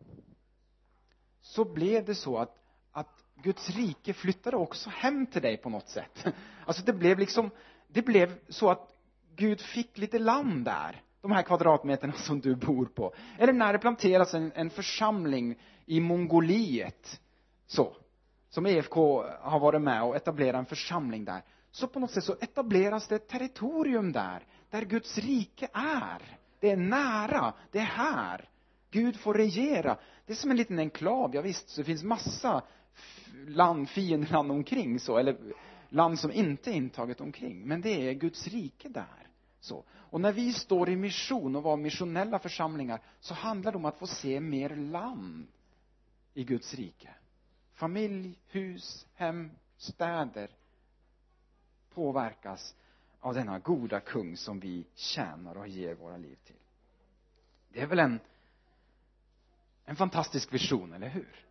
så 1.41 1.66
blev 1.66 2.05
det 2.05 2.16
så 2.16 2.38
att 2.38 2.59
att 2.91 3.24
Guds 3.36 3.70
rike 3.70 4.14
flyttade 4.14 4.57
också 4.57 4.89
hem 4.89 5.26
till 5.26 5.41
dig 5.41 5.57
på 5.57 5.70
något 5.70 5.89
sätt. 5.89 6.26
Alltså 6.66 6.84
det 6.84 6.93
blev 6.93 7.20
liksom 7.20 7.49
det 7.88 8.01
blev 8.01 8.39
så 8.49 8.70
att 8.70 8.93
Gud 9.36 9.62
fick 9.62 9.98
lite 9.98 10.20
land 10.20 10.66
där 10.66 11.02
de 11.22 11.32
här 11.32 11.42
kvadratmeterna 11.42 12.14
som 12.14 12.40
du 12.40 12.56
bor 12.56 12.86
på. 12.86 13.14
Eller 13.38 13.54
när 13.54 13.74
det 13.74 13.80
planteras 13.80 14.34
en, 14.34 14.52
en 14.56 14.70
församling 14.70 15.60
i 15.86 16.00
Mongoliet 16.00 17.22
så 17.68 17.96
som 18.50 18.66
EFK 18.66 19.24
har 19.42 19.60
varit 19.60 19.82
med 19.82 20.04
och 20.04 20.16
etablerat 20.16 20.60
en 20.60 20.66
församling 20.66 21.26
där 21.26 21.42
så 21.72 21.88
på 21.88 22.00
något 22.00 22.12
sätt 22.12 22.24
så 22.24 22.36
etableras 22.42 23.08
det 23.08 23.16
ett 23.16 23.28
territorium 23.28 24.12
där 24.12 24.44
där 24.70 24.82
Guds 24.82 25.18
rike 25.18 25.68
är. 25.74 26.38
Det 26.60 26.72
är 26.72 26.78
nära, 26.78 27.54
det 27.72 27.80
är 27.80 27.84
här. 27.84 28.50
Gud 28.92 29.20
får 29.20 29.34
regera. 29.34 29.98
Det 30.26 30.34
är 30.34 30.38
som 30.38 30.52
en 30.52 30.58
liten 30.58 30.80
enklav, 30.80 31.36
ja 31.36 31.42
visst, 31.42 31.70
så 31.70 31.82
det 31.82 31.86
finns 31.86 32.04
massa 32.04 32.62
land, 33.48 33.90
fiendeland 33.90 34.52
omkring 34.52 35.00
så, 35.00 35.18
eller 35.18 35.38
land 35.94 36.20
som 36.20 36.32
inte 36.32 36.72
är 36.72 36.74
intaget 36.74 37.22
omkring 37.22 37.68
men 37.68 37.82
det 37.82 38.10
är 38.10 38.14
Guds 38.14 38.48
rike 38.48 38.89
där. 38.89 39.28
Så. 39.60 39.84
Och 39.91 40.22
när 40.22 40.32
vi 40.32 40.54
står 40.54 40.89
i 40.89 40.96
mission 40.96 41.56
och 41.56 41.64
var 41.64 41.78
missionella 41.78 42.39
församlingar 42.39 43.02
så 43.20 43.34
handlar 43.34 43.72
det 43.72 43.78
om 43.78 43.86
att 43.86 43.98
få 43.98 44.08
se 44.08 44.39
mer 44.39 44.76
land 44.76 45.48
i 46.34 46.44
Guds 46.44 46.74
rike. 46.74 47.10
Familj, 47.74 48.39
hus, 48.48 49.08
hem, 49.16 49.52
städer 49.78 50.50
påverkas 51.94 52.76
av 53.20 53.34
denna 53.34 53.60
goda 53.60 54.00
kung 54.00 54.38
som 54.38 54.60
vi 54.60 54.86
tjänar 54.96 55.58
och 55.58 55.68
ger 55.68 55.96
våra 55.96 56.18
liv 56.18 56.38
till. 56.46 56.56
Det 57.70 57.82
är 57.82 57.88
väl 57.88 58.00
en 58.00 58.20
en 59.86 59.96
fantastisk 59.96 60.54
vision, 60.54 60.94
eller 60.94 61.10
hur 61.10 61.46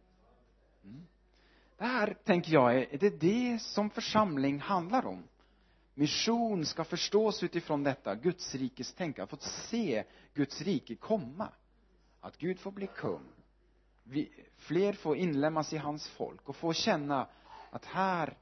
det 1.83 1.89
här 1.89 2.17
tänker 2.25 2.53
jag 2.53 2.77
är, 2.77 2.95
är 2.95 2.99
det 2.99 3.21
det 3.21 3.59
som 3.63 3.91
församling 3.91 4.61
handlar 4.61 5.07
om? 5.07 5.29
Mission 5.95 6.67
ska 6.67 6.85
förstås 6.85 7.43
utifrån 7.43 7.83
detta 7.83 8.15
Guds 8.15 8.55
rikes 8.55 8.95
att 9.19 9.31
få 9.31 9.37
se 9.37 10.05
Guds 10.35 10.63
rike 10.63 10.95
komma. 10.95 11.49
Att 12.21 12.39
Gud 12.39 12.61
får 12.61 12.71
bli 12.71 12.87
kung. 12.87 13.29
Vi, 14.03 14.45
fler 14.57 14.93
får 14.93 15.17
inlämnas 15.17 15.73
i 15.73 15.77
hans 15.77 16.09
folk 16.09 16.49
och 16.49 16.57
få 16.57 16.73
känna 16.73 17.27
att 17.71 17.85
här 17.85 18.37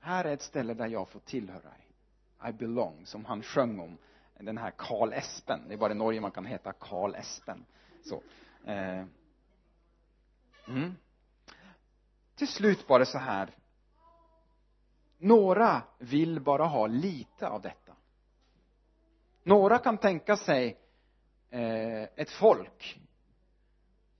här 0.00 0.24
är 0.24 0.32
ett 0.32 0.42
ställe 0.42 0.74
där 0.74 0.86
jag 0.86 1.08
får 1.08 1.20
tillhöra. 1.20 1.72
I 2.48 2.52
belong 2.52 3.06
som 3.06 3.24
han 3.24 3.42
sjöng 3.42 3.80
om 3.80 3.98
den 4.40 4.58
här 4.58 4.72
Karl 4.76 5.12
Espen. 5.12 5.60
Det 5.68 5.74
är 5.74 5.78
bara 5.78 5.92
i 5.92 5.96
Norge 5.96 6.20
man 6.20 6.30
kan 6.30 6.46
heta 6.46 6.72
Karl 6.72 7.14
Espen. 7.14 7.64
Så 8.04 8.22
eh. 8.66 9.04
mm 10.68 10.94
till 12.34 12.48
slut 12.48 12.88
var 12.88 12.98
det 12.98 13.06
så 13.06 13.18
här. 13.18 13.50
Några 15.18 15.82
vill 15.98 16.40
bara 16.40 16.64
ha 16.64 16.86
lite 16.86 17.48
av 17.48 17.62
detta. 17.62 17.92
Några 19.42 19.78
kan 19.78 19.98
tänka 19.98 20.36
sig 20.36 20.78
eh, 21.50 22.02
ett 22.02 22.30
folk 22.30 23.00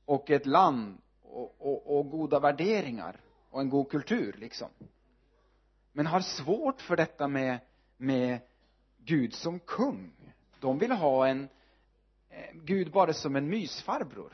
och 0.05 0.31
ett 0.31 0.47
land 0.47 0.99
och, 1.23 1.55
och, 1.59 1.99
och 1.99 2.11
goda 2.11 2.41
värderingar 2.41 3.21
och 3.51 3.61
en 3.61 3.69
god 3.69 3.91
kultur 3.91 4.37
liksom. 4.39 4.69
Men 5.93 6.07
har 6.07 6.21
svårt 6.21 6.81
för 6.81 6.97
detta 6.97 7.29
med 7.29 7.59
med 8.03 8.41
Gud 8.99 9.35
som 9.35 9.61
kung. 9.61 10.13
De 10.61 10.79
vill 10.79 10.93
ha 10.93 11.27
en 11.29 11.49
eh, 12.29 12.53
Gud 12.55 12.93
bara 12.93 13.13
som 13.13 13.37
en 13.37 13.49
mysfarbror 13.49 14.33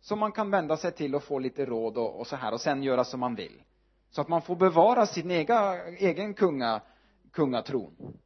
som 0.00 0.18
man 0.18 0.32
kan 0.32 0.50
vända 0.50 0.76
sig 0.76 0.92
till 0.92 1.14
och 1.14 1.22
få 1.22 1.38
lite 1.38 1.66
råd 1.66 1.98
och, 1.98 2.20
och 2.20 2.26
så 2.26 2.36
här 2.36 2.52
och 2.52 2.60
sen 2.60 2.82
göra 2.82 3.04
som 3.04 3.20
man 3.20 3.34
vill. 3.34 3.62
Så 4.10 4.20
att 4.20 4.28
man 4.28 4.42
får 4.42 4.56
bevara 4.56 5.06
sin 5.06 5.30
ega, 5.30 5.88
egen 5.88 6.34
kunga, 6.34 6.82
kungatron. 7.30 8.18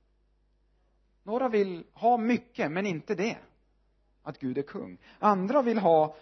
Några 1.23 1.49
vill 1.49 1.85
ha 1.93 2.17
mycket 2.17 2.71
men 2.71 2.87
inte 2.87 3.15
det. 3.15 3.37
Att 4.23 4.39
Gud 4.39 4.59
är 4.59 4.63
kung. 4.63 4.99
Andra 5.19 5.63
vill 5.63 5.79
ha 5.79 6.17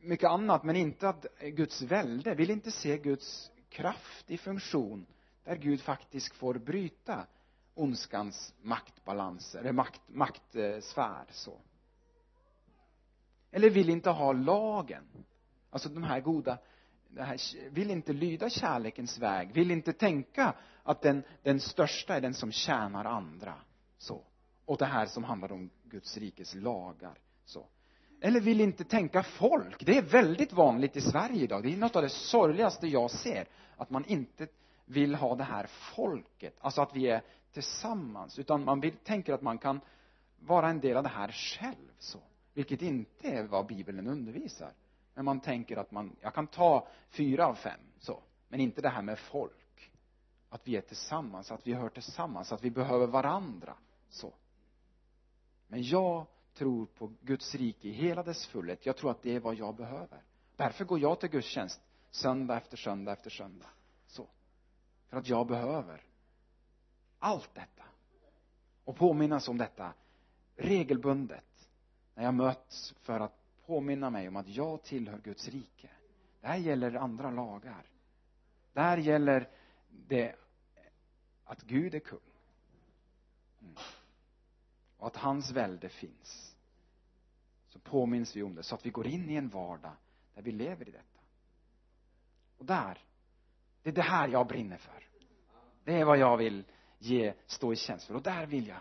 mycket 0.00 0.30
annat 0.30 0.64
men 0.64 0.76
inte 0.76 1.08
att 1.08 1.26
Guds 1.40 1.82
välde. 1.82 2.34
Vill 2.34 2.50
inte 2.50 2.70
se 2.70 2.98
Guds 2.98 3.50
kraft 3.68 4.30
i 4.30 4.38
funktion 4.38 5.06
där 5.44 5.56
Gud 5.56 5.80
faktiskt 5.80 6.34
får 6.34 6.54
bryta 6.54 7.26
ondskans 7.74 8.54
maktbalans 8.62 9.54
eller 9.54 9.72
makt, 9.72 10.00
maktsfär 10.06 11.24
så 11.30 11.60
eller 13.50 13.70
vill 13.70 13.90
inte 13.90 14.10
ha 14.10 14.32
lagen? 14.32 15.04
Alltså 15.70 15.88
de 15.88 16.02
här 16.02 16.20
goda 16.20 16.58
det 17.14 17.22
här, 17.22 17.70
vill 17.70 17.90
inte 17.90 18.12
lyda 18.12 18.50
kärlekens 18.50 19.18
väg? 19.18 19.52
Vill 19.52 19.70
inte 19.70 19.92
tänka 19.92 20.54
att 20.82 21.02
den, 21.02 21.22
den 21.42 21.60
största 21.60 22.16
är 22.16 22.20
den 22.20 22.34
som 22.34 22.52
tjänar 22.52 23.04
andra? 23.04 23.54
Så. 23.98 24.24
Och 24.64 24.78
det 24.78 24.86
här 24.86 25.06
som 25.06 25.24
handlar 25.24 25.52
om 25.52 25.70
Guds 25.84 26.16
rikes 26.16 26.54
lagar. 26.54 27.18
Så. 27.44 27.66
Eller 28.20 28.40
vill 28.40 28.60
inte 28.60 28.84
tänka 28.84 29.22
folk? 29.22 29.86
Det 29.86 29.98
är 29.98 30.02
väldigt 30.02 30.52
vanligt 30.52 30.96
i 30.96 31.00
Sverige 31.00 31.42
idag. 31.42 31.62
Det 31.62 31.72
är 31.72 31.76
något 31.76 31.96
av 31.96 32.02
det 32.02 32.08
sorgligaste 32.08 32.86
jag 32.86 33.10
ser. 33.10 33.48
Att 33.76 33.90
man 33.90 34.04
inte 34.04 34.46
vill 34.84 35.14
ha 35.14 35.34
det 35.34 35.44
här 35.44 35.66
folket. 35.66 36.56
Alltså 36.60 36.82
att 36.82 36.96
vi 36.96 37.08
är 37.08 37.22
tillsammans. 37.52 38.38
Utan 38.38 38.64
man 38.64 38.80
vill, 38.80 38.96
tänker 38.96 39.32
att 39.32 39.42
man 39.42 39.58
kan 39.58 39.80
vara 40.38 40.68
en 40.68 40.80
del 40.80 40.96
av 40.96 41.02
det 41.02 41.08
här 41.08 41.32
själv. 41.32 41.90
Så 41.98 42.20
vilket 42.54 42.82
inte 42.82 43.28
är 43.28 43.44
vad 43.44 43.66
bibeln 43.66 44.06
undervisar. 44.06 44.72
Men 45.14 45.24
man 45.24 45.40
tänker 45.40 45.76
att 45.76 45.90
man, 45.90 46.16
jag 46.20 46.34
kan 46.34 46.46
ta 46.46 46.88
fyra 47.08 47.46
av 47.46 47.54
fem 47.54 47.80
så. 47.98 48.22
Men 48.48 48.60
inte 48.60 48.82
det 48.82 48.88
här 48.88 49.02
med 49.02 49.18
folk. 49.18 49.90
Att 50.48 50.68
vi 50.68 50.76
är 50.76 50.80
tillsammans, 50.80 51.50
att 51.50 51.66
vi 51.66 51.72
hör 51.72 51.88
tillsammans, 51.88 52.52
att 52.52 52.62
vi 52.62 52.70
behöver 52.70 53.06
varandra 53.06 53.74
så. 54.08 54.32
Men 55.68 55.82
jag 55.82 56.26
tror 56.54 56.86
på 56.86 57.12
Guds 57.20 57.54
rike 57.54 57.88
i 57.88 57.92
hela 57.92 58.22
dess 58.22 58.46
fullhet. 58.46 58.86
Jag 58.86 58.96
tror 58.96 59.10
att 59.10 59.22
det 59.22 59.34
är 59.34 59.40
vad 59.40 59.54
jag 59.54 59.76
behöver. 59.76 60.22
Därför 60.56 60.84
går 60.84 60.98
jag 61.00 61.20
till 61.20 61.28
gudstjänst 61.28 61.80
söndag 62.10 62.56
efter 62.56 62.76
söndag 62.76 63.12
efter 63.12 63.30
söndag 63.30 63.68
så. 64.06 64.26
För 65.08 65.16
att 65.16 65.28
jag 65.28 65.46
behöver 65.46 66.02
allt 67.18 67.54
detta. 67.54 67.84
Och 68.84 68.96
påminnas 68.96 69.48
om 69.48 69.58
detta 69.58 69.92
regelbundet 70.56 71.69
när 72.20 72.24
jag 72.24 72.34
möts 72.34 72.94
för 73.00 73.20
att 73.20 73.32
påminna 73.66 74.10
mig 74.10 74.28
om 74.28 74.36
att 74.36 74.48
jag 74.48 74.82
tillhör 74.82 75.18
Guds 75.18 75.48
rike. 75.48 75.88
Det 76.40 76.46
här 76.46 76.56
gäller 76.56 76.94
andra 76.94 77.30
lagar. 77.30 77.86
Det 78.72 78.80
här 78.80 78.96
gäller 78.96 79.48
det 79.88 80.36
att 81.44 81.62
Gud 81.62 81.94
är 81.94 81.98
kung. 81.98 82.18
Mm. 83.60 83.74
och 84.96 85.06
att 85.06 85.16
hans 85.16 85.50
välde 85.50 85.88
finns. 85.88 86.56
Så 87.68 87.78
påminns 87.78 88.36
vi 88.36 88.42
om 88.42 88.54
det 88.54 88.62
så 88.62 88.74
att 88.74 88.86
vi 88.86 88.90
går 88.90 89.06
in 89.06 89.30
i 89.30 89.34
en 89.34 89.48
vardag 89.48 89.96
där 90.34 90.42
vi 90.42 90.52
lever 90.52 90.88
i 90.88 90.92
detta. 90.92 91.20
Och 92.58 92.64
där 92.64 92.98
det 93.82 93.90
är 93.90 93.94
det 93.94 94.02
här 94.02 94.28
jag 94.28 94.46
brinner 94.46 94.78
för. 94.78 95.08
Det 95.84 96.00
är 96.00 96.04
vad 96.04 96.18
jag 96.18 96.36
vill 96.36 96.64
ge, 96.98 97.34
stå 97.46 97.72
i 97.72 97.76
tjänst 97.76 98.06
för. 98.06 98.14
Och 98.14 98.22
där 98.22 98.46
vill 98.46 98.66
jag 98.66 98.80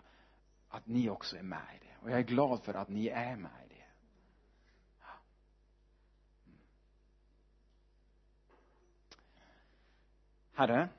att 0.70 0.88
ni 0.88 1.10
också 1.10 1.38
är 1.38 1.44
med 1.44 1.76
i 1.76 1.86
det 1.86 1.89
och 2.02 2.12
jag 2.12 2.20
är 2.20 2.24
glad 2.24 2.64
för 2.64 2.74
att 2.74 2.90
ni 2.90 3.08
är 3.08 3.36
med 3.36 3.52
i 3.66 3.74
det 3.74 3.86
Herre 10.54 10.90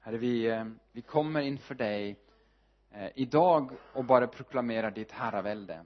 Herre, 0.00 0.18
vi, 0.18 0.46
eh, 0.46 0.64
vi 0.92 1.02
kommer 1.02 1.40
inför 1.40 1.74
dig 1.74 2.16
eh, 2.90 3.08
idag 3.14 3.70
och 3.92 4.04
bara 4.04 4.26
proklamerar 4.26 4.90
ditt 4.90 5.12
herravälde 5.12 5.84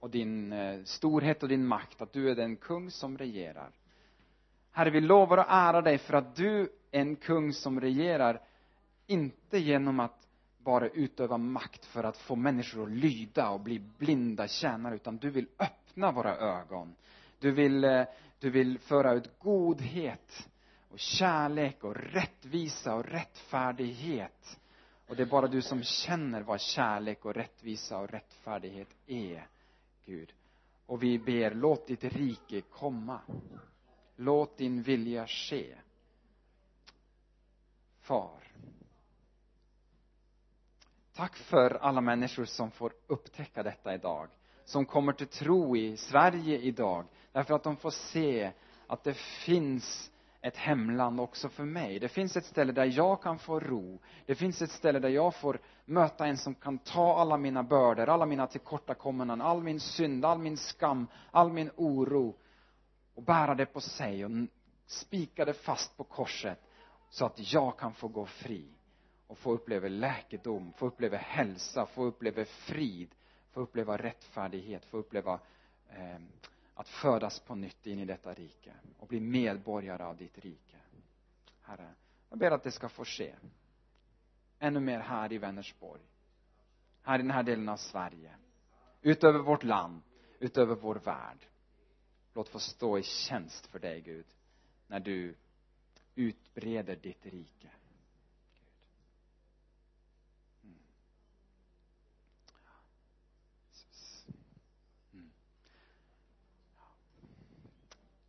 och 0.00 0.10
din 0.10 0.52
eh, 0.52 0.82
storhet 0.82 1.42
och 1.42 1.48
din 1.48 1.66
makt, 1.66 2.02
att 2.02 2.12
du 2.12 2.30
är 2.30 2.34
den 2.34 2.56
kung 2.56 2.90
som 2.90 3.18
regerar. 3.18 3.70
Herre, 4.70 4.90
vi 4.90 5.00
lovar 5.00 5.38
och 5.38 5.46
ära 5.48 5.82
dig 5.82 5.98
för 5.98 6.14
att 6.14 6.36
du 6.36 6.60
är 6.90 7.00
en 7.00 7.16
kung 7.16 7.52
som 7.52 7.80
regerar, 7.80 8.40
inte 9.06 9.58
genom 9.58 10.00
att 10.00 10.15
bara 10.66 10.88
utöva 10.88 11.38
makt 11.38 11.84
för 11.84 12.04
att 12.04 12.16
få 12.16 12.36
människor 12.36 12.82
att 12.82 12.90
lyda 12.90 13.50
och 13.50 13.60
bli 13.60 13.78
blinda 13.78 14.48
tjänare, 14.48 14.94
utan 14.94 15.16
du 15.16 15.30
vill 15.30 15.48
öppna 15.58 16.12
våra 16.12 16.36
ögon. 16.36 16.94
Du 17.38 17.50
vill, 17.50 17.84
eh, 17.84 18.04
du 18.38 18.50
vill 18.50 18.78
föra 18.78 19.12
ut 19.12 19.38
godhet 19.38 20.48
och 20.90 20.98
kärlek 20.98 21.84
och 21.84 21.94
rättvisa 21.94 22.94
och 22.94 23.04
rättfärdighet. 23.04 24.58
Och 25.06 25.16
det 25.16 25.22
är 25.22 25.26
bara 25.26 25.46
du 25.46 25.62
som 25.62 25.82
känner 25.82 26.42
vad 26.42 26.60
kärlek 26.60 27.24
och 27.24 27.34
rättvisa 27.34 27.98
och 27.98 28.10
rättfärdighet 28.10 28.88
är. 29.06 29.48
Gud. 30.06 30.32
Och 30.86 31.02
vi 31.02 31.18
ber, 31.18 31.54
låt 31.54 31.86
ditt 31.86 32.04
rike 32.04 32.60
komma. 32.60 33.20
Låt 34.16 34.56
din 34.58 34.82
vilja 34.82 35.26
ske. 35.26 35.74
Far. 38.00 38.45
Tack 41.16 41.36
för 41.36 41.70
alla 41.70 42.00
människor 42.00 42.44
som 42.44 42.70
får 42.70 42.92
upptäcka 43.06 43.62
detta 43.62 43.94
idag. 43.94 44.28
Som 44.64 44.86
kommer 44.86 45.12
till 45.12 45.26
tro 45.26 45.76
i 45.76 45.96
Sverige 45.96 46.58
idag. 46.58 47.04
Därför 47.32 47.54
att 47.54 47.62
de 47.62 47.76
får 47.76 47.90
se 47.90 48.52
att 48.86 49.04
det 49.04 49.14
finns 49.16 50.10
ett 50.40 50.56
hemland 50.56 51.20
också 51.20 51.48
för 51.48 51.64
mig. 51.64 51.98
Det 51.98 52.08
finns 52.08 52.36
ett 52.36 52.44
ställe 52.44 52.72
där 52.72 52.84
jag 52.84 53.22
kan 53.22 53.38
få 53.38 53.60
ro. 53.60 54.00
Det 54.26 54.34
finns 54.34 54.62
ett 54.62 54.70
ställe 54.70 54.98
där 54.98 55.08
jag 55.08 55.34
får 55.34 55.60
möta 55.84 56.26
en 56.26 56.36
som 56.36 56.54
kan 56.54 56.78
ta 56.78 57.16
alla 57.16 57.36
mina 57.36 57.62
bördor, 57.62 58.08
alla 58.08 58.26
mina 58.26 58.46
tillkortakommanden, 58.46 59.40
all 59.40 59.62
min 59.62 59.80
synd, 59.80 60.24
all 60.24 60.38
min 60.38 60.56
skam, 60.56 61.06
all 61.30 61.52
min 61.52 61.70
oro 61.76 62.36
och 63.14 63.22
bära 63.22 63.54
det 63.54 63.66
på 63.66 63.80
sig 63.80 64.24
och 64.24 64.30
spika 64.86 65.44
det 65.44 65.54
fast 65.54 65.96
på 65.96 66.04
korset 66.04 66.60
så 67.10 67.26
att 67.26 67.52
jag 67.52 67.78
kan 67.78 67.94
få 67.94 68.08
gå 68.08 68.26
fri 68.26 68.75
och 69.26 69.38
få 69.38 69.52
uppleva 69.52 69.88
läkedom, 69.88 70.72
få 70.72 70.86
uppleva 70.86 71.16
hälsa, 71.16 71.86
få 71.86 72.04
uppleva 72.04 72.44
frid, 72.44 73.14
få 73.50 73.60
uppleva 73.60 73.96
rättfärdighet, 73.96 74.84
få 74.84 74.96
uppleva 74.96 75.40
eh, 75.88 76.18
att 76.74 76.88
födas 76.88 77.40
på 77.40 77.54
nytt 77.54 77.86
in 77.86 77.98
i 77.98 78.04
detta 78.04 78.34
rike 78.34 78.72
och 78.98 79.06
bli 79.06 79.20
medborgare 79.20 80.04
av 80.04 80.16
ditt 80.16 80.38
rike. 80.38 80.76
Herre, 81.62 81.94
jag 82.30 82.38
ber 82.38 82.50
att 82.50 82.62
det 82.62 82.72
ska 82.72 82.88
få 82.88 83.04
ske. 83.04 83.34
Ännu 84.58 84.80
mer 84.80 84.98
här 84.98 85.32
i 85.32 85.38
Vänersborg. 85.38 86.02
Här 87.02 87.18
i 87.18 87.22
den 87.22 87.30
här 87.30 87.42
delen 87.42 87.68
av 87.68 87.76
Sverige. 87.76 88.36
Utöver 89.02 89.38
vårt 89.38 89.62
land, 89.62 90.02
utöver 90.38 90.74
vår 90.74 90.94
värld. 90.94 91.46
Låt 92.34 92.48
få 92.48 92.58
stå 92.58 92.98
i 92.98 93.02
tjänst 93.02 93.66
för 93.66 93.78
dig, 93.78 94.00
Gud, 94.00 94.26
när 94.86 95.00
du 95.00 95.34
utbreder 96.14 96.96
ditt 96.96 97.26
rike. 97.26 97.70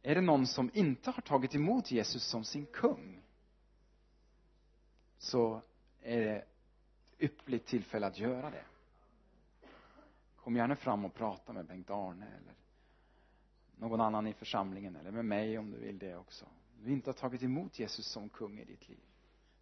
Är 0.07 0.15
det 0.15 0.21
någon 0.21 0.47
som 0.47 0.71
inte 0.73 1.11
har 1.11 1.21
tagit 1.21 1.55
emot 1.55 1.91
Jesus 1.91 2.23
som 2.23 2.43
sin 2.43 2.65
kung 2.65 3.21
så 5.17 5.61
är 6.01 6.19
det 6.19 6.35
ett 6.35 6.47
yppligt 7.19 7.67
tillfälle 7.67 8.07
att 8.07 8.19
göra 8.19 8.49
det. 8.49 8.63
Kom 10.35 10.55
gärna 10.55 10.75
fram 10.75 11.05
och 11.05 11.13
prata 11.13 11.53
med 11.53 11.65
Bengt-Arne 11.65 12.25
eller 12.25 12.53
någon 13.75 14.01
annan 14.01 14.27
i 14.27 14.33
församlingen 14.33 14.95
eller 14.95 15.11
med 15.11 15.25
mig 15.25 15.57
om 15.57 15.71
du 15.71 15.77
vill 15.77 15.99
det 15.99 16.15
också. 16.15 16.45
Du 16.83 16.91
inte 16.91 17.09
har 17.09 17.13
tagit 17.13 17.43
emot 17.43 17.79
Jesus 17.79 18.05
som 18.05 18.29
kung 18.29 18.59
i 18.59 18.65
ditt 18.65 18.89
liv. 18.89 19.03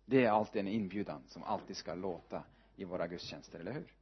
Det 0.06 0.26
är 0.26 0.32
alltid 0.32 0.60
en 0.60 0.68
inbjudan 0.68 1.24
som 1.28 1.44
alltid 1.44 1.78
ska 1.78 1.94
låta 1.94 2.44
i 2.76 2.84
våra 2.84 3.08
gudstjänster, 3.08 3.60
eller 3.60 3.74
hur? 3.74 3.94